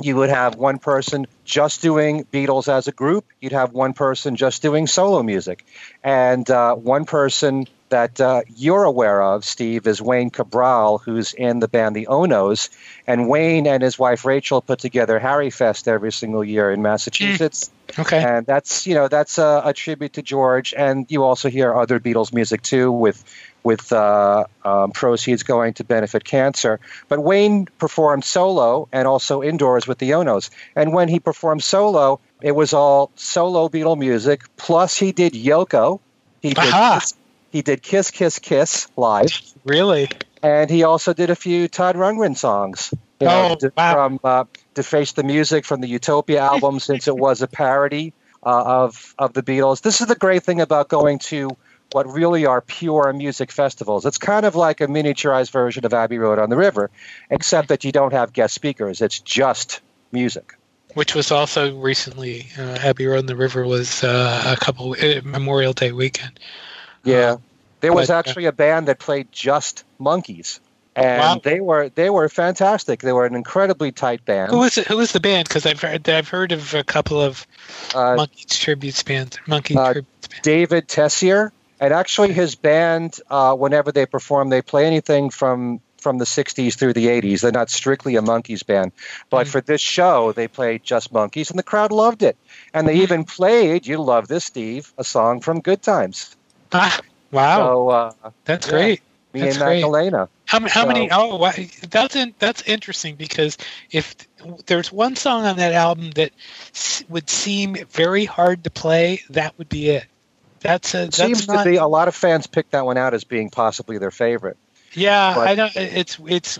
You 0.00 0.16
would 0.16 0.30
have 0.30 0.56
one 0.56 0.78
person 0.78 1.26
just 1.44 1.82
doing 1.82 2.24
Beatles 2.24 2.68
as 2.68 2.88
a 2.88 2.92
group, 2.92 3.26
you'd 3.40 3.52
have 3.52 3.72
one 3.72 3.92
person 3.92 4.34
just 4.34 4.62
doing 4.62 4.86
solo 4.86 5.22
music, 5.22 5.64
and 6.02 6.50
uh, 6.50 6.74
one 6.74 7.04
person 7.04 7.66
that 7.90 8.20
uh, 8.20 8.42
you're 8.56 8.84
aware 8.84 9.22
of, 9.22 9.44
Steve, 9.44 9.86
is 9.86 10.00
Wayne 10.00 10.30
Cabral, 10.30 10.98
who's 10.98 11.32
in 11.32 11.60
the 11.60 11.68
band 11.68 11.94
The 11.94 12.06
Onos. 12.06 12.70
And 13.06 13.28
Wayne 13.28 13.66
and 13.66 13.82
his 13.82 13.98
wife 13.98 14.24
Rachel 14.24 14.60
put 14.60 14.78
together 14.78 15.18
Harry 15.18 15.50
Fest 15.50 15.86
every 15.86 16.12
single 16.12 16.42
year 16.42 16.70
in 16.70 16.82
Massachusetts. 16.82 17.70
Okay. 17.98 18.22
And 18.22 18.46
that's 18.46 18.86
you 18.86 18.94
know 18.94 19.08
that's 19.08 19.38
a, 19.38 19.62
a 19.64 19.72
tribute 19.72 20.14
to 20.14 20.22
George. 20.22 20.74
And 20.76 21.06
you 21.08 21.24
also 21.24 21.50
hear 21.50 21.74
other 21.74 21.98
Beatles 22.00 22.32
music 22.32 22.62
too, 22.62 22.90
with 22.90 23.22
with 23.62 23.92
uh, 23.92 24.44
um, 24.64 24.92
proceeds 24.92 25.42
going 25.42 25.74
to 25.74 25.84
benefit 25.84 26.24
cancer. 26.24 26.80
But 27.08 27.20
Wayne 27.20 27.66
performed 27.78 28.24
solo 28.24 28.88
and 28.92 29.06
also 29.06 29.42
indoors 29.42 29.86
with 29.86 29.98
the 29.98 30.10
Onos. 30.10 30.50
And 30.74 30.92
when 30.92 31.08
he 31.08 31.20
performed 31.20 31.62
solo, 31.62 32.20
it 32.40 32.52
was 32.52 32.72
all 32.72 33.10
solo 33.16 33.68
Beatle 33.68 33.98
music. 33.98 34.42
Plus, 34.56 34.96
he 34.96 35.12
did 35.12 35.34
Yoko. 35.34 36.00
He 36.40 36.50
did 36.50 36.58
Aha. 36.58 37.00
He 37.50 37.62
did 37.62 37.82
Kiss 37.82 38.10
Kiss 38.10 38.38
Kiss 38.38 38.88
live 38.96 39.28
Really? 39.64 40.08
and 40.42 40.70
he 40.70 40.84
also 40.84 41.12
did 41.12 41.30
a 41.30 41.36
few 41.36 41.68
Todd 41.68 41.96
Rundgren 41.96 42.36
songs. 42.36 42.92
You 43.20 43.28
Oh, 43.28 43.48
know, 43.48 43.54
to, 43.56 43.72
wow. 43.76 43.92
From 43.94 44.20
uh, 44.24 44.44
"Deface 44.74 45.12
the 45.12 45.22
Music" 45.22 45.64
from 45.66 45.80
the 45.82 45.88
Utopia 45.88 46.40
album, 46.40 46.80
since 46.88 47.06
it 47.08 47.16
was 47.16 47.42
a 47.42 47.46
parody 47.46 48.14
uh, 48.44 48.62
of 48.84 49.14
of 49.18 49.34
the 49.34 49.42
Beatles. 49.42 49.82
This 49.82 50.00
is 50.00 50.06
the 50.06 50.14
great 50.14 50.42
thing 50.42 50.60
about 50.60 50.88
going 50.88 51.18
to 51.30 51.50
what 51.92 52.06
really 52.10 52.46
are 52.46 52.60
pure 52.60 53.12
music 53.12 53.50
festivals. 53.50 54.06
It's 54.06 54.16
kind 54.16 54.46
of 54.46 54.54
like 54.54 54.80
a 54.80 54.86
miniaturized 54.86 55.50
version 55.50 55.84
of 55.84 55.92
Abbey 55.92 56.18
Road 56.18 56.38
on 56.38 56.48
the 56.48 56.56
River, 56.56 56.88
except 57.30 57.68
that 57.68 57.84
you 57.84 57.90
don't 57.92 58.12
have 58.12 58.32
guest 58.32 58.54
speakers. 58.54 59.02
It's 59.02 59.18
just 59.20 59.80
music. 60.12 60.54
which 60.94 61.14
was 61.14 61.30
also 61.30 61.76
recently 61.76 62.46
uh, 62.58 62.78
Abbey 62.80 63.06
Road 63.06 63.18
on 63.18 63.26
the 63.26 63.36
River 63.36 63.66
was 63.66 64.02
uh, 64.02 64.54
a 64.56 64.56
couple 64.64 64.92
uh, 64.92 65.20
Memorial 65.24 65.72
Day 65.72 65.92
weekend. 65.92 66.38
Yeah, 67.04 67.32
Um, 67.32 67.44
there 67.80 67.92
was 67.92 68.08
but, 68.08 68.14
uh, 68.14 68.18
actually 68.18 68.44
a 68.46 68.52
band 68.52 68.88
that 68.88 68.98
played 68.98 69.28
just 69.32 69.84
Monkees, 70.00 70.60
and 70.96 71.18
Wow. 71.18 71.40
they 71.42 71.60
were 71.60 71.88
they 71.88 72.10
were 72.10 72.28
fantastic. 72.28 73.00
They 73.00 73.12
were 73.12 73.24
an 73.26 73.34
incredibly 73.34 73.92
tight 73.92 74.24
band. 74.24 74.50
Who 74.50 74.58
was 74.58 74.76
it? 74.78 74.86
Who 74.86 74.98
was 74.98 75.12
the 75.12 75.20
band? 75.20 75.48
Because 75.48 75.64
I've 75.66 75.80
heard 75.80 76.08
I've 76.08 76.28
heard 76.28 76.52
of 76.52 76.74
a 76.74 76.84
couple 76.84 77.20
of 77.20 77.46
Uh, 77.94 78.16
monkey 78.16 78.44
tributes 78.48 79.02
bands. 79.02 79.38
Monkey 79.46 79.76
uh, 79.76 79.92
tributes 79.92 80.28
bands. 80.28 80.40
David 80.42 80.88
Tessier, 80.88 81.52
and 81.80 81.92
actually 81.94 82.32
his 82.32 82.54
band, 82.54 83.16
uh, 83.30 83.54
whenever 83.54 83.90
they 83.92 84.06
perform, 84.06 84.48
they 84.50 84.62
play 84.62 84.86
anything 84.86 85.30
from 85.30 85.80
from 86.00 86.18
the 86.18 86.24
'60s 86.26 86.76
through 86.76 86.92
the 86.92 87.08
'80s. 87.08 87.40
They're 87.40 87.52
not 87.52 87.70
strictly 87.70 88.16
a 88.16 88.22
Monkees 88.22 88.64
band, 88.66 88.92
but 89.30 89.46
Mm. 89.46 89.50
for 89.50 89.60
this 89.60 89.80
show, 89.80 90.32
they 90.32 90.48
played 90.48 90.82
just 90.84 91.12
Monkees, 91.12 91.50
and 91.50 91.58
the 91.58 91.62
crowd 91.64 91.92
loved 91.92 92.22
it. 92.22 92.36
And 92.74 92.86
they 92.86 92.96
Mm. 92.96 93.02
even 93.02 93.24
played, 93.24 93.86
you 93.86 94.00
love 94.02 94.28
this, 94.28 94.44
Steve, 94.44 94.92
a 94.98 95.04
song 95.04 95.40
from 95.40 95.60
Good 95.60 95.82
Times. 95.82 96.36
Ah, 96.72 97.00
wow, 97.32 97.58
So 97.58 97.88
uh, 97.88 98.12
that's 98.44 98.66
yeah. 98.66 98.72
great. 98.72 99.00
me 99.32 99.40
That's 99.40 99.56
and 99.56 99.64
great. 99.64 99.74
Magdalena. 99.82 100.28
How, 100.46 100.66
how 100.68 100.86
many? 100.86 101.10
Oh, 101.10 101.36
wow, 101.36 101.52
that's 101.90 102.16
in, 102.16 102.34
that's 102.38 102.62
interesting 102.62 103.14
because 103.16 103.56
if 103.92 104.16
there's 104.66 104.90
one 104.90 105.14
song 105.16 105.44
on 105.44 105.56
that 105.58 105.72
album 105.72 106.10
that 106.12 106.32
would 107.08 107.30
seem 107.30 107.76
very 107.90 108.24
hard 108.24 108.64
to 108.64 108.70
play, 108.70 109.22
that 109.30 109.56
would 109.58 109.68
be 109.68 109.90
it. 109.90 110.06
That's 110.60 110.94
a 110.94 111.02
It 111.02 111.12
that's 111.12 111.16
seems 111.16 111.48
not, 111.48 111.64
to 111.64 111.70
be 111.70 111.76
a 111.76 111.86
lot 111.86 112.08
of 112.08 112.14
fans 112.14 112.46
picked 112.46 112.72
that 112.72 112.84
one 112.84 112.98
out 112.98 113.14
as 113.14 113.24
being 113.24 113.48
possibly 113.50 113.98
their 113.98 114.10
favorite. 114.10 114.56
Yeah, 114.92 115.34
But- 115.36 115.48
I 115.48 115.54
know 115.54 115.68
it's 115.74 116.18
it's. 116.26 116.58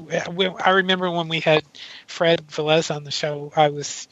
I 0.64 0.70
remember 0.70 1.10
when 1.10 1.26
we 1.28 1.40
had 1.40 1.64
Fred 2.06 2.46
Velez 2.46 2.94
on 2.94 3.02
the 3.02 3.10
show, 3.10 3.52
I 3.56 3.68
was 3.70 4.06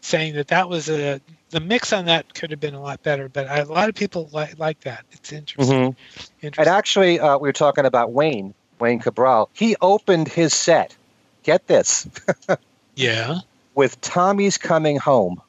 saying 0.00 0.34
that 0.34 0.48
that 0.48 0.68
was 0.68 0.88
a 0.90 1.20
the 1.50 1.60
mix 1.60 1.92
on 1.92 2.06
that 2.06 2.32
could 2.34 2.50
have 2.50 2.60
been 2.60 2.74
a 2.74 2.80
lot 2.80 3.02
better, 3.02 3.28
but 3.28 3.46
a 3.48 3.64
lot 3.64 3.88
of 3.88 3.94
people 3.94 4.28
like 4.32 4.58
like 4.58 4.80
that. 4.80 5.04
It's 5.12 5.32
interesting. 5.32 5.82
And 5.82 5.96
interesting. 6.42 6.72
actually, 6.72 7.20
uh, 7.20 7.38
we 7.38 7.48
were 7.48 7.52
talking 7.52 7.84
about 7.84 8.12
Wayne, 8.12 8.54
Wayne 8.78 9.00
Cabral. 9.00 9.50
He 9.52 9.76
opened 9.80 10.28
his 10.28 10.54
set, 10.54 10.96
get 11.42 11.66
this, 11.66 12.08
yeah. 12.94 13.40
with 13.74 14.00
Tommy's 14.00 14.58
Coming 14.58 14.96
Home, 14.98 15.42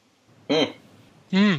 Hmm. 1.30 1.54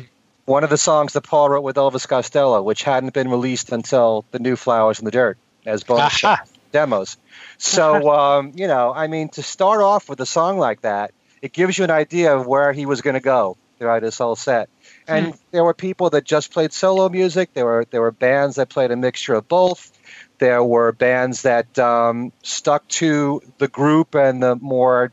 one 0.46 0.64
of 0.64 0.70
the 0.70 0.78
songs 0.78 1.14
that 1.14 1.22
Paul 1.22 1.50
wrote 1.50 1.64
with 1.64 1.78
Elvis 1.78 2.08
Costello, 2.08 2.62
which 2.62 2.84
hadn't 2.84 3.14
been 3.14 3.30
released 3.30 3.72
until 3.72 4.24
The 4.32 4.40
New 4.40 4.56
Flowers 4.56 5.00
in 5.00 5.06
the 5.06 5.12
Dirt 5.12 5.38
as 5.66 5.84
bonus 5.84 6.24
demos. 6.72 7.18
So, 7.58 8.12
um, 8.14 8.52
you 8.56 8.68
know, 8.68 8.94
I 8.94 9.08
mean, 9.08 9.30
to 9.30 9.42
start 9.42 9.82
off 9.82 10.10
with 10.10 10.20
a 10.20 10.26
song 10.28 10.60
like 10.60 10.82
that, 10.82 11.12
it 11.42 11.54
gives 11.54 11.78
you 11.78 11.86
an 11.86 11.92
idea 11.92 12.36
of 12.36 12.46
where 12.46 12.72
he 12.72 12.86
was 12.86 13.02
going 13.02 13.16
to 13.16 13.20
go 13.20 13.58
throughout 13.84 14.02
his 14.02 14.18
whole 14.18 14.38
set. 14.38 14.70
And 15.10 15.34
there 15.52 15.66
were 15.66 15.74
people 15.74 16.12
that 16.12 16.24
just 16.24 16.54
played 16.54 16.72
solo 16.72 17.10
music. 17.10 17.54
There 17.54 17.66
were 17.66 17.86
there 17.90 18.00
were 18.00 18.12
bands 18.12 18.56
that 18.56 18.70
played 18.70 18.92
a 18.92 18.96
mixture 18.96 19.34
of 19.34 19.50
both. 19.50 19.92
There 20.38 20.64
were 20.64 20.94
bands 20.94 21.42
that 21.42 21.78
um, 21.78 22.32
stuck 22.44 22.88
to 23.00 23.42
the 23.58 23.68
group 23.68 24.16
and 24.16 24.42
the 24.42 24.56
more 24.56 25.12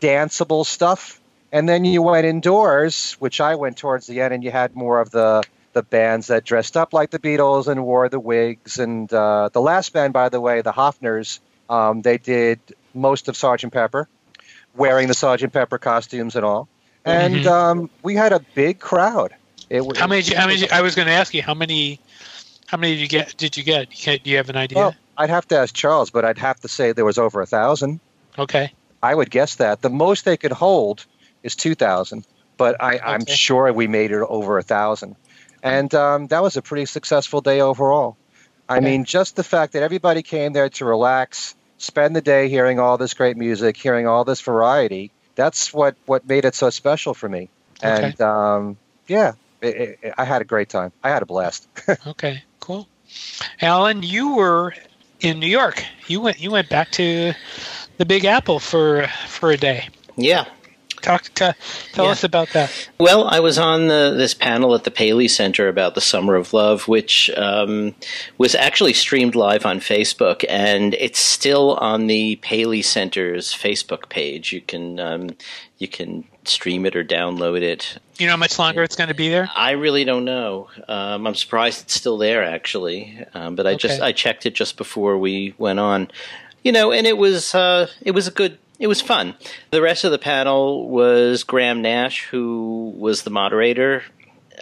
danceable 0.00 0.64
stuff. 0.64 1.20
And 1.50 1.68
then 1.68 1.84
you 1.84 2.02
went 2.02 2.24
indoors, 2.24 3.14
which 3.18 3.40
I 3.40 3.56
went 3.56 3.78
towards 3.78 4.06
the 4.06 4.20
end, 4.20 4.32
and 4.32 4.44
you 4.44 4.52
had 4.52 4.76
more 4.76 5.00
of 5.00 5.10
the 5.10 5.42
the 5.72 5.82
bands 5.82 6.28
that 6.28 6.44
dressed 6.44 6.76
up 6.76 6.92
like 6.92 7.10
the 7.10 7.18
Beatles 7.18 7.66
and 7.66 7.84
wore 7.84 8.08
the 8.08 8.20
wigs. 8.20 8.78
And 8.78 9.12
uh, 9.12 9.48
the 9.52 9.60
last 9.60 9.92
band, 9.92 10.12
by 10.12 10.28
the 10.28 10.40
way, 10.40 10.62
the 10.62 10.72
Hoffners, 10.72 11.40
um, 11.68 12.00
they 12.02 12.18
did 12.18 12.60
most 12.94 13.28
of 13.28 13.36
Sergeant 13.36 13.72
Pepper, 13.72 14.08
wearing 14.76 15.08
the 15.08 15.14
Sergeant 15.14 15.52
Pepper 15.52 15.78
costumes 15.78 16.36
and 16.36 16.44
all. 16.44 16.68
And 17.04 17.36
Mhm. 17.36 17.46
um, 17.46 17.90
we 18.02 18.14
had 18.14 18.32
a 18.32 18.40
big 18.54 18.80
crowd. 18.80 19.32
It 19.70 19.84
was 19.84 19.98
How 19.98 20.06
many? 20.06 20.22
you- 20.22 20.36
How 20.36 20.46
many? 20.46 20.70
I 20.70 20.80
was 20.80 20.94
going 20.94 21.06
to 21.06 21.12
ask 21.14 21.34
you 21.34 21.42
how 21.42 21.54
many. 21.54 22.00
How 22.66 22.78
many 22.78 22.94
did 22.94 23.00
you 23.02 23.08
get? 23.08 23.36
Did 23.36 23.56
you 23.56 23.62
get? 23.62 23.90
Do 23.90 24.18
you 24.30 24.36
have 24.38 24.48
an 24.48 24.56
idea? 24.56 24.78
Well, 24.78 24.94
I'd 25.16 25.30
have 25.30 25.46
to 25.48 25.58
ask 25.58 25.74
Charles, 25.74 26.10
but 26.10 26.24
I'd 26.24 26.38
have 26.38 26.58
to 26.60 26.68
say 26.68 26.92
there 26.92 27.04
was 27.04 27.18
over 27.18 27.40
a 27.40 27.46
thousand. 27.46 28.00
okay. 28.38 28.72
I 29.02 29.14
would 29.14 29.30
guess 29.30 29.56
that 29.56 29.82
the 29.82 29.90
most 29.90 30.24
they 30.24 30.38
could 30.38 30.50
hold 30.52 31.04
is 31.42 31.54
two 31.54 31.74
thousand, 31.74 32.24
but 32.56 32.82
I, 32.82 32.98
I'm 33.04 33.20
Okay. 33.22 33.34
sure 33.34 33.70
we 33.72 33.86
made 33.86 34.10
it 34.12 34.22
over 34.22 34.56
a 34.56 34.62
thousand, 34.62 35.16
and 35.62 35.94
um, 35.94 36.26
that 36.28 36.42
was 36.42 36.56
a 36.56 36.62
pretty 36.62 36.86
successful 36.86 37.42
day 37.42 37.60
overall. 37.60 38.16
I 38.66 38.78
Okay. 38.78 38.84
mean, 38.86 39.04
just 39.04 39.36
the 39.36 39.44
fact 39.44 39.74
that 39.74 39.82
everybody 39.82 40.22
came 40.22 40.54
there 40.54 40.70
to 40.70 40.84
relax, 40.86 41.54
spend 41.76 42.16
the 42.16 42.22
day 42.22 42.48
hearing 42.48 42.80
all 42.80 42.96
this 42.96 43.12
great 43.12 43.36
music, 43.36 43.76
hearing 43.76 44.06
all 44.06 44.24
this 44.24 44.40
variety. 44.40 45.12
That's 45.34 45.72
what 45.72 45.96
what 46.06 46.26
made 46.26 46.44
it 46.44 46.54
so 46.54 46.70
special 46.70 47.14
for 47.14 47.28
me. 47.28 47.48
Okay. 47.82 48.06
And 48.06 48.20
um, 48.20 48.76
yeah, 49.08 49.32
it, 49.60 49.98
it, 50.02 50.14
I 50.16 50.24
had 50.24 50.42
a 50.42 50.44
great 50.44 50.68
time. 50.68 50.92
I 51.02 51.10
had 51.10 51.22
a 51.22 51.26
blast. 51.26 51.68
Okay. 52.06 52.42
Cool. 52.60 52.88
Alan, 53.60 54.02
you 54.02 54.36
were 54.36 54.72
in 55.20 55.38
New 55.38 55.46
York. 55.46 55.84
You 56.06 56.20
went. 56.20 56.40
You 56.40 56.50
went 56.50 56.68
back 56.70 56.90
to 56.92 57.34
the 57.98 58.06
Big 58.06 58.24
Apple 58.24 58.58
for 58.58 59.06
for 59.28 59.50
a 59.50 59.56
day. 59.56 59.88
Yeah. 60.16 60.46
Talk 61.04 61.22
to 61.34 61.54
tell 61.92 62.06
Yeah. 62.06 62.10
us 62.10 62.24
about 62.24 62.48
that. 62.50 62.70
Well, 62.98 63.28
I 63.28 63.40
was 63.40 63.58
on 63.58 63.88
the, 63.88 64.14
this 64.16 64.34
panel 64.34 64.74
at 64.74 64.84
the 64.84 64.90
Paley 64.90 65.28
Center 65.28 65.68
about 65.68 65.94
the 65.94 66.00
Summer 66.00 66.34
of 66.34 66.52
Love, 66.52 66.88
which 66.88 67.30
um, 67.36 67.94
was 68.38 68.54
actually 68.54 68.94
streamed 68.94 69.34
live 69.34 69.66
on 69.66 69.80
Facebook, 69.80 70.44
and 70.48 70.94
it's 70.94 71.18
still 71.18 71.74
on 71.76 72.06
the 72.06 72.36
Paley 72.36 72.82
Center's 72.82 73.52
Facebook 73.52 74.08
page. 74.08 74.52
You 74.52 74.60
can 74.62 74.98
um, 74.98 75.30
you 75.78 75.88
can 75.88 76.24
stream 76.44 76.86
it 76.86 76.94
or 76.96 77.04
download 77.04 77.62
it. 77.62 77.98
You 78.18 78.26
know 78.26 78.32
how 78.32 78.36
much 78.38 78.58
longer 78.58 78.82
it's 78.82 78.96
going 78.96 79.08
to 79.08 79.14
be 79.14 79.28
there? 79.28 79.50
I 79.56 79.72
really 79.72 80.04
don't 80.04 80.24
know. 80.24 80.68
Um, 80.88 81.26
I'm 81.26 81.34
surprised 81.34 81.82
it's 81.82 81.94
still 81.94 82.16
there, 82.16 82.44
actually. 82.44 83.18
Um, 83.34 83.56
but 83.56 83.66
I 83.66 83.74
just 83.74 84.00
I 84.00 84.12
checked 84.12 84.46
it 84.46 84.54
just 84.54 84.76
before 84.76 85.18
we 85.18 85.54
went 85.58 85.80
on. 85.80 86.08
You 86.62 86.72
know, 86.72 86.92
and 86.92 87.06
it 87.06 87.18
was 87.18 87.54
uh, 87.54 87.88
it 88.02 88.12
was 88.12 88.26
a 88.26 88.30
good. 88.30 88.58
It 88.84 88.86
was 88.86 89.00
fun. 89.00 89.34
The 89.70 89.80
rest 89.80 90.04
of 90.04 90.10
the 90.10 90.18
panel 90.18 90.90
was 90.90 91.42
Graham 91.42 91.80
Nash, 91.80 92.24
who 92.24 92.92
was 92.94 93.22
the 93.22 93.30
moderator, 93.30 94.02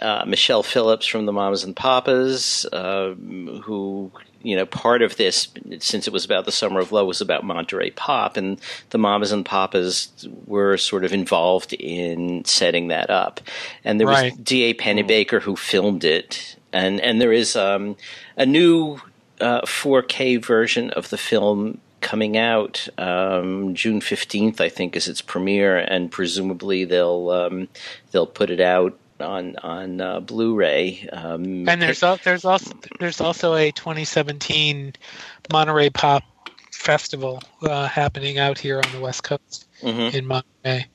uh, 0.01 0.23
Michelle 0.25 0.63
Phillips 0.63 1.05
from 1.05 1.25
the 1.25 1.33
Mamas 1.33 1.65
and 1.65 1.75
Papas, 1.75 2.65
um, 2.71 3.61
who 3.65 4.13
you 4.41 4.55
know 4.55 4.65
part 4.65 5.01
of 5.01 5.17
this, 5.17 5.49
since 5.79 6.07
it 6.07 6.13
was 6.13 6.23
about 6.23 6.45
the 6.45 6.53
Summer 6.53 6.79
of 6.79 6.93
Love, 6.93 7.05
was 7.05 7.19
about 7.19 7.43
Monterey 7.43 7.89
Pop, 7.89 8.37
and 8.37 8.61
the 8.91 8.97
Mamas 8.97 9.33
and 9.33 9.45
Papas 9.45 10.25
were 10.47 10.77
sort 10.77 11.03
of 11.03 11.11
involved 11.11 11.73
in 11.73 12.45
setting 12.45 12.87
that 12.87 13.09
up. 13.09 13.41
And 13.83 13.99
there 13.99 14.07
was 14.07 14.21
Right. 14.21 14.41
D.A. 14.41 14.73
Pennebaker 14.73 15.41
who 15.41 15.57
filmed 15.57 16.05
it, 16.05 16.55
and 16.71 17.01
and 17.01 17.19
there 17.19 17.33
is 17.33 17.57
um, 17.57 17.97
a 18.37 18.45
new 18.45 19.01
uh, 19.41 19.63
4K 19.63 20.41
version 20.41 20.91
of 20.91 21.09
the 21.09 21.17
film 21.17 21.81
coming 22.03 22.37
out 22.37 22.87
um, 22.99 23.73
June 23.73 24.01
fifteenth, 24.01 24.61
I 24.61 24.69
think, 24.69 24.95
is 24.95 25.07
its 25.07 25.21
premiere, 25.21 25.77
and 25.77 26.11
presumably 26.11 26.85
they'll 26.85 27.29
um, 27.31 27.67
they'll 28.11 28.27
put 28.27 28.51
it 28.51 28.61
out 28.61 28.95
on 29.19 29.55
on 29.57 30.01
uh, 30.01 30.19
Blu-ray. 30.19 31.09
Um, 31.11 31.67
And 31.67 31.81
there's 31.81 32.03
al- 32.03 32.19
there's 32.23 32.45
also 32.45 32.71
there's 32.99 33.21
also 33.21 33.55
a 33.55 33.71
2017 33.71 34.93
Monterey 35.51 35.89
Pop 35.89 36.23
Festival 36.71 37.41
uh, 37.63 37.87
happening 37.87 38.37
out 38.37 38.59
here 38.59 38.81
on 38.83 38.91
the 38.91 38.99
West 38.99 39.23
Coast 39.23 39.67
mhm. 39.81 40.13
in 40.13 40.27
Monterey. 40.27 40.87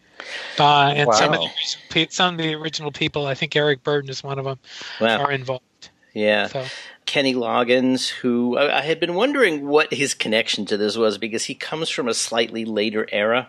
Uh, 0.58 0.92
and 0.94 1.14
some 1.14 1.32
of 1.32 1.40
the 1.40 1.46
original 1.46 2.06
some 2.10 2.34
of 2.34 2.38
the 2.38 2.54
original 2.54 2.90
people, 2.92 3.26
I 3.26 3.34
think 3.34 3.54
Eric 3.56 3.82
Burdon 3.82 4.10
is 4.10 4.22
one 4.22 4.38
of 4.38 4.44
them, 4.44 4.58
Wow, 5.00 5.24
are 5.24 5.32
involved. 5.32 5.90
yeah. 6.12 6.48
So 6.48 6.66
Kenny 7.08 7.32
Loggins, 7.32 8.10
who 8.10 8.58
I, 8.58 8.80
I 8.80 8.82
had 8.82 9.00
been 9.00 9.14
wondering 9.14 9.66
what 9.66 9.94
his 9.94 10.12
connection 10.12 10.66
to 10.66 10.76
this 10.76 10.94
was 10.94 11.16
because 11.16 11.44
he 11.46 11.54
comes 11.54 11.88
from 11.88 12.06
a 12.06 12.12
slightly 12.12 12.66
later 12.66 13.08
era, 13.10 13.48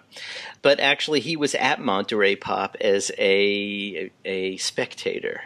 but 0.61 0.79
actually 0.79 1.19
he 1.19 1.35
was 1.35 1.53
at 1.55 1.81
Monterey 1.81 2.37
Pop 2.37 2.77
as 2.79 3.11
a 3.19 4.09
a 4.23 4.55
spectator. 4.55 5.41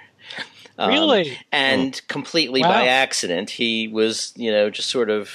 Um, 0.78 0.90
really, 0.90 1.40
and 1.52 2.00
completely 2.08 2.62
Wow. 2.62 2.70
by 2.70 2.86
accident, 2.86 3.50
he 3.50 3.88
was 3.88 4.32
you 4.36 4.52
know 4.52 4.70
just 4.70 4.90
sort 4.90 5.10
of. 5.10 5.32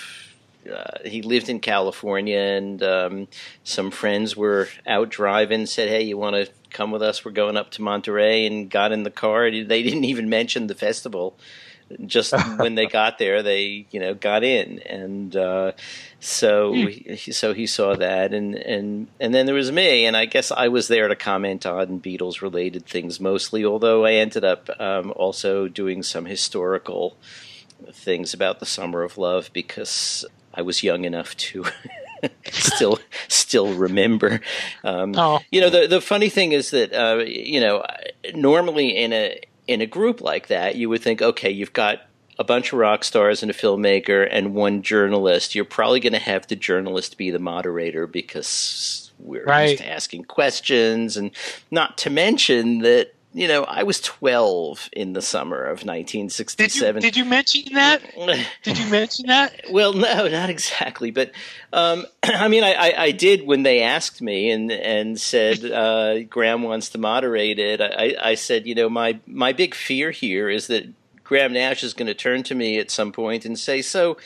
Uh, 0.72 0.98
he 1.04 1.22
lived 1.22 1.48
in 1.48 1.58
California, 1.58 2.38
and 2.38 2.80
um, 2.82 3.28
some 3.64 3.90
friends 3.90 4.36
were 4.36 4.68
out 4.86 5.08
driving. 5.08 5.66
Said, 5.66 5.88
"Hey, 5.88 6.02
you 6.02 6.16
want 6.16 6.36
to 6.36 6.52
come 6.70 6.92
with 6.92 7.02
us? 7.02 7.24
We're 7.24 7.32
going 7.32 7.56
up 7.56 7.72
to 7.72 7.82
Monterey." 7.82 8.46
And 8.46 8.70
got 8.70 8.92
in 8.92 9.02
the 9.02 9.10
car. 9.10 9.50
They 9.50 9.82
didn't 9.82 10.04
even 10.04 10.28
mention 10.28 10.68
the 10.68 10.76
festival 10.76 11.36
just 12.06 12.32
when 12.58 12.74
they 12.74 12.86
got 12.86 13.18
there, 13.18 13.42
they 13.42 13.86
you 13.90 14.00
know 14.00 14.14
got 14.14 14.44
in, 14.44 14.80
and 14.80 15.34
uh, 15.36 15.72
so 16.20 16.72
Hmm. 16.72 16.86
he, 16.88 17.32
so 17.32 17.54
he 17.54 17.66
saw 17.66 17.94
that, 17.96 18.32
and 18.34 18.54
and 18.54 19.08
and 19.20 19.34
then 19.34 19.46
there 19.46 19.54
was 19.54 19.72
me, 19.72 20.04
and 20.04 20.16
I 20.16 20.26
guess 20.26 20.50
I 20.50 20.68
was 20.68 20.88
there 20.88 21.08
to 21.08 21.16
comment 21.16 21.64
on 21.66 22.00
Beatles 22.00 22.42
related 22.42 22.86
things 22.86 23.20
mostly, 23.20 23.64
although 23.64 24.04
I 24.04 24.12
ended 24.14 24.44
up 24.44 24.68
um, 24.80 25.12
also 25.16 25.68
doing 25.68 26.02
some 26.02 26.26
historical 26.26 27.16
things 27.92 28.34
about 28.34 28.60
the 28.60 28.66
Summer 28.66 29.02
of 29.02 29.16
Love 29.18 29.50
because 29.52 30.24
I 30.52 30.62
was 30.62 30.82
young 30.82 31.04
enough 31.04 31.36
to 31.36 31.64
still 32.50 32.98
still 33.28 33.74
remember. 33.74 34.40
Um, 34.82 35.14
Oh. 35.16 35.38
You 35.50 35.60
know, 35.60 35.70
the 35.70 35.86
the 35.86 36.00
funny 36.00 36.28
thing 36.28 36.52
is 36.52 36.70
that 36.72 36.92
uh, 36.92 37.22
you 37.24 37.60
know 37.60 37.84
normally 38.34 38.96
in 38.96 39.12
a 39.12 39.40
in 39.68 39.80
a 39.80 39.86
group 39.86 40.20
like 40.20 40.48
that, 40.48 40.74
you 40.76 40.88
would 40.88 41.02
think, 41.02 41.22
okay, 41.22 41.50
you've 41.50 41.72
got 41.72 42.00
a 42.38 42.44
bunch 42.44 42.72
of 42.72 42.78
rock 42.78 43.04
stars 43.04 43.42
and 43.42 43.50
a 43.50 43.54
filmmaker 43.54 44.26
and 44.30 44.54
one 44.54 44.82
journalist. 44.82 45.54
You're 45.54 45.64
probably 45.64 46.00
going 46.00 46.12
to 46.14 46.18
have 46.18 46.46
the 46.46 46.56
journalist 46.56 47.18
be 47.18 47.30
the 47.30 47.38
moderator 47.38 48.06
because 48.06 49.10
we're 49.18 49.44
Right. 49.44 49.70
used 49.70 49.82
to 49.82 49.88
asking 49.88 50.24
questions, 50.24 51.16
and 51.16 51.30
not 51.70 51.98
to 51.98 52.10
mention 52.10 52.78
that. 52.80 53.12
You 53.34 53.46
know, 53.46 53.64
I 53.64 53.82
was 53.82 54.00
12 54.00 54.88
in 54.92 55.12
the 55.12 55.20
summer 55.20 55.62
of 55.62 55.80
Did 55.80 55.86
you 55.86 55.90
1967. 55.92 57.02
did 57.02 57.16
you 57.16 57.26
mention 57.26 57.74
that? 57.74 58.00
Did 58.62 58.78
you 58.78 58.90
mention 58.90 59.26
that? 59.26 59.66
Well, 59.70 59.92
no, 59.92 60.28
not 60.28 60.48
exactly. 60.48 61.10
But 61.10 61.32
um, 61.72 62.06
I 62.22 62.48
mean, 62.48 62.64
I, 62.64 62.72
I, 62.72 63.02
I 63.04 63.10
did 63.10 63.46
when 63.46 63.64
they 63.64 63.82
asked 63.82 64.22
me 64.22 64.50
and 64.50 64.72
and 64.72 65.20
said 65.20 65.62
uh, 65.70 66.22
Graham 66.22 66.62
wants 66.62 66.88
to 66.90 66.98
moderate 66.98 67.58
it. 67.58 67.80
I, 67.82 68.16
I 68.18 68.34
said, 68.34 68.66
you 68.66 68.74
know, 68.74 68.88
my 68.88 69.20
my 69.26 69.52
big 69.52 69.74
fear 69.74 70.10
here 70.10 70.48
is 70.48 70.68
that 70.68 70.86
Graham 71.22 71.52
Nash 71.52 71.84
is 71.84 71.92
going 71.92 72.06
to 72.06 72.14
turn 72.14 72.42
to 72.44 72.54
me 72.54 72.78
at 72.78 72.90
some 72.90 73.12
point 73.12 73.44
and 73.44 73.58
say, 73.58 73.82
"So, 73.82 74.16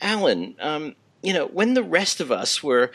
Alan, 0.00 0.56
um, 0.60 0.96
you 1.22 1.34
know, 1.34 1.46
when 1.46 1.74
the 1.74 1.82
rest 1.84 2.20
of 2.20 2.32
us 2.32 2.62
were." 2.62 2.90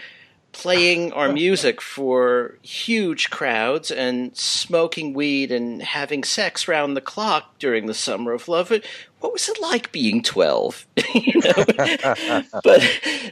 Playing 0.56 1.12
our 1.14 1.32
music 1.32 1.82
for 1.82 2.58
huge 2.64 3.30
crowds 3.30 3.92
and 3.92 4.36
smoking 4.36 5.14
weed 5.14 5.52
and 5.52 5.82
having 5.84 6.24
sex 6.24 6.68
round 6.68 6.96
the 6.96 7.02
clock 7.02 7.60
during 7.60 7.86
the 7.88 7.94
summer 7.94 8.32
of 8.32 8.48
love. 8.48 8.72
What 9.20 9.34
was 9.34 9.50
it 9.50 9.62
like 9.62 9.92
being 9.92 10.24
twelve? 10.24 10.88
you 11.14 11.42
know? 11.42 11.54
but 12.64 12.82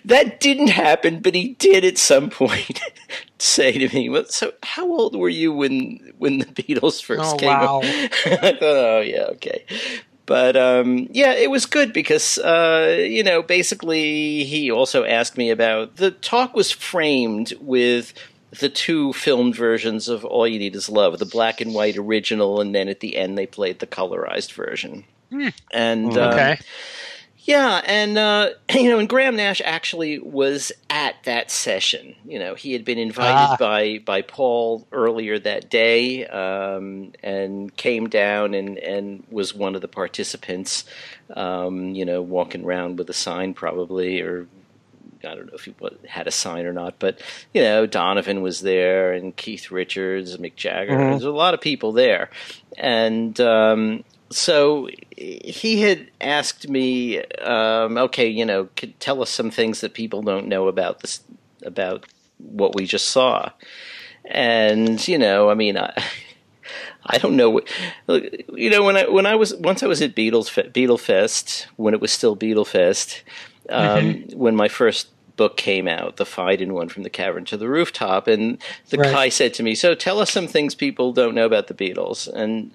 that 0.05 0.41
didn't 0.41 0.67
happen. 0.67 1.21
But 1.21 1.33
he 1.33 1.53
did 1.53 1.85
at 1.85 1.97
some 1.97 2.29
point 2.29 2.81
say 3.39 3.71
to 3.71 3.95
me, 3.95 4.09
"Well, 4.09 4.25
so 4.25 4.51
how 4.61 4.85
old 4.85 5.15
were 5.15 5.29
you 5.29 5.53
when 5.53 6.13
when 6.17 6.39
the 6.39 6.45
Beatles 6.45 7.01
first 7.01 7.35
Oh, 7.35 7.37
came?" 7.37 7.47
wow. 7.47 7.77
up? 7.79 7.83
I 7.85 8.37
thought, 8.51 8.61
"Oh 8.61 9.01
yeah, 9.01 9.23
okay." 9.31 9.65
But 10.25 10.55
um, 10.55 11.07
yeah, 11.11 11.33
it 11.33 11.51
was 11.51 11.65
good 11.65 11.91
because 11.91 12.37
uh, 12.37 12.97
you 12.99 13.23
know 13.23 13.41
basically 13.41 14.43
he 14.45 14.71
also 14.71 15.03
asked 15.03 15.37
me 15.37 15.49
about 15.49 15.97
the 15.97 16.11
talk 16.11 16.55
was 16.55 16.71
framed 16.71 17.53
with 17.59 18.13
the 18.59 18.69
two 18.69 19.13
filmed 19.13 19.55
versions 19.55 20.07
of 20.07 20.23
All 20.23 20.47
You 20.47 20.59
Need 20.59 20.75
Is 20.75 20.89
Love, 20.89 21.19
the 21.19 21.25
black 21.25 21.59
and 21.59 21.73
white 21.73 21.97
original, 21.97 22.61
and 22.61 22.73
then 22.73 22.87
at 22.87 22.99
the 22.99 23.17
end 23.17 23.37
they 23.37 23.47
played 23.47 23.79
the 23.79 23.87
colorized 23.87 24.53
version. 24.53 25.03
And 25.71 26.15
um, 26.17 26.33
Okay. 26.33 26.59
Yeah, 27.43 27.81
and 27.85 28.17
uh, 28.17 28.49
you 28.73 28.89
know, 28.89 28.99
and 28.99 29.07
Graham 29.09 29.35
Nash 29.35 29.61
actually 29.63 30.19
was 30.19 30.71
at 30.89 31.15
that 31.25 31.51
session. 31.51 32.15
You 32.25 32.39
know, 32.39 32.55
he 32.55 32.73
had 32.73 32.85
been 32.85 32.97
invited 32.97 33.33
Ah. 33.53 33.57
by 33.59 33.99
by 34.05 34.21
Paul 34.21 34.87
earlier 34.91 35.37
that 35.39 35.69
day, 35.69 36.25
um, 36.25 37.13
and 37.21 37.75
came 37.75 38.07
down 38.09 38.53
and 38.53 38.77
and 38.77 39.23
was 39.29 39.53
one 39.53 39.75
of 39.75 39.81
the 39.81 39.87
participants. 39.87 40.85
Um, 41.35 41.95
you 41.95 42.05
know, 42.05 42.21
walking 42.21 42.63
around 42.65 42.97
with 42.99 43.09
a 43.09 43.13
sign, 43.13 43.53
probably, 43.53 44.21
or 44.21 44.47
I 45.25 45.35
don't 45.35 45.47
know 45.47 45.53
if 45.55 45.63
he 45.65 45.73
had 46.07 46.27
a 46.27 46.31
sign 46.31 46.65
or 46.65 46.73
not, 46.73 46.95
but 46.99 47.19
you 47.53 47.61
know, 47.61 47.85
Donovan 47.85 48.41
was 48.41 48.59
there, 48.61 49.13
and 49.13 49.35
Keith 49.35 49.71
Richards, 49.71 50.37
Mick 50.37 50.55
Jagger. 50.55 50.91
Mhm. 50.95 51.11
There's 51.11 51.23
a 51.23 51.31
lot 51.31 51.53
of 51.53 51.61
people 51.61 51.91
there, 51.93 52.29
and 52.77 53.39
um, 53.39 54.03
so 54.33 54.89
he 55.15 55.81
had 55.81 56.09
asked 56.21 56.67
me, 56.69 57.23
um, 57.41 57.97
okay, 57.97 58.27
you 58.27 58.45
know, 58.45 58.69
could 58.75 58.99
tell 58.99 59.21
us 59.21 59.29
some 59.29 59.51
things 59.51 59.81
that 59.81 59.93
people 59.93 60.21
don't 60.21 60.47
know 60.47 60.67
about 60.67 60.99
this, 60.99 61.21
about 61.63 62.05
what 62.37 62.75
we 62.75 62.85
just 62.85 63.09
saw, 63.09 63.51
and 64.25 65.05
you 65.07 65.17
know, 65.17 65.49
I 65.49 65.53
mean, 65.53 65.77
I. 65.77 65.93
I 67.05 67.17
don't 67.17 67.35
know. 67.35 67.59
Look, 68.07 68.23
you 68.53 68.69
know, 68.69 68.81
when 68.83 68.95
I 68.95 69.09
when 69.09 69.25
I 69.25 69.35
was 69.35 69.53
once 69.55 69.83
I 69.83 69.87
was 69.87 70.01
at 70.01 70.15
Beatles 70.15 70.49
Fe- 70.49 70.97
Fest 70.97 71.67
when 71.75 71.93
it 71.93 71.99
was 71.99 72.13
still 72.13 72.37
Beatle 72.37 72.65
Fest, 72.65 73.23
um, 73.69 74.23
when 74.33 74.55
my 74.55 74.69
first 74.69 75.09
book 75.35 75.57
came 75.57 75.87
out, 75.87 76.17
the 76.17 76.25
Fight 76.25 76.59
Phaidon 76.59 76.71
one 76.71 76.89
from 76.89 77.03
the 77.03 77.09
cavern 77.09 77.45
to 77.45 77.57
the 77.57 77.67
rooftop, 77.67 78.27
and 78.27 78.57
the 78.89 78.97
Right. 78.97 79.11
guy 79.11 79.29
said 79.29 79.53
to 79.55 79.63
me, 79.63 79.75
"So 79.75 79.95
tell 79.95 80.19
us 80.19 80.31
some 80.31 80.47
things 80.47 80.75
people 80.75 81.11
don't 81.11 81.35
know 81.35 81.45
about 81.45 81.67
the 81.67 81.73
Beatles." 81.73 82.27
And 82.27 82.71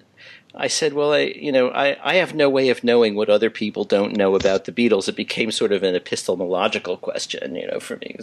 I 0.55 0.67
said, 0.67 0.93
"Well, 0.93 1.13
I 1.13 1.33
you 1.35 1.51
know 1.51 1.69
I 1.69 1.97
I 2.03 2.15
have 2.15 2.33
no 2.33 2.49
way 2.49 2.69
of 2.69 2.83
knowing 2.83 3.15
what 3.15 3.29
other 3.29 3.49
people 3.49 3.83
don't 3.83 4.17
know 4.17 4.35
about 4.35 4.65
the 4.65 4.71
Beatles." 4.71 5.07
It 5.07 5.15
became 5.15 5.51
sort 5.51 5.71
of 5.71 5.83
an 5.83 5.95
epistemological 5.95 6.97
question, 6.97 7.55
you 7.55 7.67
know, 7.67 7.79
for 7.79 7.97
me. 7.97 8.15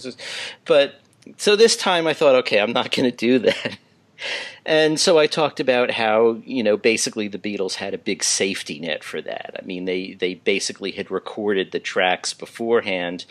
But 0.64 1.00
so 1.36 1.56
this 1.56 1.76
time 1.76 2.06
I 2.06 2.14
thought, 2.14 2.36
okay, 2.36 2.60
I'm 2.60 2.72
not 2.72 2.90
going 2.92 3.10
to 3.10 3.16
do 3.16 3.38
that. 3.40 3.78
And 4.64 4.98
so 4.98 5.18
I 5.18 5.26
talked 5.28 5.60
about 5.60 5.92
how, 5.92 6.40
you 6.44 6.62
know, 6.62 6.76
basically 6.76 7.28
the 7.28 7.38
Beatles 7.38 7.74
had 7.74 7.94
a 7.94 7.98
big 7.98 8.24
safety 8.24 8.80
net 8.80 9.04
for 9.04 9.20
that. 9.20 9.54
I 9.62 9.64
mean, 9.64 9.84
they, 9.84 10.14
they 10.14 10.34
basically 10.34 10.90
had 10.90 11.10
recorded 11.10 11.70
the 11.70 11.78
tracks 11.78 12.34
beforehand. 12.34 13.26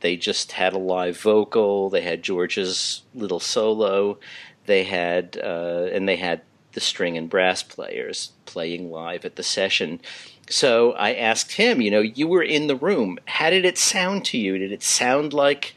They 0.00 0.16
just 0.16 0.52
had 0.52 0.72
a 0.72 0.78
live 0.78 1.20
vocal. 1.20 1.90
They 1.90 2.00
had 2.00 2.24
George's 2.24 3.02
little 3.14 3.38
solo. 3.38 4.18
They 4.66 4.82
had, 4.84 5.38
uh, 5.40 5.90
and 5.92 6.08
they 6.08 6.16
had 6.16 6.40
the 6.72 6.80
string 6.80 7.16
and 7.16 7.28
brass 7.28 7.62
players 7.62 8.32
playing 8.46 8.90
live 8.90 9.24
at 9.24 9.36
the 9.36 9.42
session. 9.42 10.00
So 10.48 10.92
I 10.92 11.14
asked 11.14 11.52
him, 11.52 11.80
you 11.80 11.90
know, 11.90 12.00
you 12.00 12.26
were 12.26 12.42
in 12.42 12.66
the 12.66 12.76
room. 12.76 13.18
How 13.26 13.50
did 13.50 13.64
it 13.64 13.78
sound 13.78 14.24
to 14.26 14.38
you? 14.38 14.58
Did 14.58 14.72
it 14.72 14.82
sound 14.82 15.32
like 15.32 15.74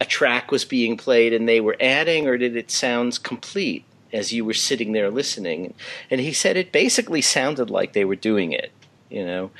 a 0.00 0.04
track 0.04 0.50
was 0.50 0.64
being 0.64 0.96
played 0.96 1.32
and 1.32 1.48
they 1.48 1.60
were 1.60 1.76
adding, 1.80 2.26
or 2.26 2.36
did 2.36 2.56
it 2.56 2.70
sound 2.70 3.22
complete 3.22 3.84
as 4.12 4.32
you 4.32 4.44
were 4.44 4.54
sitting 4.54 4.92
there 4.92 5.10
listening? 5.10 5.74
And 6.10 6.20
he 6.20 6.32
said 6.32 6.56
it 6.56 6.72
basically 6.72 7.20
sounded 7.20 7.70
like 7.70 7.92
they 7.92 8.04
were 8.04 8.16
doing 8.16 8.52
it, 8.52 8.72
you 9.10 9.24
know. 9.24 9.50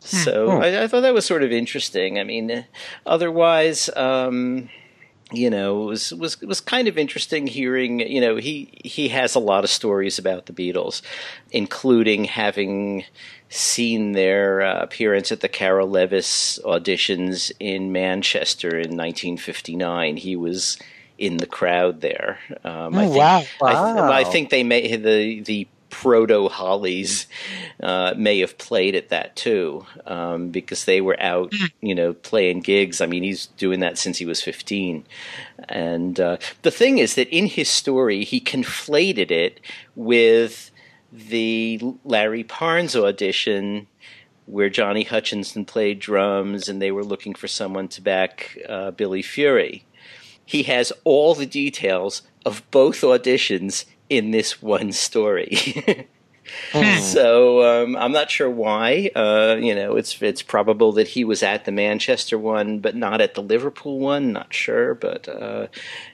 So. 0.00 0.50
I, 0.50 0.84
I 0.84 0.86
thought 0.88 1.00
that 1.00 1.14
was 1.14 1.26
sort 1.26 1.42
of 1.42 1.52
interesting. 1.52 2.18
I 2.18 2.24
mean, 2.24 2.64
otherwise, 3.04 3.90
um, 3.96 4.68
you 5.32 5.50
know, 5.50 5.82
it 5.82 5.86
was 5.86 6.12
was 6.14 6.40
was 6.40 6.60
kind 6.60 6.86
of 6.88 6.96
interesting 6.96 7.46
hearing. 7.46 8.00
You 8.00 8.20
know, 8.20 8.36
he 8.36 8.78
he 8.84 9.08
has 9.08 9.34
a 9.34 9.40
lot 9.40 9.64
of 9.64 9.70
stories 9.70 10.18
about 10.18 10.46
the 10.46 10.52
Beatles, 10.52 11.02
including 11.50 12.24
having 12.24 13.04
seen 13.48 14.12
their 14.12 14.62
uh, 14.62 14.82
appearance 14.82 15.30
at 15.32 15.40
the 15.40 15.48
Carroll 15.48 15.88
Levis 15.88 16.58
auditions 16.64 17.50
in 17.60 17.92
Manchester 17.92 18.68
in 18.70 18.96
1959. 18.96 20.16
He 20.16 20.36
was 20.36 20.78
in 21.18 21.38
the 21.38 21.46
crowd 21.46 22.00
there. 22.02 22.38
Um, 22.64 22.94
I 22.94 23.04
Oh, 23.04 23.08
think, 23.08 23.16
wow. 23.16 23.36
I, 23.62 23.72
th- 23.72 23.96
Wow. 23.96 24.12
I 24.12 24.24
think 24.24 24.50
they 24.50 24.62
may 24.62 24.96
the 24.96 25.40
the 25.40 25.66
proto 26.00 26.48
Hollies 26.48 27.26
uh, 27.82 28.12
may 28.18 28.40
have 28.40 28.58
played 28.58 28.94
at 28.94 29.08
that 29.08 29.34
too 29.34 29.86
um, 30.06 30.50
because 30.50 30.84
they 30.84 31.00
were 31.00 31.16
out, 31.18 31.54
you 31.80 31.94
know, 31.94 32.12
playing 32.12 32.60
gigs. 32.60 33.00
I 33.00 33.06
mean, 33.06 33.22
he's 33.22 33.46
doing 33.46 33.80
that 33.80 33.96
since 33.96 34.18
he 34.18 34.26
was 34.26 34.42
fifteen, 34.42 35.06
and 35.70 36.20
uh, 36.20 36.36
the 36.60 36.70
thing 36.70 36.98
is 36.98 37.14
that 37.14 37.34
in 37.34 37.46
his 37.46 37.70
story 37.70 38.24
he 38.24 38.40
conflated 38.40 39.30
it 39.30 39.58
with 39.94 40.70
the 41.10 41.80
Larry 42.04 42.44
Parnes 42.44 42.94
audition 42.94 43.86
where 44.44 44.68
Johnny 44.68 45.02
Hutchinson 45.02 45.64
played 45.64 45.98
drums 45.98 46.68
and 46.68 46.80
they 46.80 46.92
were 46.92 47.04
looking 47.04 47.34
for 47.34 47.48
someone 47.48 47.88
to 47.88 48.02
back 48.02 48.58
uh, 48.68 48.90
Billy 48.90 49.22
Fury. 49.22 49.84
He 50.44 50.64
has 50.64 50.92
all 51.04 51.34
the 51.34 51.46
details 51.46 52.22
of 52.44 52.62
both 52.70 53.00
auditions 53.00 53.86
in 54.08 54.30
this 54.30 54.62
one 54.62 54.92
story. 54.92 56.06
so 57.00 57.84
um, 57.84 57.96
I'm 57.96 58.12
not 58.12 58.30
sure 58.30 58.50
why. 58.50 59.10
Uh, 59.14 59.56
you 59.60 59.74
know, 59.74 59.96
it's 59.96 60.20
it's 60.22 60.42
probable 60.42 60.92
that 60.92 61.08
he 61.08 61.24
was 61.24 61.42
at 61.42 61.64
the 61.64 61.72
Manchester 61.72 62.38
one, 62.38 62.78
but 62.78 62.94
not 62.94 63.20
at 63.20 63.34
the 63.34 63.42
Liverpool 63.42 63.98
one. 63.98 64.32
Not 64.32 64.52
sure, 64.52 64.94
but 64.94 65.28
uh, 65.28 65.66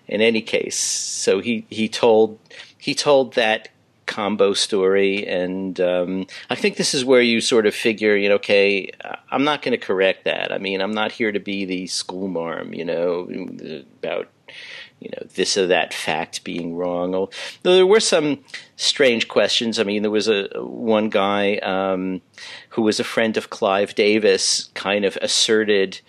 in 0.08 0.20
any 0.20 0.42
case, 0.42 0.76
so 0.76 1.40
he 1.40 1.66
he 1.68 1.88
told 1.88 2.38
he 2.78 2.94
told 2.94 3.34
that 3.34 3.68
combo 4.06 4.52
story 4.52 5.26
and 5.26 5.80
um, 5.80 6.26
i 6.50 6.54
think 6.54 6.76
this 6.76 6.92
is 6.92 7.04
where 7.04 7.22
you 7.22 7.40
sort 7.40 7.66
of 7.66 7.74
figure 7.74 8.16
you 8.16 8.28
know 8.28 8.34
okay 8.34 8.90
i'm 9.30 9.44
not 9.44 9.62
going 9.62 9.72
to 9.72 9.78
correct 9.78 10.24
that 10.24 10.52
i 10.52 10.58
mean 10.58 10.80
i'm 10.80 10.92
not 10.92 11.12
here 11.12 11.30
to 11.32 11.38
be 11.38 11.64
the 11.64 11.86
school 11.86 12.28
marm 12.28 12.74
you 12.74 12.84
know 12.84 13.28
about 14.02 14.28
you 15.02 15.10
know 15.10 15.26
this 15.34 15.56
or 15.56 15.66
that 15.66 15.92
fact 15.92 16.44
being 16.44 16.74
wrong 16.74 17.12
though 17.62 17.74
there 17.74 17.86
were 17.86 18.00
some 18.00 18.42
strange 18.76 19.28
questions 19.28 19.78
i 19.78 19.82
mean 19.82 20.02
there 20.02 20.10
was 20.10 20.28
a 20.28 20.48
one 20.58 21.08
guy 21.08 21.56
um, 21.58 22.20
who 22.70 22.82
was 22.82 23.00
a 23.00 23.04
friend 23.04 23.36
of 23.36 23.50
clive 23.50 23.94
davis 23.94 24.70
kind 24.74 25.04
of 25.04 25.16
asserted 25.20 26.00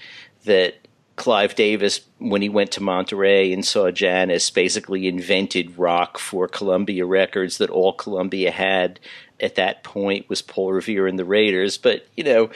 that 0.46 0.76
Clive 1.16 1.54
Davis, 1.54 2.02
when 2.18 2.42
he 2.42 2.50
went 2.50 2.72
to 2.72 2.82
Monterey 2.82 3.54
and 3.54 3.64
saw 3.64 3.92
Janis, 3.92 4.50
basically 4.50 5.08
invented 5.08 5.78
rock 5.78 6.18
for 6.18 6.48
Columbia 6.48 7.06
Records 7.06 7.60
that 7.60 7.70
all 7.70 7.94
Columbia 7.94 8.50
had 8.50 9.00
at 9.40 9.56
that 9.56 9.84
point 9.84 10.28
was 10.28 10.42
Paul 10.42 10.74
Revere 10.74 11.06
and 11.06 11.20
the 11.20 11.26
Raiders. 11.26 11.78
But, 11.78 12.08
you 12.16 12.24
know, 12.24 12.50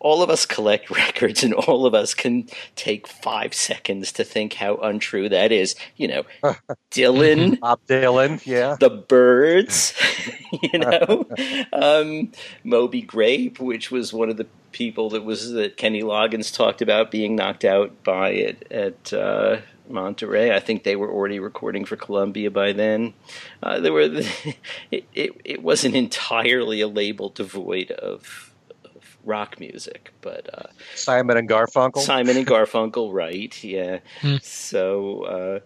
all 0.00 0.22
of 0.22 0.30
us 0.30 0.46
collect 0.46 0.90
records 0.96 1.44
and 1.44 1.54
all 1.54 1.86
of 1.86 1.94
us 1.94 2.14
can 2.14 2.48
take 2.74 3.06
five 3.06 3.54
seconds 3.54 4.10
to 4.12 4.24
think 4.24 4.54
how 4.54 4.76
untrue 4.76 5.28
that 5.28 5.52
is. 5.52 5.76
You 5.96 6.08
know, 6.08 6.22
Dylan, 6.90 7.60
Bob 7.60 7.80
Dylan, 7.86 8.44
yeah. 8.44 8.76
the 8.80 8.90
Byrds, 8.90 9.94
you 10.62 10.78
know, 10.78 11.26
um, 11.72 12.32
Moby 12.64 13.02
Grape, 13.02 13.60
which 13.60 13.90
was 13.90 14.12
one 14.12 14.30
of 14.30 14.36
the 14.36 14.46
people 14.72 15.10
that 15.10 15.24
was 15.24 15.52
that 15.52 15.76
Kenny 15.76 16.02
Loggins 16.02 16.54
talked 16.54 16.80
about 16.80 17.10
being 17.10 17.36
knocked 17.36 17.64
out 17.64 18.02
by 18.04 18.34
at, 18.34 18.72
at 18.72 19.12
uh, 19.12 19.58
Monterey. 19.88 20.54
I 20.54 20.60
think 20.60 20.84
they 20.84 20.96
were 20.96 21.10
already 21.10 21.40
recording 21.40 21.84
for 21.84 21.96
Columbia 21.96 22.50
by 22.50 22.72
then. 22.72 23.14
Uh, 23.62 23.80
there 23.80 23.92
were 23.92 24.08
it, 24.90 25.04
it, 25.12 25.40
it 25.44 25.62
wasn't 25.62 25.96
entirely 25.96 26.80
a 26.80 26.88
label 26.88 27.30
devoid 27.30 27.90
of 27.90 28.49
rock 29.24 29.60
music, 29.60 30.12
but 30.20 30.48
uh, 30.52 30.68
Simon 30.94 31.36
and 31.36 31.48
Garfunkel. 31.48 31.98
Simon 31.98 32.36
and 32.36 32.46
Garfunkel, 32.46 33.12
right? 33.12 33.62
Yeah. 33.62 33.98
Hmm. 34.20 34.36
So, 34.42 35.22
uh, 35.22 35.60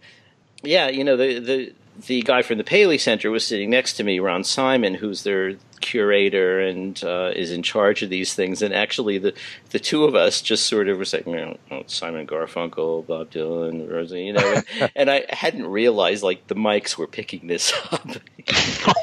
yeah, 0.62 0.88
you 0.88 1.04
know 1.04 1.16
the 1.16 1.38
the 1.38 1.72
the 2.06 2.22
guy 2.22 2.42
from 2.42 2.58
the 2.58 2.64
Paley 2.64 2.98
Center 2.98 3.30
was 3.30 3.46
sitting 3.46 3.70
next 3.70 3.94
to 3.94 4.04
me, 4.04 4.18
Ron 4.18 4.44
Simon, 4.44 4.94
who's 4.94 5.22
their 5.22 5.54
curator 5.84 6.60
and 6.60 7.04
uh, 7.04 7.30
is 7.36 7.52
in 7.52 7.62
charge 7.62 8.02
of 8.02 8.08
these 8.10 8.32
things. 8.34 8.62
And 8.62 8.72
actually, 8.74 9.18
the 9.18 9.34
the 9.70 9.78
two 9.78 10.04
of 10.04 10.14
us 10.14 10.40
just 10.40 10.66
sort 10.66 10.88
of 10.88 10.96
were 10.98 11.04
saying, 11.04 11.24
you 11.28 11.36
know, 11.36 11.56
oh, 11.70 11.82
Simon 11.86 12.26
Garfunkel, 12.26 13.06
Bob 13.06 13.30
Dylan, 13.30 13.88
Rosie, 13.90 14.24
you 14.24 14.32
know, 14.32 14.62
and, 14.80 14.90
and 14.96 15.10
I 15.10 15.26
hadn't 15.28 15.66
realized 15.66 16.22
like 16.22 16.46
the 16.48 16.54
mics 16.54 16.96
were 16.96 17.06
picking 17.06 17.46
this 17.46 17.72
up. 17.92 18.08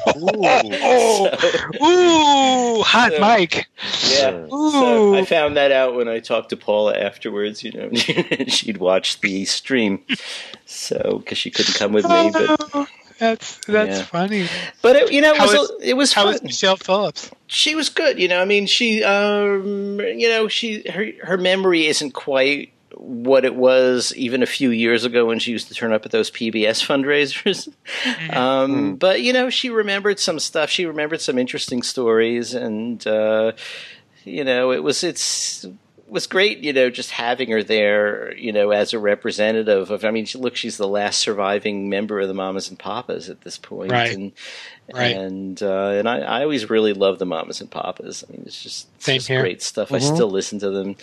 Oh, 0.06 1.28
ooh, 2.78 2.82
hot 2.82 3.12
So- 3.12 3.20
mic. 3.20 3.66
Yeah. 4.08 4.46
So 4.48 5.14
I 5.14 5.24
found 5.24 5.56
that 5.56 5.72
out 5.72 5.94
when 5.94 6.08
I 6.08 6.18
talked 6.20 6.50
to 6.50 6.56
Paula 6.56 6.96
afterwards. 6.98 7.62
You 7.64 7.72
know, 7.72 7.90
she'd 8.48 8.78
watched 8.78 9.22
the 9.22 9.44
stream, 9.44 10.00
so 10.66 11.18
because 11.18 11.38
she 11.38 11.50
couldn't 11.50 11.74
come 11.74 11.92
with 11.92 12.04
me, 12.08 12.30
but 12.32 12.70
Oh, 12.74 12.86
that's 13.22 13.58
that's 13.66 13.98
Yeah. 13.98 14.04
funny. 14.04 14.46
but 14.82 14.96
it, 14.96 15.12
you 15.12 15.20
know, 15.20 15.32
it 15.34 15.40
was 15.40 15.70
a- 15.70 15.88
it 15.90 15.94
was 15.96 16.12
How 16.12 16.24
fun. 16.24 16.34
is 16.34 16.42
Michelle 16.42 16.76
Phillips? 16.76 17.30
she 17.46 17.74
was 17.74 17.88
good. 17.88 18.18
You 18.18 18.28
know, 18.28 18.40
I 18.40 18.44
mean, 18.44 18.66
she, 18.66 19.02
um, 19.04 20.00
you 20.00 20.28
know, 20.28 20.48
she 20.48 20.82
her 20.90 21.06
her 21.22 21.36
memory 21.38 21.86
isn't 21.86 22.12
quite 22.12 22.72
what 22.96 23.44
it 23.44 23.54
was 23.56 24.12
even 24.16 24.42
a 24.42 24.46
few 24.46 24.70
years 24.70 25.04
ago 25.04 25.24
when 25.26 25.38
she 25.38 25.50
used 25.50 25.66
to 25.68 25.74
turn 25.74 25.92
up 25.92 26.04
at 26.04 26.12
those 26.12 26.30
PBS 26.30 26.84
fundraisers. 26.86 27.68
um, 28.36 28.96
But 28.96 29.22
you 29.22 29.32
know, 29.32 29.50
she 29.50 29.70
remembered 29.70 30.18
some 30.20 30.38
stuff. 30.38 30.68
She 30.70 30.84
remembered 30.86 31.20
some 31.20 31.38
interesting 31.38 31.82
stories, 31.82 32.54
and 32.54 33.04
uh, 33.06 33.52
you 34.24 34.44
know, 34.44 34.70
it 34.72 34.82
was 34.82 35.02
it's 35.04 35.66
was 36.12 36.26
great. 36.28 36.58
You 36.58 36.72
know, 36.72 36.90
just 36.90 37.10
having 37.10 37.50
her 37.50 37.62
there. 37.62 38.34
You 38.36 38.52
know, 38.52 38.70
as 38.70 38.92
a 38.92 38.98
representative 38.98 39.90
of. 39.90 40.04
I 40.04 40.10
mean, 40.10 40.26
look, 40.36 40.54
she's 40.54 40.76
the 40.76 40.86
last 40.86 41.18
surviving 41.18 41.88
member 41.88 42.20
of 42.20 42.28
the 42.28 42.34
Mamas 42.34 42.68
and 42.68 42.78
Papas 42.78 43.28
at 43.28 43.40
this 43.40 43.58
point, 43.58 43.90
Right. 43.90 44.12
and 44.14 44.32
Right. 44.94 45.16
and 45.16 45.60
uh, 45.62 45.88
and 45.98 46.08
I, 46.08 46.18
I 46.18 46.42
always 46.42 46.68
really 46.68 46.92
love 46.92 47.18
the 47.18 47.26
Mamas 47.26 47.60
and 47.60 47.70
Papas. 47.70 48.24
I 48.28 48.32
mean, 48.32 48.42
it's 48.46 48.62
just, 48.62 48.88
it's 48.98 49.06
just 49.06 49.28
great 49.28 49.62
stuff. 49.62 49.90
I 49.92 49.98
still 49.98 50.30
listen 50.30 50.58
to 50.60 50.70
them. 50.70 50.96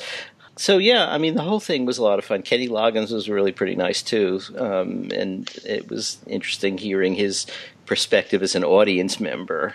So 0.57 0.77
yeah, 0.77 1.09
I 1.09 1.17
mean, 1.17 1.35
the 1.35 1.41
whole 1.41 1.61
thing 1.61 1.85
was 1.85 1.97
a 1.97 2.03
lot 2.03 2.19
of 2.19 2.25
fun. 2.25 2.41
Kenny 2.41 2.67
Loggins 2.67 3.11
was 3.13 3.29
really 3.29 3.53
pretty 3.53 3.75
nice 3.75 4.01
too, 4.03 4.41
um, 4.57 5.09
and 5.13 5.49
it 5.65 5.89
was 5.89 6.17
interesting 6.27 6.77
hearing 6.77 7.15
his 7.15 7.45
perspective 7.85 8.43
as 8.43 8.55
an 8.55 8.63
audience 8.65 9.19
member 9.21 9.73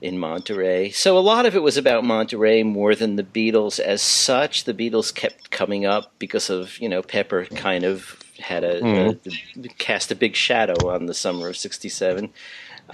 in 0.00 0.18
Monterey. 0.18 0.90
So 0.90 1.16
a 1.16 1.20
lot 1.20 1.46
of 1.46 1.54
it 1.56 1.62
was 1.62 1.76
about 1.76 2.04
Monterey 2.04 2.62
more 2.62 2.94
than 2.94 3.16
the 3.16 3.22
Beatles 3.22 3.78
as 3.80 4.02
such. 4.02 4.64
The 4.64 4.74
Beatles 4.74 5.14
kept 5.14 5.50
coming 5.50 5.84
up 5.86 6.12
because 6.18 6.50
of 6.50 6.78
you 6.80 6.88
know 6.88 7.02
Pepper 7.02 7.44
kind 7.46 7.84
of 7.84 8.18
had 8.38 8.64
a, 8.64 8.84
a 8.84 9.68
cast 9.78 10.10
a 10.10 10.14
big 10.16 10.34
shadow 10.34 10.90
on 10.90 11.06
the 11.06 11.14
summer 11.14 11.48
of 11.48 11.56
'67. 11.56 12.30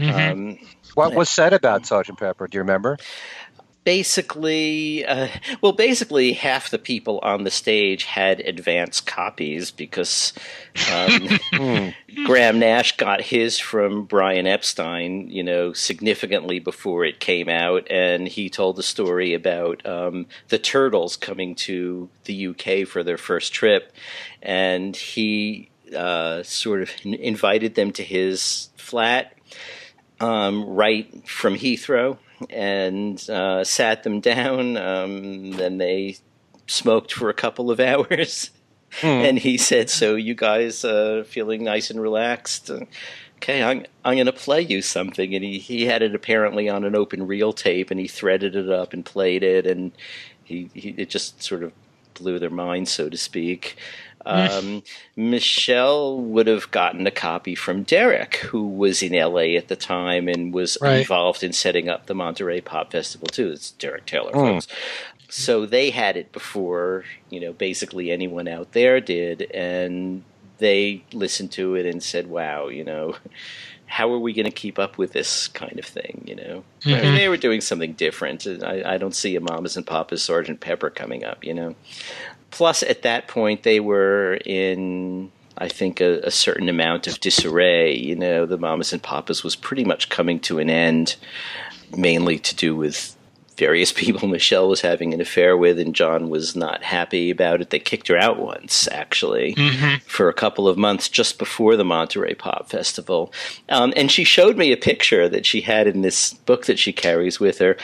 Um, 0.00 0.58
What 0.94 1.14
was 1.14 1.28
said 1.28 1.52
about 1.52 1.86
Sergeant 1.86 2.18
Pepper? 2.18 2.46
Do 2.48 2.56
you 2.56 2.62
remember? 2.62 2.98
Basically, 3.88 5.02
uh, 5.06 5.28
well, 5.62 5.72
basically, 5.72 6.34
half 6.34 6.68
the 6.68 6.78
people 6.78 7.20
on 7.22 7.44
the 7.44 7.50
stage 7.50 8.04
had 8.04 8.38
advance 8.40 9.00
copies 9.00 9.70
because 9.70 10.34
um, 10.92 11.26
Graham 12.26 12.58
Nash 12.58 12.98
got 12.98 13.22
his 13.22 13.58
from 13.58 14.04
Brian 14.04 14.46
Epstein, 14.46 15.30
you 15.30 15.42
know, 15.42 15.72
significantly 15.72 16.58
before 16.58 17.06
it 17.06 17.18
came 17.18 17.48
out, 17.48 17.90
and 17.90 18.28
he 18.28 18.50
told 18.50 18.76
the 18.76 18.82
story 18.82 19.32
about 19.32 19.86
um, 19.86 20.26
the 20.48 20.58
Turtles 20.58 21.16
coming 21.16 21.54
to 21.54 22.10
the 22.24 22.48
UK 22.48 22.86
for 22.86 23.02
their 23.02 23.16
first 23.16 23.54
trip, 23.54 23.90
and 24.42 24.96
he 24.96 25.70
uh, 25.96 26.42
sort 26.42 26.82
of 26.82 26.90
invited 27.04 27.74
them 27.74 27.92
to 27.92 28.04
his 28.04 28.68
flat 28.76 29.32
um, 30.20 30.66
right 30.66 31.26
from 31.26 31.54
Heathrow 31.54 32.18
and 32.50 33.28
uh, 33.30 33.64
sat 33.64 34.02
them 34.02 34.20
down. 34.20 34.76
Um, 34.76 35.52
then 35.52 35.78
they 35.78 36.16
smoked 36.66 37.12
for 37.12 37.28
a 37.28 37.34
couple 37.34 37.70
of 37.70 37.80
hours. 37.80 38.50
And 39.02 39.38
he 39.38 39.58
said, 39.58 39.90
"So 39.90 40.14
you 40.14 40.34
guys 40.34 40.82
uh, 40.82 41.24
feeling 41.26 41.62
nice 41.62 41.90
and 41.90 42.00
relaxed? 42.00 42.70
Okay, 43.36 43.62
I'm 43.62 43.84
I'm 44.02 44.14
going 44.14 44.26
to 44.26 44.32
play 44.32 44.62
you 44.62 44.80
something." 44.80 45.34
And 45.34 45.44
he 45.44 45.58
he 45.58 45.84
had 45.84 46.00
it 46.00 46.14
apparently 46.14 46.70
on 46.70 46.84
an 46.84 46.96
open 46.96 47.26
reel 47.26 47.52
tape, 47.52 47.90
and 47.90 48.00
he 48.00 48.08
threaded 48.08 48.56
it 48.56 48.70
up 48.70 48.94
and 48.94 49.04
played 49.04 49.42
it, 49.42 49.66
and 49.66 49.92
he, 50.42 50.70
he 50.72 50.94
it 50.96 51.10
just 51.10 51.42
sort 51.42 51.62
of 51.62 51.72
blew 52.14 52.38
their 52.38 52.50
minds, 52.50 52.90
so 52.90 53.10
to 53.10 53.16
speak. 53.16 53.76
Um, 54.26 54.82
Michelle 55.16 56.18
would 56.18 56.46
have 56.46 56.70
gotten 56.70 57.06
a 57.06 57.10
copy 57.10 57.54
from 57.54 57.82
Derek, 57.82 58.36
who 58.36 58.66
was 58.66 59.02
in 59.02 59.12
LA 59.14 59.56
at 59.56 59.68
the 59.68 59.76
time 59.76 60.28
and 60.28 60.52
was 60.52 60.76
Right. 60.80 61.00
involved 61.00 61.42
in 61.42 61.52
setting 61.52 61.88
up 61.88 62.06
the 62.06 62.14
Monterey 62.14 62.60
Pop 62.60 62.92
Festival 62.92 63.26
too. 63.28 63.50
It's 63.50 63.70
Derek 63.72 64.06
Taylor, 64.06 64.32
folks. 64.32 64.66
So 65.30 65.66
they 65.66 65.90
had 65.90 66.16
it 66.16 66.32
before, 66.32 67.04
you 67.30 67.40
know, 67.40 67.52
basically 67.52 68.10
anyone 68.10 68.48
out 68.48 68.72
there 68.72 69.00
did, 69.00 69.42
and 69.52 70.22
they 70.58 71.04
listened 71.12 71.52
to 71.52 71.74
it 71.74 71.86
and 71.86 72.02
said, 72.02 72.26
"Wow, 72.28 72.68
you 72.68 72.84
know." 72.84 73.16
How 73.90 74.12
are 74.12 74.18
we 74.18 74.34
going 74.34 74.44
to 74.44 74.50
keep 74.50 74.78
up 74.78 74.98
with 74.98 75.14
this 75.14 75.48
kind 75.48 75.78
of 75.78 75.84
thing? 75.86 76.22
You 76.26 76.34
know, 76.36 76.64
I 76.84 77.00
mean, 77.00 77.14
they 77.14 77.26
were 77.30 77.38
doing 77.38 77.62
something 77.62 77.94
different. 77.94 78.46
I, 78.46 78.82
I 78.84 78.98
don't 78.98 79.14
see 79.14 79.34
a 79.34 79.40
Mamas 79.40 79.78
and 79.78 79.86
Papas 79.86 80.22
Sergeant 80.22 80.60
Pepper 80.60 80.90
coming 80.90 81.24
up. 81.24 81.42
You 81.42 81.54
know, 81.54 81.74
plus 82.50 82.82
at 82.82 83.02
that 83.02 83.28
point 83.28 83.62
they 83.62 83.80
were 83.80 84.38
in 84.44 85.30
I 85.58 85.68
think 85.68 86.00
a, 86.00 86.20
a 86.20 86.30
certain 86.30 86.68
amount 86.68 87.06
of 87.08 87.20
disarray. 87.20 87.96
You 87.96 88.14
know, 88.14 88.46
the 88.46 88.58
Mamas 88.58 88.92
and 88.92 89.02
Papas 89.02 89.42
was 89.42 89.56
pretty 89.56 89.84
much 89.84 90.08
coming 90.08 90.38
to 90.40 90.60
an 90.60 90.70
end, 90.70 91.16
mainly 91.96 92.38
to 92.38 92.54
do 92.54 92.76
with 92.76 93.16
various 93.56 93.92
people 93.96 94.28
Michelle 94.28 94.68
was 94.68 94.80
having 94.80 95.12
an 95.12 95.20
affair 95.20 95.56
with, 95.56 95.78
and 95.78 95.94
John 95.94 96.30
was 96.30 96.54
not 96.54 96.82
happy 96.84 97.30
about 97.30 97.60
it. 97.60 97.70
They 97.70 97.80
kicked 97.80 98.08
her 98.08 98.16
out 98.16 98.38
once, 98.38 98.88
actually, 98.92 99.54
for 100.06 100.28
a 100.28 100.34
couple 100.34 100.68
of 100.68 100.78
months 100.78 101.08
just 101.08 101.38
before 101.38 101.76
the 101.76 101.84
Monterey 101.84 102.34
Pop 102.34 102.70
Festival. 102.70 103.32
Um, 103.68 103.92
and 103.96 104.10
she 104.10 104.24
showed 104.24 104.56
me 104.56 104.72
a 104.72 104.76
picture 104.76 105.28
that 105.28 105.44
she 105.44 105.60
had 105.62 105.88
in 105.88 106.02
this 106.02 106.34
book 106.34 106.66
that 106.66 106.78
she 106.78 106.92
carries 106.92 107.40
with 107.40 107.58
her 107.58 107.76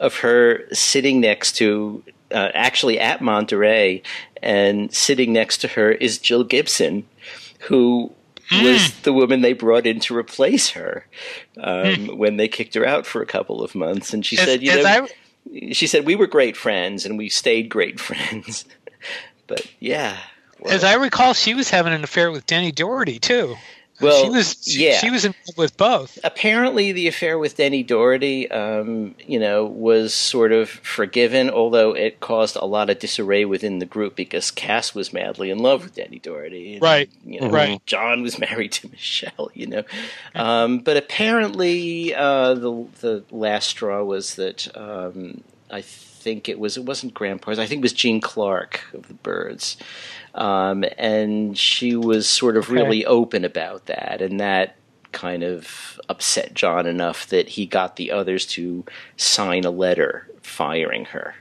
of 0.00 0.16
her 0.16 0.64
sitting 0.72 1.20
next 1.20 1.52
to, 1.52 2.02
uh, 2.32 2.50
actually 2.54 2.98
at 2.98 3.20
Monterey, 3.20 4.02
and 4.42 4.92
sitting 4.94 5.32
next 5.32 5.58
to 5.58 5.68
her 5.68 5.92
is 5.92 6.18
Jill 6.18 6.44
Gibson, 6.44 7.06
who 7.68 8.12
was 8.50 9.00
the 9.02 9.12
woman 9.12 9.40
they 9.40 9.52
brought 9.54 9.86
in 9.86 9.98
to 10.00 10.16
replace 10.16 10.70
her 10.70 11.06
um, 11.58 12.18
when 12.18 12.36
they 12.36 12.48
kicked 12.48 12.74
her 12.74 12.84
out 12.86 13.06
for 13.06 13.22
a 13.22 13.26
couple 13.26 13.62
of 13.62 13.74
months. 13.74 14.12
And 14.12 14.26
she 14.26 14.36
said, 14.36 14.62
you 14.62 14.74
know, 14.74 14.84
I- 14.84 15.08
she 15.72 15.86
said 15.86 16.04
we 16.06 16.14
were 16.16 16.26
great 16.26 16.56
friends 16.56 17.04
and 17.06 17.16
we 17.18 17.28
stayed 17.28 17.68
great 17.68 17.98
friends. 18.08 18.64
but 19.46 19.66
yeah, 19.80 20.16
well, 20.60 20.72
As 20.72 20.84
I 20.84 20.94
recall, 20.94 21.34
she 21.34 21.54
was 21.54 21.70
having 21.70 21.92
an 21.92 22.04
affair 22.04 22.30
with 22.30 22.46
Denny 22.46 22.72
Doherty 22.72 23.18
too. 23.18 23.56
Well, 24.00 24.24
she 24.24 24.30
was. 24.30 24.56
She, 24.62 24.86
yeah. 24.86 24.98
she 24.98 25.10
was 25.10 25.24
involved 25.24 25.56
with 25.56 25.76
both. 25.76 26.18
apparently 26.24 26.92
the 26.92 27.06
affair 27.08 27.38
with 27.38 27.56
Denny 27.56 27.82
Doherty, 27.82 28.50
um, 28.50 29.14
you 29.26 29.38
know, 29.38 29.64
was 29.64 30.14
sort 30.14 30.52
of 30.52 30.68
forgiven, 30.68 31.50
although 31.50 31.92
it 31.94 32.20
caused 32.20 32.56
a 32.56 32.64
lot 32.64 32.90
of 32.90 32.98
disarray 32.98 33.44
within 33.44 33.78
the 33.78 33.86
group 33.86 34.16
because 34.16 34.50
Cass 34.50 34.94
was 34.94 35.12
madly 35.12 35.50
in 35.50 35.58
love 35.58 35.84
with 35.84 35.94
Denny 35.94 36.18
Doherty. 36.18 36.74
and, 36.74 36.82
Right. 36.82 37.10
You 37.24 37.42
know, 37.42 37.50
Right. 37.50 37.84
John 37.86 38.22
was 38.22 38.38
married 38.50 38.72
to 38.72 38.88
Michelle, 38.88 39.50
you 39.54 39.66
know. 39.66 39.84
Um, 40.34 40.78
but 40.80 40.96
apparently 40.96 42.14
uh, 42.14 42.54
the, 42.54 42.86
the 43.00 43.24
last 43.30 43.68
straw 43.68 44.02
was 44.02 44.34
that 44.36 44.74
um, 44.76 45.42
I 45.70 45.82
think 46.22 46.48
it 46.48 46.58
was 46.58 46.76
it 46.76 46.84
wasn't 46.84 47.14
Gram 47.14 47.38
Parsons. 47.38 47.64
I 47.64 47.66
think 47.66 47.80
it 47.80 47.82
was 47.82 47.92
Gene 47.92 48.20
Clark 48.20 48.84
of 48.94 49.08
the 49.08 49.14
Byrds, 49.14 49.76
um, 50.34 50.84
and 50.98 51.56
she 51.56 51.96
was 51.96 52.28
sort 52.28 52.56
of 52.56 52.70
really 52.70 53.04
open 53.04 53.44
about 53.44 53.86
that, 53.86 54.22
and 54.22 54.40
that 54.40 54.76
kind 55.12 55.42
of 55.42 56.00
upset 56.08 56.54
John 56.54 56.86
enough 56.86 57.26
that 57.28 57.50
he 57.50 57.66
got 57.66 57.96
the 57.96 58.10
others 58.10 58.46
to 58.46 58.84
sign 59.16 59.64
a 59.64 59.70
letter 59.70 60.28
firing 60.42 61.04
her. 61.06 61.34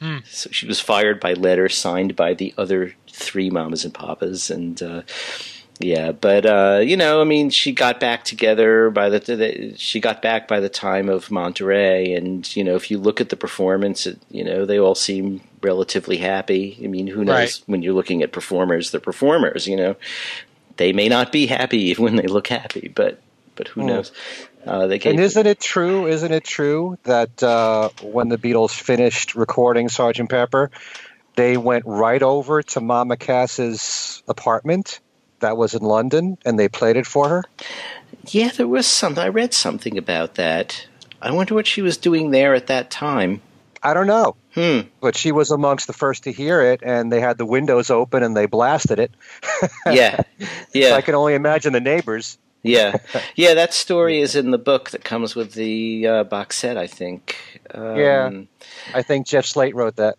Hmm. 0.00 0.18
So 0.24 0.50
she 0.50 0.66
was 0.66 0.80
fired 0.80 1.20
by 1.20 1.34
letter 1.34 1.68
signed 1.68 2.16
by 2.16 2.34
the 2.34 2.52
other 2.58 2.94
three 3.10 3.50
mamas 3.50 3.84
and 3.84 3.94
papas, 3.94 4.50
and 4.50 4.82
uh, 4.82 5.02
yeah, 5.78 6.12
but 6.12 6.46
uh, 6.46 6.80
you 6.82 6.96
know, 6.96 7.20
I 7.20 7.24
mean, 7.24 7.50
she 7.50 7.72
got 7.72 8.00
back 8.00 8.24
together 8.24 8.90
by 8.90 9.10
the, 9.10 9.18
the 9.18 9.74
she 9.76 10.00
got 10.00 10.22
back 10.22 10.48
by 10.48 10.60
the 10.60 10.68
time 10.70 11.08
of 11.08 11.30
Monterey, 11.30 12.14
and 12.14 12.54
you 12.56 12.64
know, 12.64 12.76
if 12.76 12.90
you 12.90 12.98
look 12.98 13.20
at 13.20 13.28
the 13.28 13.36
performance, 13.36 14.06
it, 14.06 14.18
you 14.30 14.42
know, 14.42 14.64
they 14.64 14.78
all 14.78 14.94
seem 14.94 15.42
relatively 15.62 16.16
happy. 16.16 16.78
I 16.82 16.86
mean, 16.86 17.06
who 17.06 17.24
knows 17.24 17.34
Right. 17.34 17.60
when 17.66 17.82
you're 17.82 17.94
looking 17.94 18.22
at 18.22 18.32
performers, 18.32 18.90
the 18.90 19.00
performers, 19.00 19.66
you 19.66 19.76
know, 19.76 19.96
they 20.78 20.92
may 20.92 21.08
not 21.08 21.30
be 21.30 21.46
happy 21.46 21.92
when 21.98 22.16
they 22.16 22.26
look 22.26 22.46
happy, 22.48 22.90
but 22.94 23.20
but 23.54 23.68
who 23.68 23.82
Hmm. 23.82 23.88
knows? 23.88 24.12
Uh, 24.66 24.86
they 24.86 24.98
gave, 24.98 25.12
And 25.12 25.20
isn't 25.20 25.46
it 25.46 25.60
true? 25.60 26.06
Isn't 26.06 26.32
it 26.32 26.44
true 26.44 26.96
that 27.04 27.42
uh, 27.42 27.90
when 28.02 28.28
the 28.28 28.38
Beatles 28.38 28.72
finished 28.72 29.34
recording 29.34 29.88
Sergeant 29.88 30.28
Pepper, 30.30 30.70
they 31.36 31.56
went 31.56 31.84
right 31.86 32.22
over 32.22 32.62
to 32.62 32.80
Mama 32.80 33.16
Cass's 33.16 34.22
apartment 34.26 35.00
that 35.40 35.56
was 35.56 35.74
in 35.74 35.82
London, 35.82 36.38
and 36.44 36.58
they 36.58 36.68
played 36.68 36.96
it 36.96 37.06
for 37.06 37.28
her? 37.28 37.44
yeah, 38.28 38.48
there 38.50 38.66
was 38.68 38.86
something. 38.86 39.22
I 39.22 39.28
read 39.28 39.54
something 39.54 39.96
about 39.98 40.34
that. 40.34 40.86
I 41.22 41.30
wonder 41.30 41.54
what 41.54 41.66
she 41.66 41.80
was 41.82 41.96
doing 41.96 42.30
there 42.30 42.54
at 42.54 42.66
that 42.66 42.90
time. 42.90 43.40
I 43.82 43.94
don't 43.94 44.06
know, 44.08 44.34
Hmm. 44.54 44.80
but 45.00 45.16
she 45.16 45.30
was 45.32 45.50
amongst 45.50 45.86
the 45.86 45.92
first 45.92 46.24
to 46.24 46.32
hear 46.32 46.60
it, 46.60 46.80
and 46.82 47.12
they 47.12 47.20
had 47.20 47.38
the 47.38 47.46
windows 47.46 47.88
open 47.90 48.22
and 48.22 48.36
they 48.36 48.46
blasted 48.46 48.98
it. 48.98 49.12
Yeah, 49.86 50.22
yeah. 50.72 50.94
I 50.94 51.00
can 51.02 51.14
only 51.14 51.34
imagine 51.34 51.72
the 51.72 51.80
neighbors. 51.80 52.36
Yeah, 52.62 52.96
yeah. 53.36 53.54
That 53.54 53.72
story 53.72 54.20
is 54.20 54.34
in 54.34 54.50
the 54.50 54.58
book 54.58 54.90
that 54.90 55.04
comes 55.04 55.36
with 55.36 55.52
the 55.54 56.06
uh, 56.06 56.24
box 56.24 56.58
set, 56.58 56.76
I 56.76 56.86
think. 56.88 57.36
Um, 57.72 57.96
Yeah. 57.96 58.30
I 58.92 59.02
think 59.02 59.26
Jeff 59.28 59.46
Slate 59.46 59.74
wrote 59.76 59.96
that. 59.96 60.16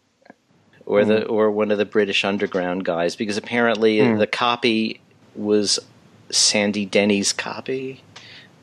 or 0.86 1.04
the 1.04 1.26
or 1.26 1.52
one 1.52 1.70
of 1.72 1.78
the 1.78 1.86
British 1.86 2.24
Underground 2.24 2.86
guys, 2.86 3.18
because 3.18 3.36
apparently 3.38 4.00
Hmm. 4.00 4.18
the 4.18 4.28
copy 4.28 5.02
was 5.38 5.80
Sandy 6.30 6.86
Denny's 6.86 7.32
copy. 7.34 8.04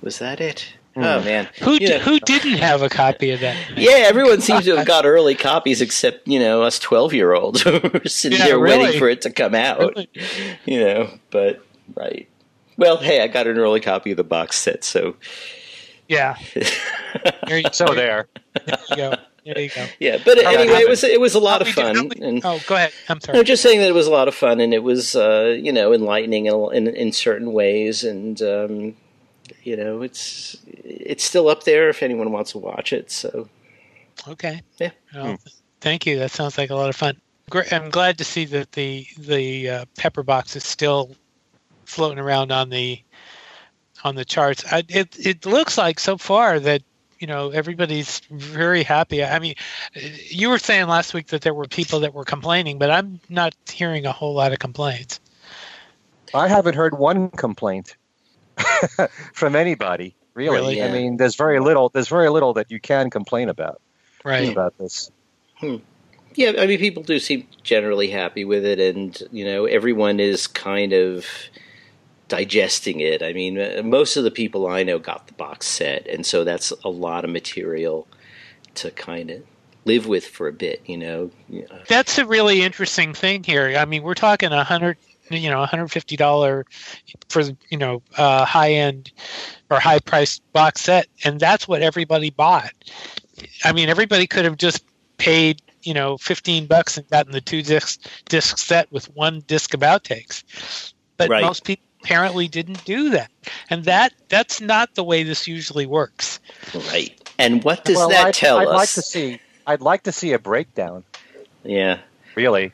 Was 0.02 0.18
that 0.18 0.40
it? 0.40 0.74
Hmm. 0.94 1.02
Oh 1.02 1.22
man, 1.22 1.48
Who 1.62 1.72
You 1.74 1.88
know- 1.88 1.98
who 1.98 2.20
didn't 2.20 2.58
have 2.58 2.82
a 2.82 2.88
copy 2.88 3.30
of 3.30 3.40
that? 3.40 3.56
Yeah, 3.76 4.04
everyone 4.06 4.40
seems 4.40 4.64
to 4.66 4.76
have 4.76 4.86
got 4.86 5.04
early 5.04 5.34
copies 5.34 5.80
except 5.80 6.28
you 6.28 6.38
know 6.38 6.62
us 6.62 6.78
twelve 6.78 7.12
year 7.12 7.32
olds 7.32 7.62
who 7.62 7.80
were 7.80 8.02
sitting 8.06 8.38
Yeah, 8.38 8.44
there 8.46 8.60
waiting 8.60 8.98
for 8.98 9.08
it 9.08 9.22
to 9.22 9.30
come 9.30 9.54
out. 9.54 9.78
Really? 9.80 10.08
You 10.66 10.80
know, 10.84 11.10
but 11.30 11.64
right. 11.96 12.28
Well, 12.76 12.96
hey, 12.98 13.22
I 13.22 13.26
got 13.28 13.46
an 13.46 13.58
early 13.58 13.80
copy 13.80 14.10
of 14.12 14.16
the 14.16 14.24
box 14.24 14.56
set, 14.58 14.84
so 14.84 15.16
Yeah. 16.08 16.36
So 17.72 17.86
there. 17.94 18.28
there 18.66 18.78
you 18.90 18.96
go. 18.96 19.14
There 19.44 19.60
you 19.60 19.70
go. 19.70 19.86
yeah. 19.98 20.18
But 20.24 20.42
How 20.42 20.50
anyway, 20.50 20.66
many- 20.66 20.84
it 20.84 20.88
was 20.88 21.04
it 21.04 21.20
was 21.20 21.34
a 21.34 21.38
lot 21.40 21.60
of 21.60 21.68
fun. 21.68 22.10
and, 22.22 22.44
oh, 22.44 22.60
go 22.66 22.76
ahead. 22.76 22.92
I'm 23.08 23.20
sorry. 23.20 23.38
I'm 23.38 23.44
just 23.44 23.62
saying 23.62 23.80
that 23.80 23.88
it 23.88 23.94
was 23.94 24.06
a 24.06 24.10
lot 24.10 24.26
of 24.28 24.34
fun 24.34 24.60
and 24.60 24.72
it 24.72 24.82
was, 24.82 25.14
uh, 25.14 25.56
you 25.60 25.72
know, 25.72 25.92
enlightening 25.92 26.46
in, 26.46 26.54
in, 26.72 26.88
in 26.88 27.12
certain 27.12 27.52
ways, 27.52 28.04
and 28.04 28.40
um, 28.40 28.96
you 29.62 29.76
know, 29.76 30.02
it's 30.02 30.56
it's 30.66 31.24
still 31.24 31.48
up 31.48 31.64
there 31.64 31.88
if 31.88 32.02
anyone 32.02 32.32
wants 32.32 32.52
to 32.52 32.58
watch 32.58 32.92
it. 32.92 33.10
So 33.10 33.48
Okay. 34.28 34.62
Yeah. 34.78 34.90
Well, 35.14 35.38
Thank 35.80 36.06
you. 36.06 36.18
That 36.18 36.30
sounds 36.30 36.56
like 36.56 36.70
a 36.70 36.74
lot 36.74 36.88
of 36.88 36.96
fun. 36.96 37.20
I'm 37.70 37.90
glad 37.90 38.16
to 38.18 38.24
see 38.24 38.46
that 38.46 38.72
the 38.72 39.06
the 39.18 39.68
uh, 39.68 39.84
pepper 39.98 40.22
box 40.22 40.56
is 40.56 40.64
still 40.64 41.14
floating 41.84 42.18
around 42.18 42.50
on 42.50 42.70
the 42.70 42.98
on 44.02 44.14
the 44.14 44.24
charts. 44.24 44.64
I, 44.72 44.84
it 44.88 45.14
it 45.18 45.44
looks 45.44 45.76
like 45.76 46.00
so 46.00 46.16
far 46.16 46.58
that 46.60 46.82
you 47.24 47.28
know 47.28 47.48
everybody's 47.48 48.20
very 48.30 48.82
happy. 48.82 49.24
I 49.24 49.38
mean, 49.38 49.54
you 50.28 50.50
were 50.50 50.58
saying 50.58 50.88
last 50.88 51.14
week 51.14 51.28
that 51.28 51.40
there 51.40 51.54
were 51.54 51.64
people 51.64 52.00
that 52.00 52.12
were 52.12 52.26
complaining, 52.26 52.78
but 52.78 52.90
I'm 52.90 53.18
not 53.30 53.54
hearing 53.66 54.04
a 54.04 54.12
whole 54.12 54.34
lot 54.34 54.52
of 54.52 54.58
complaints. 54.58 55.20
I 56.34 56.48
haven't 56.48 56.74
heard 56.74 56.98
one 56.98 57.30
complaint 57.30 57.96
from 59.32 59.56
anybody. 59.56 60.14
Really, 60.34 60.56
Really? 60.56 60.82
I 60.82 60.92
mean, 60.92 61.16
there's 61.16 61.36
very 61.36 61.60
little. 61.60 61.88
There's 61.88 62.08
very 62.08 62.28
little 62.28 62.52
that 62.54 62.70
you 62.70 62.78
can 62.78 63.08
complain 63.08 63.48
about 63.48 63.80
Right. 64.22 64.46
about 64.46 64.76
this. 64.76 65.10
Hmm. 65.56 65.76
yeah, 66.34 66.52
I 66.58 66.66
mean, 66.66 66.78
people 66.78 67.04
do 67.04 67.18
seem 67.18 67.46
generally 67.62 68.08
happy 68.08 68.44
with 68.44 68.66
it, 68.66 68.78
and 68.80 69.18
you 69.32 69.46
know, 69.46 69.64
everyone 69.64 70.20
is 70.20 70.46
kind 70.46 70.92
of 70.92 71.24
digesting 72.28 73.00
it. 73.00 73.22
I 73.22 73.32
mean, 73.32 73.58
uh, 73.58 73.82
most 73.84 74.16
of 74.16 74.24
the 74.24 74.30
people 74.30 74.66
I 74.66 74.82
know 74.82 74.98
got 74.98 75.26
the 75.26 75.34
box 75.34 75.66
set, 75.66 76.06
and 76.06 76.24
so 76.24 76.44
that's 76.44 76.72
a 76.84 76.88
lot 76.88 77.24
of 77.24 77.30
material 77.30 78.06
to 78.76 78.90
kind 78.90 79.30
of 79.30 79.42
live 79.84 80.06
with 80.06 80.26
for 80.26 80.48
a 80.48 80.52
bit. 80.52 80.82
You 80.86 80.96
know, 80.98 81.30
That's 81.88 82.18
a 82.18 82.26
really 82.26 82.62
interesting 82.62 83.14
thing 83.14 83.44
here. 83.44 83.74
I 83.76 83.84
mean, 83.84 84.02
we're 84.02 84.14
talking 84.14 84.52
a 84.52 84.64
hundred, 84.64 84.96
you 85.30 85.50
know, 85.50 85.58
one 85.58 85.68
hundred 85.68 85.88
fifty 85.88 86.16
dollar 86.16 86.64
for 87.28 87.42
you 87.68 87.78
know 87.78 88.02
uh, 88.16 88.44
high 88.44 88.72
end 88.72 89.12
or 89.70 89.78
high 89.78 89.98
priced 89.98 90.42
box 90.52 90.80
set, 90.80 91.06
and 91.24 91.38
that's 91.38 91.68
what 91.68 91.82
everybody 91.82 92.30
bought. 92.30 92.72
I 93.64 93.72
mean, 93.72 93.88
everybody 93.88 94.26
could 94.26 94.44
have 94.44 94.56
just 94.56 94.84
paid 95.18 95.60
you 95.82 95.94
know 95.94 96.16
fifteen 96.16 96.66
bucks 96.66 96.96
and 96.96 97.08
gotten 97.10 97.32
the 97.32 97.40
two 97.40 97.62
disc 97.62 98.00
disc 98.28 98.58
set 98.58 98.90
with 98.90 99.14
one 99.14 99.40
disc 99.46 99.74
of 99.74 99.80
outtakes, 99.80 100.42
but 101.18 101.28
Right. 101.28 101.42
most 101.42 101.64
people 101.64 101.84
apparently 102.04 102.48
didn't 102.48 102.84
do 102.84 103.10
that, 103.10 103.30
and 103.70 103.84
that 103.84 104.12
that's 104.28 104.60
not 104.60 104.94
the 104.94 105.02
way 105.02 105.22
this 105.22 105.48
usually 105.48 105.86
works. 105.86 106.38
right. 106.92 107.18
And 107.38 107.64
what 107.64 107.84
does 107.84 107.96
well, 107.96 108.10
that 108.10 108.26
I'd, 108.26 108.34
tell 108.34 108.58
I'd 108.58 108.68
us? 108.68 108.74
like 108.74 108.88
to 108.90 109.02
see. 109.02 109.40
I'd 109.66 109.80
like 109.80 110.02
to 110.04 110.12
see 110.12 110.32
a 110.32 110.38
breakdown. 110.38 111.02
yeah. 111.64 111.98
Really, 112.36 112.72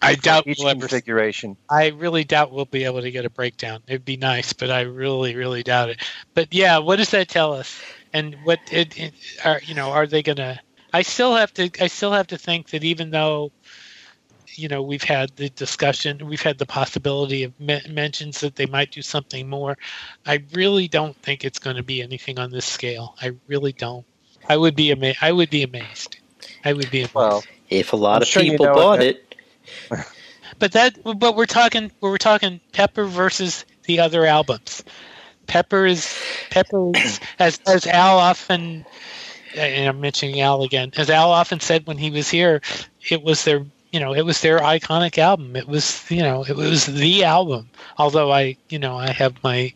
I 0.00 0.16
doubt 0.16 0.46
each 0.46 0.58
we'll 0.58 0.68
ever 0.68 0.80
configuration. 0.80 1.56
I 1.70 1.88
really 1.88 2.24
doubt 2.24 2.50
we'll 2.50 2.64
be 2.64 2.84
able 2.84 3.02
to 3.02 3.10
get 3.10 3.24
a 3.24 3.30
breakdown. 3.30 3.82
It'd 3.86 4.04
be 4.04 4.16
nice, 4.16 4.52
but 4.52 4.70
I 4.70 4.80
really, 4.80 5.36
really 5.36 5.62
doubt 5.62 5.90
it. 5.90 6.02
But 6.34 6.52
yeah, 6.52 6.78
what 6.78 6.96
does 6.96 7.10
that 7.10 7.28
tell 7.28 7.52
us? 7.52 7.80
And 8.12 8.34
what 8.44 8.58
it, 8.70 8.98
it 8.98 9.14
are 9.44 9.60
you 9.64 9.74
know 9.74 9.90
are 9.90 10.06
they 10.06 10.22
gonna? 10.22 10.60
I 10.92 11.02
still 11.02 11.34
have 11.34 11.54
to. 11.54 11.70
I 11.80 11.86
still 11.86 12.12
have 12.12 12.26
to 12.28 12.38
think 12.38 12.70
that 12.70 12.84
even 12.84 13.10
though, 13.10 13.52
you 14.54 14.68
know, 14.68 14.82
we've 14.82 15.02
had 15.02 15.30
the 15.36 15.48
discussion, 15.50 16.26
we've 16.26 16.42
had 16.42 16.58
the 16.58 16.66
possibility 16.66 17.44
of 17.44 17.58
me- 17.60 17.82
mentions 17.88 18.40
that 18.40 18.56
they 18.56 18.66
might 18.66 18.90
do 18.90 19.02
something 19.02 19.48
more. 19.48 19.76
I 20.26 20.42
really 20.52 20.88
don't 20.88 21.16
think 21.22 21.44
it's 21.44 21.58
going 21.58 21.76
to 21.76 21.82
be 21.82 22.02
anything 22.02 22.38
on 22.38 22.50
this 22.50 22.66
scale. 22.66 23.14
I 23.20 23.32
really 23.46 23.72
don't. 23.72 24.04
I 24.48 24.56
would 24.56 24.74
be 24.76 24.90
amazed. 24.90 25.18
I 25.22 25.32
would 25.32 25.50
be 25.50 25.62
amazed. 25.62 26.18
I 26.64 26.72
would 26.72 26.90
be 26.90 27.00
amazed. 27.00 27.14
Well, 27.14 27.44
If 27.70 27.92
a 27.92 27.96
lot 27.96 28.16
I'm 28.16 28.22
of 28.22 28.28
sure 28.28 28.42
you 28.42 28.52
people 28.52 28.66
know 28.66 28.74
bought 28.74 28.98
that- 29.00 29.06
it, 29.06 29.34
But 30.58 30.72
that, 30.72 30.98
but 31.18 31.34
we're 31.34 31.46
talking, 31.46 31.90
we're 32.00 32.18
talking 32.18 32.60
Pepper 32.72 33.04
versus 33.06 33.64
the 33.84 34.00
other 34.00 34.26
albums. 34.26 34.84
Pepper 35.46 35.86
is 35.86 36.16
Pepper 36.50 36.90
is, 36.94 37.18
as 37.38 37.58
as 37.66 37.86
Al 37.86 38.18
often, 38.18 38.84
and 39.56 39.88
I'm 39.88 40.00
mentioning 40.00 40.40
Al 40.40 40.62
again, 40.62 40.92
as 40.96 41.10
Al 41.10 41.30
often 41.32 41.58
said 41.58 41.86
when 41.86 41.96
he 41.98 42.10
was 42.10 42.28
here, 42.28 42.60
it 43.08 43.22
was 43.22 43.44
their, 43.44 43.64
you 43.92 44.00
know, 44.00 44.14
it 44.14 44.22
was 44.22 44.40
their 44.40 44.58
iconic 44.58 45.18
album. 45.18 45.54
It 45.54 45.68
was, 45.68 46.10
you 46.10 46.22
know, 46.22 46.44
it 46.44 46.56
was 46.56 46.86
the 46.86 47.24
album. 47.24 47.68
Although 47.98 48.32
I, 48.32 48.56
you 48.70 48.78
know, 48.78 48.96
I 48.96 49.12
have 49.12 49.42
my 49.44 49.72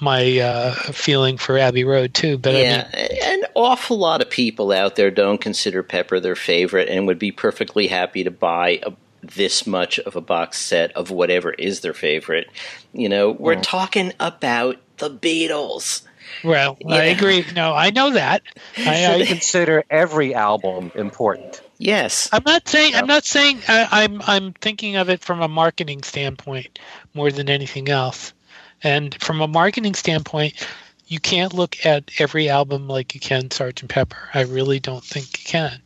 my 0.00 0.38
uh, 0.38 0.72
feeling 0.92 1.36
for 1.36 1.58
Abbey 1.58 1.84
Road 1.84 2.14
too. 2.14 2.38
But 2.38 2.54
I 2.54 2.58
mean, 2.58 2.64
yeah, 2.64 3.32
an 3.34 3.42
awful 3.54 3.98
lot 3.98 4.22
of 4.22 4.30
people 4.30 4.72
out 4.72 4.96
there 4.96 5.10
don't 5.10 5.40
consider 5.40 5.82
Pepper 5.82 6.20
their 6.20 6.36
favorite 6.36 6.88
and 6.88 7.06
would 7.06 7.18
be 7.18 7.32
perfectly 7.32 7.88
happy 7.88 8.24
to 8.24 8.30
buy 8.30 8.80
a, 8.84 8.92
this 9.22 9.66
much 9.66 9.98
of 9.98 10.16
a 10.16 10.20
box 10.20 10.58
set 10.58 10.92
of 10.92 11.10
whatever 11.10 11.50
is 11.52 11.80
their 11.80 11.92
favorite. 11.92 12.48
You 12.92 13.08
know, 13.08 13.32
we're 13.32 13.56
Mm. 13.56 13.62
talking 13.62 14.12
about 14.20 14.76
the 14.98 15.10
Beatles. 15.10 16.02
well, 16.44 16.78
I 16.88 17.04
agree. 17.04 17.44
No, 17.54 17.74
I 17.74 17.90
know 17.90 18.10
that. 18.12 18.42
I 18.78 19.20
I, 19.20 19.24
consider 19.26 19.84
every 19.90 20.34
album 20.34 20.92
important. 20.94 21.60
Yes. 21.78 22.28
I'm 22.32 22.42
not 22.44 22.68
saying 22.68 22.94
I'm 22.96 23.06
not 23.06 23.24
saying 23.24 23.60
I, 23.68 24.02
I'm 24.02 24.20
I'm 24.26 24.52
thinking 24.52 24.96
of 24.96 25.08
it 25.08 25.22
from 25.22 25.40
a 25.40 25.48
marketing 25.48 26.02
standpoint 26.02 26.78
more 27.14 27.30
than 27.30 27.48
anything 27.48 27.88
else. 27.88 28.32
And 28.82 29.16
from 29.22 29.40
a 29.40 29.48
marketing 29.48 29.94
standpoint, 29.94 30.54
you 31.06 31.20
can't 31.20 31.54
look 31.54 31.86
at 31.86 32.10
every 32.18 32.48
album 32.48 32.88
like 32.88 33.14
you 33.14 33.20
can 33.20 33.48
Sgt. 33.48 33.88
Pepper. 33.88 34.28
I 34.34 34.42
really 34.42 34.80
don't 34.80 35.04
think 35.04 35.38
you 35.38 35.44
can. 35.46 35.80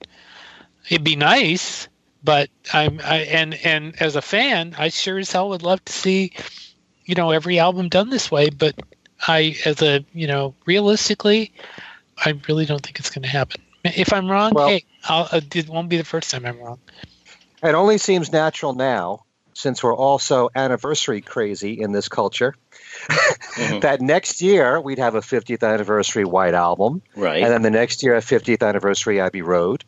It'd 0.88 1.04
be 1.04 1.16
nice, 1.16 1.88
but 2.24 2.48
I'm 2.72 3.00
I 3.04 3.18
and 3.18 3.54
and 3.64 4.00
as 4.00 4.16
a 4.16 4.22
fan, 4.22 4.74
I 4.78 4.88
sure 4.88 5.18
as 5.18 5.30
hell 5.30 5.50
would 5.50 5.62
love 5.62 5.84
to 5.84 5.92
see, 5.92 6.32
you 7.04 7.14
know, 7.14 7.30
every 7.30 7.58
album 7.58 7.90
done 7.90 8.08
this 8.08 8.30
way. 8.30 8.48
But 8.48 8.74
I, 9.28 9.56
as 9.66 9.82
a 9.82 10.04
you 10.14 10.26
know, 10.26 10.54
realistically, 10.64 11.52
I 12.16 12.40
really 12.48 12.64
don't 12.64 12.82
think 12.82 12.98
it's 12.98 13.10
going 13.10 13.22
to 13.22 13.28
happen. 13.28 13.60
If 13.84 14.12
I'm 14.12 14.30
wrong, 14.30 14.52
Well- 14.54 14.68
hey, 14.68 14.84
I'll, 15.04 15.28
uh, 15.32 15.40
it 15.54 15.68
won't 15.68 15.88
be 15.88 15.96
the 15.96 16.04
first 16.04 16.30
time 16.30 16.46
I'm 16.46 16.58
wrong. 16.58 16.78
It 17.62 17.74
only 17.74 17.98
seems 17.98 18.32
natural 18.32 18.74
now, 18.74 19.24
since 19.54 19.82
we're 19.82 19.94
also 19.94 20.48
anniversary 20.54 21.20
crazy 21.20 21.80
in 21.80 21.92
this 21.92 22.08
culture, 22.08 22.54
Mhm. 23.08 23.80
that 23.82 24.00
next 24.00 24.40
year 24.42 24.80
we'd 24.80 24.98
have 24.98 25.14
a 25.14 25.20
50th 25.20 25.62
anniversary 25.62 26.24
White 26.24 26.54
Album, 26.54 27.02
Right. 27.16 27.42
and 27.42 27.52
then 27.52 27.62
the 27.62 27.70
next 27.70 28.02
year 28.02 28.16
a 28.16 28.20
50th 28.20 28.62
anniversary 28.66 29.20
Abbey 29.20 29.42
Road, 29.42 29.84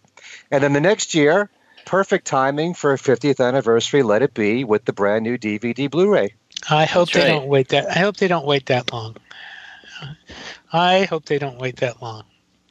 and 0.51 0.63
then 0.63 0.73
the 0.73 0.81
next 0.81 1.15
year, 1.15 1.51
perfect 1.85 2.27
timing 2.27 2.75
for 2.75 2.93
a 2.93 2.99
50th 2.99 3.41
anniversary 3.47 4.03
Let 4.03 4.23
It 4.23 4.35
Be 4.35 4.65
with 4.65 4.85
the 4.85 4.93
brand 4.93 5.23
new 5.25 5.37
DVD 5.39 5.89
Blu-ray. 5.91 6.35
I 6.71 6.85
hope 6.87 7.09
That's 7.11 7.25
they 7.25 7.33
right. 7.33 7.39
don't 7.39 7.47
wait 7.49 7.69
that. 7.69 7.91
I 7.91 7.99
hope 8.01 8.17
they 8.17 8.29
don't 8.29 8.47
wait 8.47 8.67
that 8.67 8.93
long. 8.93 9.17
I 10.73 11.05
hope 11.05 11.25
they 11.27 11.39
don't 11.39 11.59
wait 11.59 11.77
that 11.77 12.03
long, 12.03 12.25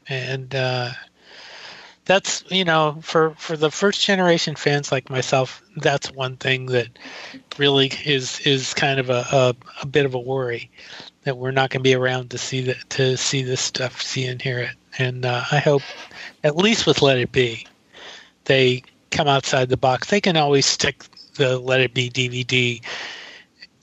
and 0.07 0.53
uh, 0.53 0.91
that's 2.05 2.43
you 2.49 2.65
know 2.65 2.99
for 3.01 3.31
for 3.37 3.55
the 3.55 3.71
first 3.71 4.05
generation 4.05 4.55
fans 4.55 4.91
like 4.91 5.09
myself, 5.09 5.61
that's 5.77 6.11
one 6.11 6.37
thing 6.37 6.67
that 6.67 6.87
really 7.57 7.91
is 8.05 8.39
is 8.41 8.73
kind 8.73 8.99
of 8.99 9.09
a 9.09 9.25
a, 9.31 9.55
a 9.81 9.85
bit 9.85 10.05
of 10.05 10.13
a 10.13 10.19
worry 10.19 10.69
that 11.23 11.37
we're 11.37 11.51
not 11.51 11.69
going 11.69 11.79
to 11.79 11.83
be 11.83 11.95
around 11.95 12.31
to 12.31 12.37
see 12.37 12.61
that 12.61 12.89
to 12.91 13.15
see 13.17 13.43
this 13.43 13.61
stuff, 13.61 14.01
see 14.01 14.25
and 14.25 14.41
hear 14.41 14.59
it. 14.59 14.75
And 14.97 15.25
uh, 15.25 15.43
I 15.51 15.59
hope, 15.59 15.81
at 16.43 16.55
least 16.55 16.85
with 16.85 17.01
Let 17.01 17.17
It 17.17 17.31
Be, 17.31 17.65
they 18.45 18.83
come 19.09 19.27
outside 19.27 19.69
the 19.69 19.77
box. 19.77 20.09
They 20.09 20.21
can 20.21 20.37
always 20.37 20.65
stick 20.65 21.03
the 21.35 21.57
Let 21.57 21.81
It 21.81 21.93
Be 21.93 22.09
DVD 22.09 22.83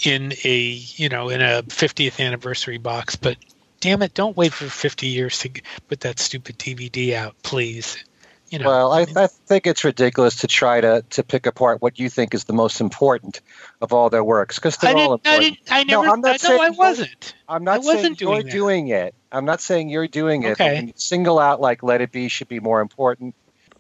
in 0.04 0.32
a 0.44 0.60
you 0.96 1.08
know 1.08 1.30
in 1.30 1.40
a 1.40 1.62
50th 1.62 2.24
anniversary 2.24 2.78
box, 2.78 3.16
but 3.16 3.36
damn 3.80 4.02
it, 4.02 4.14
don't 4.14 4.36
wait 4.36 4.52
for 4.52 4.66
50 4.66 5.06
years 5.06 5.38
to 5.40 5.50
put 5.88 6.00
that 6.00 6.18
stupid 6.18 6.58
DVD 6.58 7.14
out, 7.14 7.34
please. 7.42 8.04
You 8.51 8.59
know, 8.59 8.66
Well, 8.66 8.92
I, 8.92 9.07
I 9.16 9.26
think 9.28 9.66
it's 9.66 9.84
ridiculous 9.84 10.36
to 10.40 10.46
try 10.48 10.80
to, 10.80 11.05
to 11.11 11.22
pick 11.22 11.46
apart 11.46 11.80
what 11.80 11.98
you 12.01 12.11
think 12.11 12.34
is 12.34 12.44
the 12.44 12.53
most 12.53 12.80
important 12.80 13.40
of 13.80 13.92
all 13.92 14.11
their 14.11 14.24
works 14.24 14.57
because 14.57 14.76
they're 14.76 14.94
all 14.96 15.16
didn't, 15.18 15.26
I 15.26 15.34
important. 15.34 15.55
didn't, 15.66 15.72
I 15.72 15.84
No, 15.84 16.03
never, 16.03 16.12
I'm 16.14 16.20
not 16.20 16.28
I, 16.28 16.32
no, 16.32 16.36
saying 16.38 16.61
I 16.61 16.66
you- 16.66 16.72
wasn't. 16.74 17.34
I'm 17.48 17.62
I 17.62 17.64
not 17.64 17.84
saying 17.84 17.96
wasn't 17.96 18.20
you're 18.20 18.30
doing 18.32 18.44
that. 18.46 18.53
doing 18.53 18.88
it. 18.88 19.14
I'm 19.32 19.44
not 19.44 19.61
saying 19.61 19.88
you're 19.88 20.09
doing 20.09 20.42
it. 20.42 20.53
Okay. 20.61 20.82
You 20.86 20.92
single 20.96 21.38
out 21.38 21.61
like 21.61 21.82
"Let 21.84 22.01
It 22.01 22.11
Be" 22.11 22.26
should 22.28 22.48
be 22.48 22.59
more 22.61 22.80
important. 22.80 23.34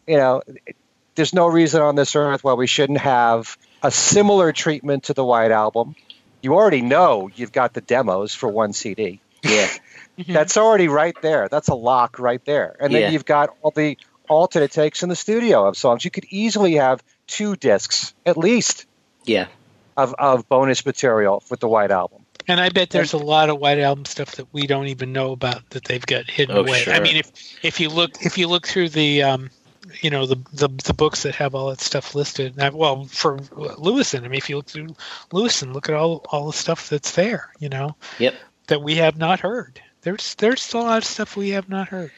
You 0.06 0.16
know, 0.18 0.42
there's 1.16 1.34
no 1.34 1.48
reason 1.48 1.82
on 1.82 1.96
this 1.96 2.14
earth 2.14 2.44
why 2.44 2.54
we 2.54 2.66
shouldn't 2.68 3.00
have 3.00 3.56
a 3.82 3.90
similar 3.90 4.52
treatment 4.52 5.04
to 5.04 5.14
the 5.14 5.24
White 5.24 5.50
Album. 5.50 5.96
You 6.42 6.54
already 6.54 6.82
know 6.82 7.28
you've 7.34 7.52
got 7.52 7.74
the 7.74 7.80
demos 7.80 8.34
for 8.34 8.48
one 8.48 8.72
CD. 8.72 9.20
yeah. 9.42 9.68
That's 10.28 10.56
already 10.58 10.88
right 10.88 11.16
there. 11.22 11.48
That's 11.48 11.68
a 11.68 11.74
lock 11.74 12.18
right 12.18 12.44
there. 12.44 12.76
And 12.78 12.92
then 12.94 13.12
you've 13.12 13.24
got 13.24 13.56
all 13.62 13.70
the 13.70 13.96
alternate 14.30 14.70
takes 14.70 15.02
in 15.02 15.08
the 15.08 15.16
studio 15.16 15.66
of 15.66 15.76
songs. 15.76 16.04
You 16.04 16.10
could 16.10 16.26
easily 16.30 16.74
have 16.76 17.02
two 17.26 17.56
discs 17.56 18.14
at 18.24 18.36
least 18.38 18.86
Yeah. 19.26 19.48
of, 19.96 20.14
of 20.18 20.48
bonus 20.48 20.86
material 20.86 21.42
with 21.50 21.60
the 21.60 21.68
White 21.68 21.90
Album. 21.90 22.24
And 22.48 22.58
I 22.60 22.70
bet 22.70 22.90
there's 22.90 23.12
a 23.12 23.18
lot 23.18 23.50
of 23.50 23.58
White 23.58 23.78
Album 23.78 24.04
stuff 24.06 24.36
that 24.36 24.46
we 24.52 24.66
don't 24.66 24.86
even 24.88 25.12
know 25.12 25.32
about 25.32 25.68
that 25.70 25.84
they've 25.84 26.04
got 26.04 26.28
hidden 26.30 26.56
Oh, 26.56 26.60
away. 26.60 26.84
I 26.86 27.00
mean, 27.00 27.16
if 27.16 27.30
if 27.62 27.80
you 27.80 27.90
look 27.90 28.10
if 28.24 28.38
you 28.38 28.48
look 28.48 28.66
through 28.66 28.88
the 28.88 29.22
um, 29.22 29.50
you 30.00 30.10
know 30.10 30.26
the, 30.26 30.36
the 30.52 30.68
the 30.84 30.94
books 30.94 31.22
that 31.24 31.34
have 31.36 31.54
all 31.54 31.68
that 31.70 31.80
stuff 31.80 32.14
listed. 32.14 32.56
Now, 32.56 32.70
well, 32.72 33.04
for 33.04 33.38
Lewisohn, 33.38 34.20
I 34.24 34.28
mean, 34.28 34.38
if 34.38 34.48
you 34.48 34.56
look 34.56 34.66
through 34.66 34.96
Lewisohn, 35.32 35.72
look 35.74 35.88
at 35.88 35.94
all 35.94 36.24
all 36.30 36.46
the 36.46 36.52
stuff 36.56 36.88
that's 36.88 37.12
there. 37.12 37.52
You 37.60 37.68
know, 37.68 37.96
Yep. 38.18 38.34
that 38.68 38.82
we 38.82 38.96
have 38.96 39.16
not 39.16 39.40
heard. 39.40 39.80
There's 40.02 40.34
there's 40.36 40.72
a 40.74 40.78
lot 40.78 40.98
of 40.98 41.04
stuff 41.04 41.36
we 41.36 41.50
have 41.50 41.68
not 41.68 41.88
heard. 41.88 42.10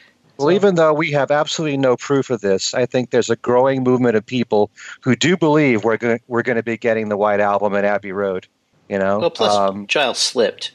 Well, 0.42 0.50
So- 0.50 0.56
even 0.56 0.74
though 0.74 0.92
we 0.92 1.10
have 1.12 1.30
absolutely 1.30 1.76
no 1.78 1.96
proof 1.96 2.30
of 2.30 2.40
this, 2.40 2.74
I 2.74 2.86
think 2.86 3.10
there's 3.10 3.30
a 3.30 3.36
growing 3.36 3.82
movement 3.82 4.16
of 4.16 4.26
people 4.26 4.70
who 5.00 5.16
do 5.16 5.36
believe 5.36 5.84
we're 5.84 5.96
going 5.96 6.20
we're 6.28 6.42
going 6.42 6.56
to 6.56 6.62
be 6.62 6.76
getting 6.76 7.08
the 7.08 7.16
White 7.16 7.40
Album 7.40 7.74
at 7.74 7.84
Abbey 7.84 8.12
Road. 8.12 8.46
You 8.88 8.98
know, 8.98 9.20
Well, 9.20 9.30
plus 9.30 9.54
um, 9.54 9.86
Giles 9.86 10.18
slipped. 10.18 10.72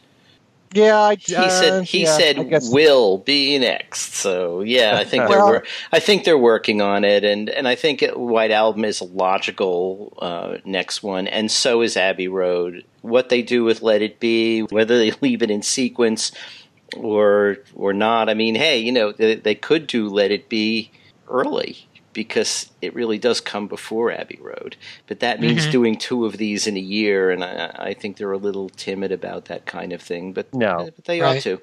yeah, 0.74 0.98
I, 1.00 1.16
He 1.16 1.36
uh, 1.36 1.50
said 1.50 1.84
he 1.84 2.04
yeah, 2.04 2.18
said 2.18 2.38
will 2.72 3.20
be 3.20 3.60
next. 3.60 4.16
So 4.16 4.62
yeah, 4.62 4.98
I 4.98 5.04
think 5.04 5.28
they're 5.30 5.40
Well- 5.40 5.62
I 5.92 6.00
think 6.00 6.24
they're 6.24 6.38
working 6.38 6.82
on 6.82 7.04
it, 7.04 7.24
and 7.24 7.50
and 7.50 7.68
I 7.68 7.76
think 7.76 8.04
White 8.16 8.52
Album 8.52 8.86
is 8.86 9.02
a 9.02 9.06
logical 9.06 10.14
uh, 10.20 10.58
next 10.66 11.04
one, 11.04 11.28
and 11.28 11.52
so 11.52 11.82
is 11.82 11.96
Abbey 11.96 12.28
Road. 12.28 12.84
What 13.02 13.30
they 13.30 13.42
do 13.42 13.64
with 13.64 13.82
Let 13.82 14.02
It 14.02 14.20
Be, 14.20 14.62
whether 14.64 14.98
they 14.98 15.12
leave 15.22 15.42
it 15.44 15.52
in 15.52 15.62
sequence 15.62 16.32
or 16.98 17.58
or 17.76 17.94
not. 17.94 18.30
I 18.30 18.34
mean, 18.34 18.56
hey, 18.56 18.78
you 18.80 18.92
know 18.92 19.12
they, 19.12 19.36
they 19.36 19.56
could 19.56 19.88
do 19.88 20.10
Let 20.10 20.32
It 20.32 20.50
Be 20.50 20.92
early 21.30 21.78
because 22.14 22.72
it 22.82 22.96
really 22.96 23.20
does 23.20 23.40
come 23.40 23.68
before 23.68 24.12
Abbey 24.12 24.40
Road. 24.42 24.76
But 25.08 25.20
that 25.20 25.40
means 25.40 25.68
Mhm. 25.68 25.72
doing 25.72 25.98
two 25.98 26.26
of 26.26 26.38
these 26.38 26.66
in 26.66 26.76
a 26.76 26.80
year, 26.80 27.30
and 27.30 27.44
I, 27.44 27.76
I 27.78 27.94
think 27.94 28.18
they're 28.18 28.32
a 28.32 28.38
little 28.38 28.70
timid 28.70 29.12
about 29.12 29.46
that 29.46 29.66
kind 29.66 29.94
of 29.94 30.02
thing. 30.02 30.34
But 30.34 30.54
No. 30.54 30.90
but 30.96 31.06
they 31.06 31.22
Right. 31.22 31.38
ought 31.38 31.44
to. 31.44 31.62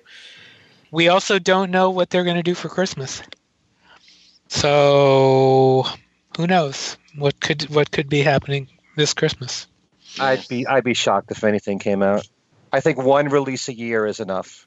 We 0.93 1.09
also 1.09 1.41
don't 1.41 1.73
know 1.73 1.91
what 1.91 2.11
they're 2.11 2.23
going 2.25 2.37
to 2.37 2.43
do 2.43 2.55
for 2.55 2.69
Christmas. 2.69 3.21
So 4.49 5.85
who 6.37 6.47
knows 6.47 6.97
what 7.17 7.41
could 7.41 7.63
what 7.71 7.91
could 7.91 8.09
be 8.09 8.23
happening 8.23 8.69
this 8.97 9.15
Christmas? 9.15 9.67
I'd 10.21 10.47
be 10.47 10.67
I'd 10.67 10.85
be 10.85 10.95
shocked 10.95 11.31
if 11.33 11.43
anything 11.43 11.79
came 11.81 12.03
out. 12.03 12.29
I 12.73 12.81
think 12.81 12.99
one 12.99 13.29
release 13.29 13.69
a 13.69 13.75
year 13.75 14.07
is 14.07 14.21
enough. 14.21 14.67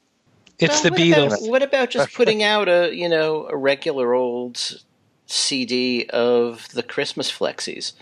It's 0.58 0.82
Well, 0.82 0.82
the 0.84 0.90
what 0.90 1.00
Beatles. 1.00 1.26
About, 1.38 1.50
what 1.50 1.62
about 1.62 1.90
just 1.90 2.12
putting 2.14 2.42
out 2.42 2.68
a 2.68 2.94
you 2.94 3.08
know 3.08 3.46
a 3.48 3.56
regular 3.56 4.12
old 4.14 4.80
CD 5.26 6.06
of 6.10 6.68
the 6.70 6.82
Christmas 6.82 7.30
flexies? 7.30 7.92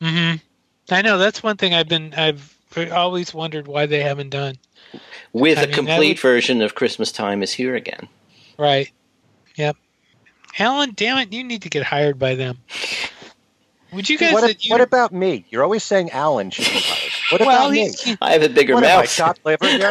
hmm 0.00 0.34
I 0.90 1.00
know 1.02 1.16
that's 1.18 1.42
one 1.42 1.56
thing 1.56 1.72
I've 1.72 1.88
been 1.88 2.12
I've 2.14 2.54
always 2.92 3.32
wondered 3.32 3.66
why 3.68 3.86
they 3.86 4.02
haven't 4.02 4.30
done. 4.30 4.56
With 5.32 5.58
I 5.58 5.62
a 5.62 5.66
mean, 5.66 5.74
complete 5.74 6.08
would- 6.08 6.20
version 6.20 6.60
of 6.62 6.74
Christmas 6.74 7.10
Time 7.12 7.42
is 7.42 7.52
here 7.52 7.74
again. 7.74 8.08
Right. 8.58 8.90
Yep. 9.56 9.76
Alan, 10.58 10.92
damn 10.94 11.18
it, 11.18 11.32
you 11.32 11.42
need 11.42 11.62
to 11.62 11.68
get 11.68 11.82
hired 11.84 12.18
by 12.18 12.34
them. 12.36 12.58
Would 13.92 14.08
you 14.08 14.18
guys? 14.18 14.32
What, 14.32 14.64
you, 14.64 14.70
what 14.72 14.80
about 14.80 15.12
me? 15.12 15.44
You're 15.50 15.62
always 15.62 15.82
saying 15.84 16.10
Alan 16.10 16.50
should 16.50 16.64
be 16.66 16.80
hired. 16.80 17.03
What 17.34 17.48
well, 17.48 17.62
about 17.66 17.72
me? 17.72 17.92
you, 18.06 18.16
I 18.22 18.32
have 18.32 18.42
a 18.42 18.48
bigger 18.48 18.74
What 18.74 18.84
am 18.84 18.98
I, 18.98 19.02
mouth. 19.02 19.10
chopped 19.10 19.44
liver 19.44 19.66
here? 19.66 19.90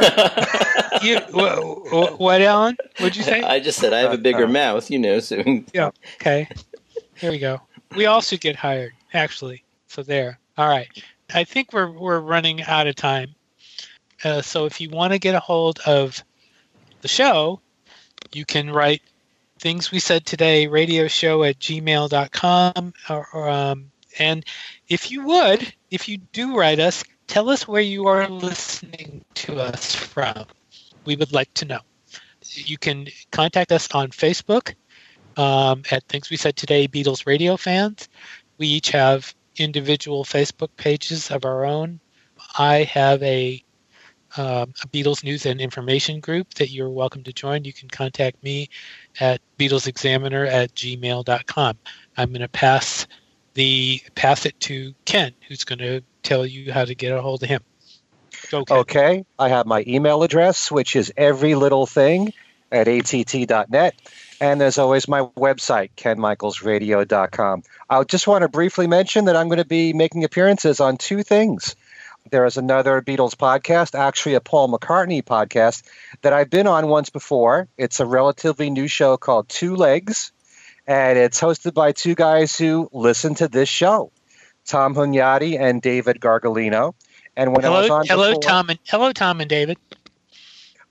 you, 1.01 1.19
what, 1.31 2.17
what, 2.17 2.41
Alan? 2.41 2.77
What'd 2.99 3.17
you 3.17 3.23
say? 3.23 3.41
I 3.41 3.59
just 3.59 3.79
said 3.79 3.91
I 3.91 3.99
have 3.99 4.13
a 4.13 4.17
bigger 4.17 4.47
mouth, 4.47 4.89
you 4.89 4.97
know. 4.97 5.19
So 5.19 5.43
yeah. 5.73 5.91
Okay. 6.15 6.47
Here 7.15 7.31
we 7.31 7.39
go. 7.39 7.59
We 7.97 8.05
all 8.05 8.21
should 8.21 8.39
get 8.39 8.55
hired, 8.55 8.93
actually. 9.13 9.63
So 9.87 10.03
there. 10.03 10.39
All 10.57 10.69
right. 10.69 10.87
I 11.33 11.43
think 11.43 11.73
we're 11.73 11.91
we're 11.91 12.21
running 12.21 12.63
out 12.63 12.87
of 12.87 12.95
time. 12.95 13.35
Uh, 14.23 14.41
so 14.41 14.65
if 14.65 14.79
you 14.79 14.89
want 14.89 15.11
to 15.11 15.19
get 15.19 15.35
a 15.35 15.41
hold 15.41 15.79
of 15.85 16.23
the 17.01 17.09
show, 17.09 17.59
you 18.31 18.45
can 18.45 18.69
write 18.69 19.01
things 19.59 19.91
we 19.91 19.99
said 19.99 20.25
today, 20.25 20.67
radio 20.67 21.09
show 21.09 21.43
at 21.43 21.59
gmail.com. 21.59 22.93
Or, 23.09 23.27
or, 23.33 23.49
um, 23.49 23.91
and 24.17 24.45
if 24.87 25.11
you 25.11 25.25
would, 25.25 25.73
if 25.91 26.07
you 26.07 26.17
do 26.17 26.55
write 26.55 26.79
us, 26.79 27.03
tell 27.27 27.49
us 27.49 27.67
where 27.67 27.81
you 27.81 28.07
are 28.07 28.27
listening 28.27 29.23
to 29.35 29.59
us 29.59 29.95
from. 29.95 30.45
We 31.05 31.15
would 31.15 31.33
like 31.33 31.53
to 31.55 31.65
know. 31.65 31.79
You 32.53 32.77
can 32.77 33.07
contact 33.31 33.71
us 33.71 33.89
on 33.93 34.09
Facebook 34.09 34.75
um, 35.37 35.83
at 35.91 36.03
Things 36.07 36.29
We 36.29 36.37
Said 36.37 36.55
Today 36.55 36.87
Beatles 36.87 37.25
Radio 37.25 37.57
Fans. 37.57 38.09
We 38.57 38.67
each 38.67 38.91
have 38.91 39.33
individual 39.57 40.23
Facebook 40.23 40.69
pages 40.77 41.31
of 41.31 41.45
our 41.45 41.65
own. 41.65 41.99
I 42.57 42.83
have 42.83 43.21
a, 43.23 43.63
um, 44.37 44.73
a 44.83 44.87
Beatles 44.87 45.23
news 45.23 45.45
and 45.45 45.61
information 45.61 46.19
group 46.19 46.53
that 46.55 46.69
you're 46.69 46.89
welcome 46.89 47.23
to 47.23 47.33
join. 47.33 47.63
You 47.63 47.73
can 47.73 47.89
contact 47.89 48.43
me 48.43 48.69
at 49.19 49.41
BeatlesExaminer 49.57 50.47
at 50.47 50.73
gmail.com. 50.75 51.77
I'm 52.17 52.29
going 52.29 52.41
to 52.41 52.47
pass 52.47 53.07
the 53.53 54.01
pass 54.15 54.45
it 54.45 54.59
to 54.61 54.93
Ken, 55.05 55.31
who's 55.47 55.63
going 55.63 55.79
to 55.79 56.03
tell 56.23 56.45
you 56.45 56.71
how 56.71 56.85
to 56.85 56.95
get 56.95 57.11
a 57.11 57.21
hold 57.21 57.43
of 57.43 57.49
him. 57.49 57.61
Ken. 58.49 58.63
Okay, 58.69 59.25
I 59.39 59.49
have 59.49 59.65
my 59.65 59.83
email 59.87 60.21
address, 60.23 60.71
which 60.71 60.95
is 60.95 61.11
every 61.17 61.55
little 61.55 61.85
thing 61.85 62.33
at 62.71 62.87
att.net. 62.87 63.95
And 64.41 64.61
as 64.61 64.77
always 64.77 65.07
my 65.07 65.21
website, 65.21 65.91
kenmichaelsradio.com. 65.95 67.63
I 67.89 68.03
just 68.03 68.27
want 68.27 68.41
to 68.41 68.49
briefly 68.49 68.87
mention 68.87 69.25
that 69.25 69.35
I'm 69.35 69.47
going 69.47 69.59
to 69.59 69.65
be 69.65 69.93
making 69.93 70.23
appearances 70.23 70.79
on 70.79 70.97
two 70.97 71.23
things. 71.23 71.75
There 72.29 72.45
is 72.45 72.57
another 72.57 73.01
Beatles 73.01 73.35
podcast, 73.35 73.97
actually 73.97 74.35
a 74.35 74.41
Paul 74.41 74.69
McCartney 74.69 75.23
podcast, 75.23 75.83
that 76.21 76.33
I've 76.33 76.49
been 76.49 76.67
on 76.67 76.87
once 76.87 77.09
before. 77.09 77.67
It's 77.77 77.99
a 77.99 78.05
relatively 78.05 78.69
new 78.69 78.87
show 78.87 79.17
called 79.17 79.49
Two 79.49 79.75
Legs, 79.75 80.31
and 80.87 81.17
it's 81.17 81.39
hosted 81.39 81.73
by 81.73 81.91
two 81.91 82.15
guys 82.15 82.57
who 82.57 82.89
listen 82.91 83.35
to 83.35 83.47
this 83.47 83.69
show, 83.69 84.11
Tom 84.65 84.95
Hunyadi 84.95 85.59
and 85.59 85.81
David 85.81 86.19
Gargalino. 86.19 86.93
And 87.35 87.55
when 87.55 87.65
I 87.65 87.69
was 87.69 87.87
hello, 87.87 87.99
on 87.99 88.05
hello, 88.07 88.27
before- 88.29 88.41
Tom 88.41 88.69
and 88.69 88.79
hello, 88.85 89.11
Tom 89.11 89.41
and 89.41 89.49
David. 89.49 89.77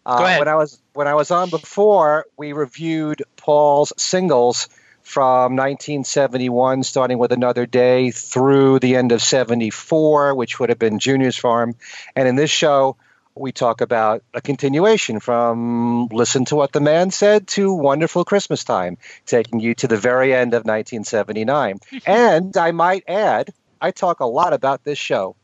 uh, 0.05 0.19
Go 0.19 0.25
ahead. 0.25 0.39
When 0.41 0.49
I 0.49 0.57
was 0.57 0.83
when 0.95 1.07
I 1.09 1.15
was 1.15 1.31
on 1.31 1.51
before, 1.51 2.27
we 2.37 2.53
reviewed 2.53 3.23
Paul's 3.37 3.93
singles 3.97 4.69
from 5.03 5.57
1971, 5.57 6.83
starting 6.85 7.19
with 7.19 7.33
Another 7.33 7.67
Day, 7.67 8.11
through 8.11 8.79
the 8.79 8.95
end 8.97 9.11
of 9.13 9.21
74, 9.23 10.35
which 10.35 10.61
would 10.61 10.69
have 10.69 10.79
been 10.79 10.99
Junior's 10.99 11.37
Farm. 11.37 11.75
And 12.15 12.29
in 12.29 12.37
this 12.37 12.51
show, 12.51 12.97
we 13.35 13.51
talk 13.51 13.81
about 13.81 14.23
a 14.35 14.41
continuation 14.41 15.19
from 15.19 16.07
Listen 16.13 16.45
to 16.47 16.57
What 16.57 16.73
the 16.73 16.81
Man 16.81 17.11
Said 17.11 17.49
to 17.49 17.73
Wonderful 17.73 18.25
Christmas 18.25 18.63
Time, 18.65 18.97
taking 19.27 19.59
you 19.59 19.75
to 19.77 19.89
the 19.89 19.97
very 19.97 20.35
end 20.35 20.55
of 20.55 20.65
1979. 20.65 21.81
and 22.07 22.57
I 22.57 22.71
might 22.73 23.05
add, 23.09 23.53
I 23.83 23.91
talk 23.91 24.21
a 24.21 24.25
lot 24.25 24.53
about 24.53 24.85
this 24.85 24.97
show 24.97 25.35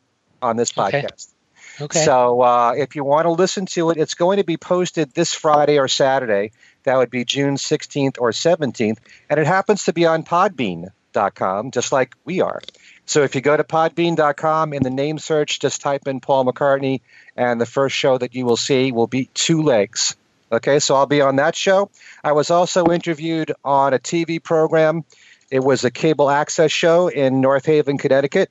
on 0.41 0.57
this 0.57 0.70
podcast. 0.72 1.34
Okay. 1.80 1.84
okay. 1.84 2.05
So 2.05 2.41
uh, 2.41 2.74
if 2.76 2.95
you 2.95 3.03
want 3.03 3.24
to 3.24 3.32
listen 3.32 3.66
to 3.66 3.91
it, 3.91 3.99
it's 3.99 4.14
going 4.14 4.36
to 4.36 4.45
be 4.45 4.57
posted 4.57 5.12
this 5.12 5.34
Friday 5.34 5.78
or 5.78 5.89
Saturday. 5.89 6.53
That 6.84 6.97
would 6.97 7.11
be 7.11 7.24
June 7.24 7.57
16th 7.57 8.16
or 8.20 8.30
17th. 8.30 8.99
And 9.28 9.41
it 9.41 9.47
happens 9.47 9.84
to 9.84 9.93
be 9.93 10.07
on 10.07 10.22
podbean.com, 10.22 11.72
just 11.72 11.91
like 11.91 12.14
we 12.24 12.41
are. 12.41 12.62
So 13.07 13.24
if 13.24 13.34
you 13.34 13.41
go 13.41 13.57
to 13.57 13.64
podbean.com 13.64 14.72
in 14.72 14.84
the 14.84 14.91
name 14.91 15.18
search, 15.18 15.59
just 15.59 15.80
type 15.80 16.07
in 16.07 16.20
Paul 16.20 16.45
McCartney, 16.45 17.01
and 17.36 17.61
the 17.61 17.66
first 17.66 17.97
show 17.97 18.18
that 18.18 18.34
you 18.36 18.45
will 18.45 18.57
see 18.57 18.93
will 18.93 19.07
be 19.09 19.30
Two 19.34 19.62
Legs. 19.62 20.14
Okay, 20.51 20.78
so 20.78 20.95
I'll 20.95 21.07
be 21.07 21.20
on 21.20 21.36
that 21.36 21.57
show. 21.57 21.91
I 22.22 22.32
was 22.32 22.51
also 22.51 22.86
interviewed 22.86 23.53
on 23.64 23.93
a 23.93 23.99
TV 23.99 24.43
program. 24.43 25.05
It 25.51 25.61
was 25.61 25.84
a 25.84 25.90
cable 25.90 26.28
access 26.28 26.70
show 26.70 27.09
in 27.09 27.40
North 27.40 27.64
Haven, 27.66 27.99
Connecticut, 27.99 28.51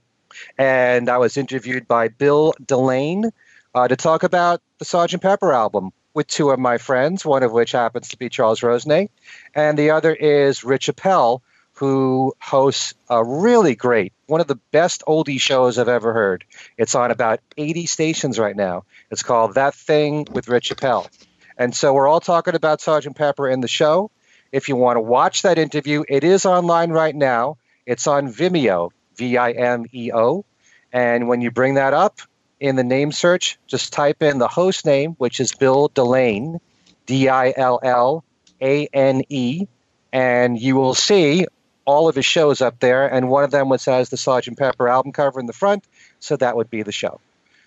and 0.57 1.09
I 1.09 1.17
was 1.17 1.37
interviewed 1.37 1.87
by 1.87 2.07
Bill 2.07 2.53
Dillane 2.63 3.31
uh, 3.75 3.87
to 3.87 3.95
talk 3.95 4.23
about 4.23 4.61
the 4.79 4.85
Sgt. 4.85 5.21
Pepper 5.21 5.53
album 5.53 5.91
with 6.13 6.25
two 6.25 6.49
of 6.49 6.59
my 6.59 6.79
friends, 6.79 7.23
one 7.23 7.43
of 7.43 7.51
which 7.51 7.71
happens 7.73 8.09
to 8.09 8.17
be 8.17 8.29
Charles 8.29 8.61
Rosenay, 8.61 9.09
and 9.53 9.77
the 9.77 9.91
other 9.91 10.13
is 10.13 10.63
Rich 10.63 10.89
Appel, 10.89 11.43
who 11.73 12.33
hosts 12.41 12.95
a 13.07 13.23
really 13.23 13.75
great, 13.75 14.11
one 14.25 14.41
of 14.41 14.47
the 14.47 14.59
best 14.71 15.03
oldie 15.07 15.39
shows 15.39 15.77
I've 15.77 15.87
ever 15.87 16.11
heard. 16.11 16.43
It's 16.75 16.95
on 16.95 17.11
about 17.11 17.39
80 17.55 17.85
stations 17.85 18.39
right 18.39 18.55
now. 18.55 18.85
It's 19.11 19.21
called 19.21 19.53
That 19.53 19.75
Thing 19.75 20.25
with 20.31 20.47
Rich 20.47 20.71
Appel. 20.71 21.07
And 21.55 21.75
so 21.75 21.93
we're 21.93 22.07
all 22.07 22.19
talking 22.19 22.55
about 22.55 22.81
Sergeant 22.81 23.15
Pepper 23.15 23.47
in 23.47 23.61
the 23.61 23.67
show. 23.67 24.09
If 24.57 24.69
you 24.69 24.75
want 24.75 24.95
to 24.95 25.01
watch 25.01 25.43
that 25.43 25.59
interview, 25.59 26.03
it 26.09 26.23
is 26.23 26.43
online 26.43 26.89
right 26.89 27.15
now. 27.15 27.57
It's 27.85 28.07
on 28.07 28.33
Vimeo, 28.33 28.89
V 29.15 29.37
I 29.37 29.51
M 29.51 29.85
E 29.93 30.11
O. 30.11 30.45
And 30.91 31.27
when 31.27 31.41
you 31.41 31.51
bring 31.51 31.75
that 31.75 31.93
up 31.93 32.21
in 32.59 32.75
the 32.75 32.83
name 32.83 33.11
search, 33.11 33.59
just 33.67 33.93
type 33.93 34.23
in 34.23 34.39
the 34.39 34.47
host 34.47 34.83
name, 34.83 35.11
which 35.19 35.39
is 35.39 35.51
Bill 35.51 35.89
Dillane, 35.89 36.59
D 37.05 37.29
I 37.29 37.53
L 37.55 37.79
L 37.83 38.23
A 38.59 38.87
N 38.87 39.21
E, 39.29 39.67
and 40.11 40.59
you 40.59 40.75
will 40.75 40.95
see 40.95 41.45
all 41.85 42.09
of 42.09 42.15
his 42.15 42.25
shows 42.25 42.59
up 42.59 42.79
there, 42.79 43.07
and 43.07 43.29
one 43.29 43.43
of 43.43 43.51
them 43.51 43.69
was 43.69 43.85
has 43.85 44.09
the 44.09 44.17
Sergeant 44.17 44.57
Pepper 44.57 44.89
album 44.89 45.11
cover 45.11 45.39
in 45.39 45.45
the 45.45 45.53
front, 45.53 45.83
so 46.19 46.35
that 46.35 46.55
would 46.55 46.71
be 46.71 46.81
the 46.81 46.91
show. 46.91 47.21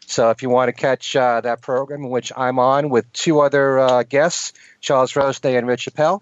So 0.07 0.31
if 0.31 0.43
you 0.43 0.51
want 0.51 0.71
to 0.71 0.73
catch 0.73 1.15
uh, 1.15 1.41
that 1.43 1.63
program, 1.63 2.11
which 2.11 2.33
I'm 2.37 2.59
on 2.59 2.91
with 2.91 3.11
two 3.13 3.39
other 3.39 3.79
uh, 3.79 4.03
guests, 4.03 4.55
Charles 4.81 5.13
Rosenay 5.13 5.57
and 5.57 5.69
Rich 5.69 5.87
Appel, 5.87 6.21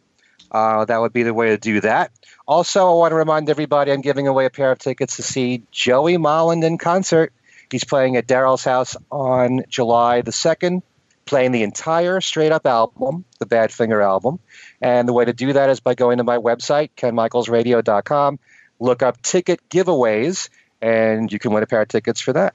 uh, 0.50 0.84
that 0.84 1.00
would 1.00 1.12
be 1.12 1.22
the 1.22 1.34
way 1.34 1.50
to 1.50 1.58
do 1.58 1.80
that. 1.80 2.10
Also, 2.46 2.88
I 2.88 2.94
want 2.94 3.12
to 3.12 3.16
remind 3.16 3.50
everybody 3.50 3.92
I'm 3.92 4.00
giving 4.00 4.26
away 4.26 4.46
a 4.46 4.50
pair 4.50 4.72
of 4.72 4.78
tickets 4.78 5.16
to 5.16 5.22
see 5.22 5.62
Joey 5.70 6.16
Molland 6.16 6.64
in 6.64 6.78
concert. 6.78 7.32
He's 7.70 7.84
playing 7.84 8.16
at 8.16 8.26
Daryl's 8.26 8.64
house 8.64 8.96
on 9.10 9.64
July 9.68 10.22
the 10.22 10.30
2nd, 10.30 10.82
playing 11.26 11.52
the 11.52 11.62
entire 11.62 12.22
straight 12.22 12.50
up 12.52 12.66
album, 12.66 13.26
the 13.38 13.44
Badfinger 13.44 14.02
album. 14.02 14.38
And 14.80 15.06
the 15.06 15.12
way 15.12 15.26
to 15.26 15.34
do 15.34 15.52
that 15.52 15.68
is 15.68 15.80
by 15.80 15.94
going 15.94 16.18
to 16.18 16.24
my 16.24 16.38
website, 16.38 16.90
kenmichaelsradio.com, 16.96 18.38
look 18.80 19.02
up 19.02 19.20
ticket 19.20 19.60
giveaways, 19.68 20.48
and 20.80 21.30
you 21.30 21.38
can 21.38 21.52
win 21.52 21.62
a 21.62 21.66
pair 21.66 21.82
of 21.82 21.88
tickets 21.88 22.20
for 22.22 22.32
that. 22.32 22.54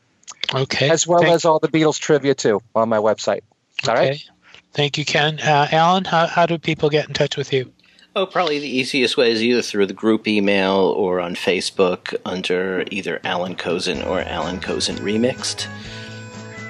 Okay. 0.52 0.90
As 0.90 1.06
well 1.06 1.22
Thank 1.22 1.34
as 1.36 1.46
all 1.46 1.60
the 1.60 1.68
Beatles 1.68 2.00
trivia, 2.00 2.34
too, 2.34 2.62
on 2.74 2.90
my 2.90 2.98
website. 2.98 3.42
All 3.88 3.94
okay. 3.94 4.10
right. 4.10 4.30
Thank 4.72 4.98
you, 4.98 5.06
Ken. 5.06 5.40
Uh, 5.40 5.68
Alan, 5.72 6.04
how, 6.04 6.26
how 6.26 6.48
do 6.48 6.58
people 6.58 6.90
get 6.90 7.08
in 7.08 7.14
touch 7.14 7.38
with 7.38 7.54
you? 7.54 7.72
Oh, 8.16 8.28
probably 8.28 8.60
the 8.60 8.68
easiest 8.68 9.18
way 9.18 9.32
is 9.32 9.42
either 9.42 9.64
through 9.64 9.88
the 9.88 9.94
group 9.94 10.28
email 10.28 10.76
or 10.76 11.20
on 11.20 11.34
Facebook 11.34 12.16
under 12.24 12.84
either 12.92 13.20
Alan 13.24 13.56
Kozinn 13.56 14.06
or 14.06 14.22
Alan 14.22 14.60
Kozinn 14.60 14.98
Remixed. 14.98 15.68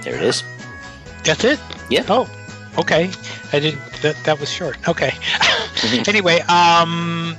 There 0.04 0.16
it 0.16 0.22
is. 0.22 0.42
That's 1.26 1.44
it? 1.44 1.60
Yeah. 1.90 2.06
Oh, 2.08 2.30
okay. 2.78 3.12
I 3.52 3.60
didn't. 3.60 3.82
That 4.02 4.16
that 4.24 4.40
was 4.40 4.50
short. 4.50 4.88
Okay. 4.88 5.10
Mm-hmm. 5.10 6.04
anyway, 6.10 6.40
um, 6.42 7.36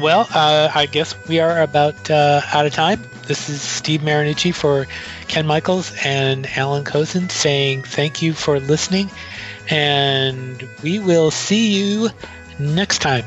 well, 0.00 0.26
uh, 0.34 0.70
I 0.74 0.86
guess 0.86 1.14
we 1.28 1.38
are 1.38 1.62
about 1.62 2.10
uh, 2.10 2.40
out 2.52 2.66
of 2.66 2.72
time. 2.72 3.04
This 3.28 3.48
is 3.48 3.62
Steve 3.62 4.00
Marinucci 4.00 4.52
for 4.52 4.88
Ken 5.28 5.46
Michaels 5.46 5.92
and 6.04 6.48
Alan 6.56 6.82
Kozinn 6.82 7.30
saying 7.30 7.82
thank 7.82 8.20
you 8.20 8.32
for 8.32 8.58
listening, 8.58 9.08
and 9.70 10.68
we 10.82 10.98
will 10.98 11.30
see 11.30 11.72
you 11.72 12.10
next 12.58 12.98
time. 12.98 13.24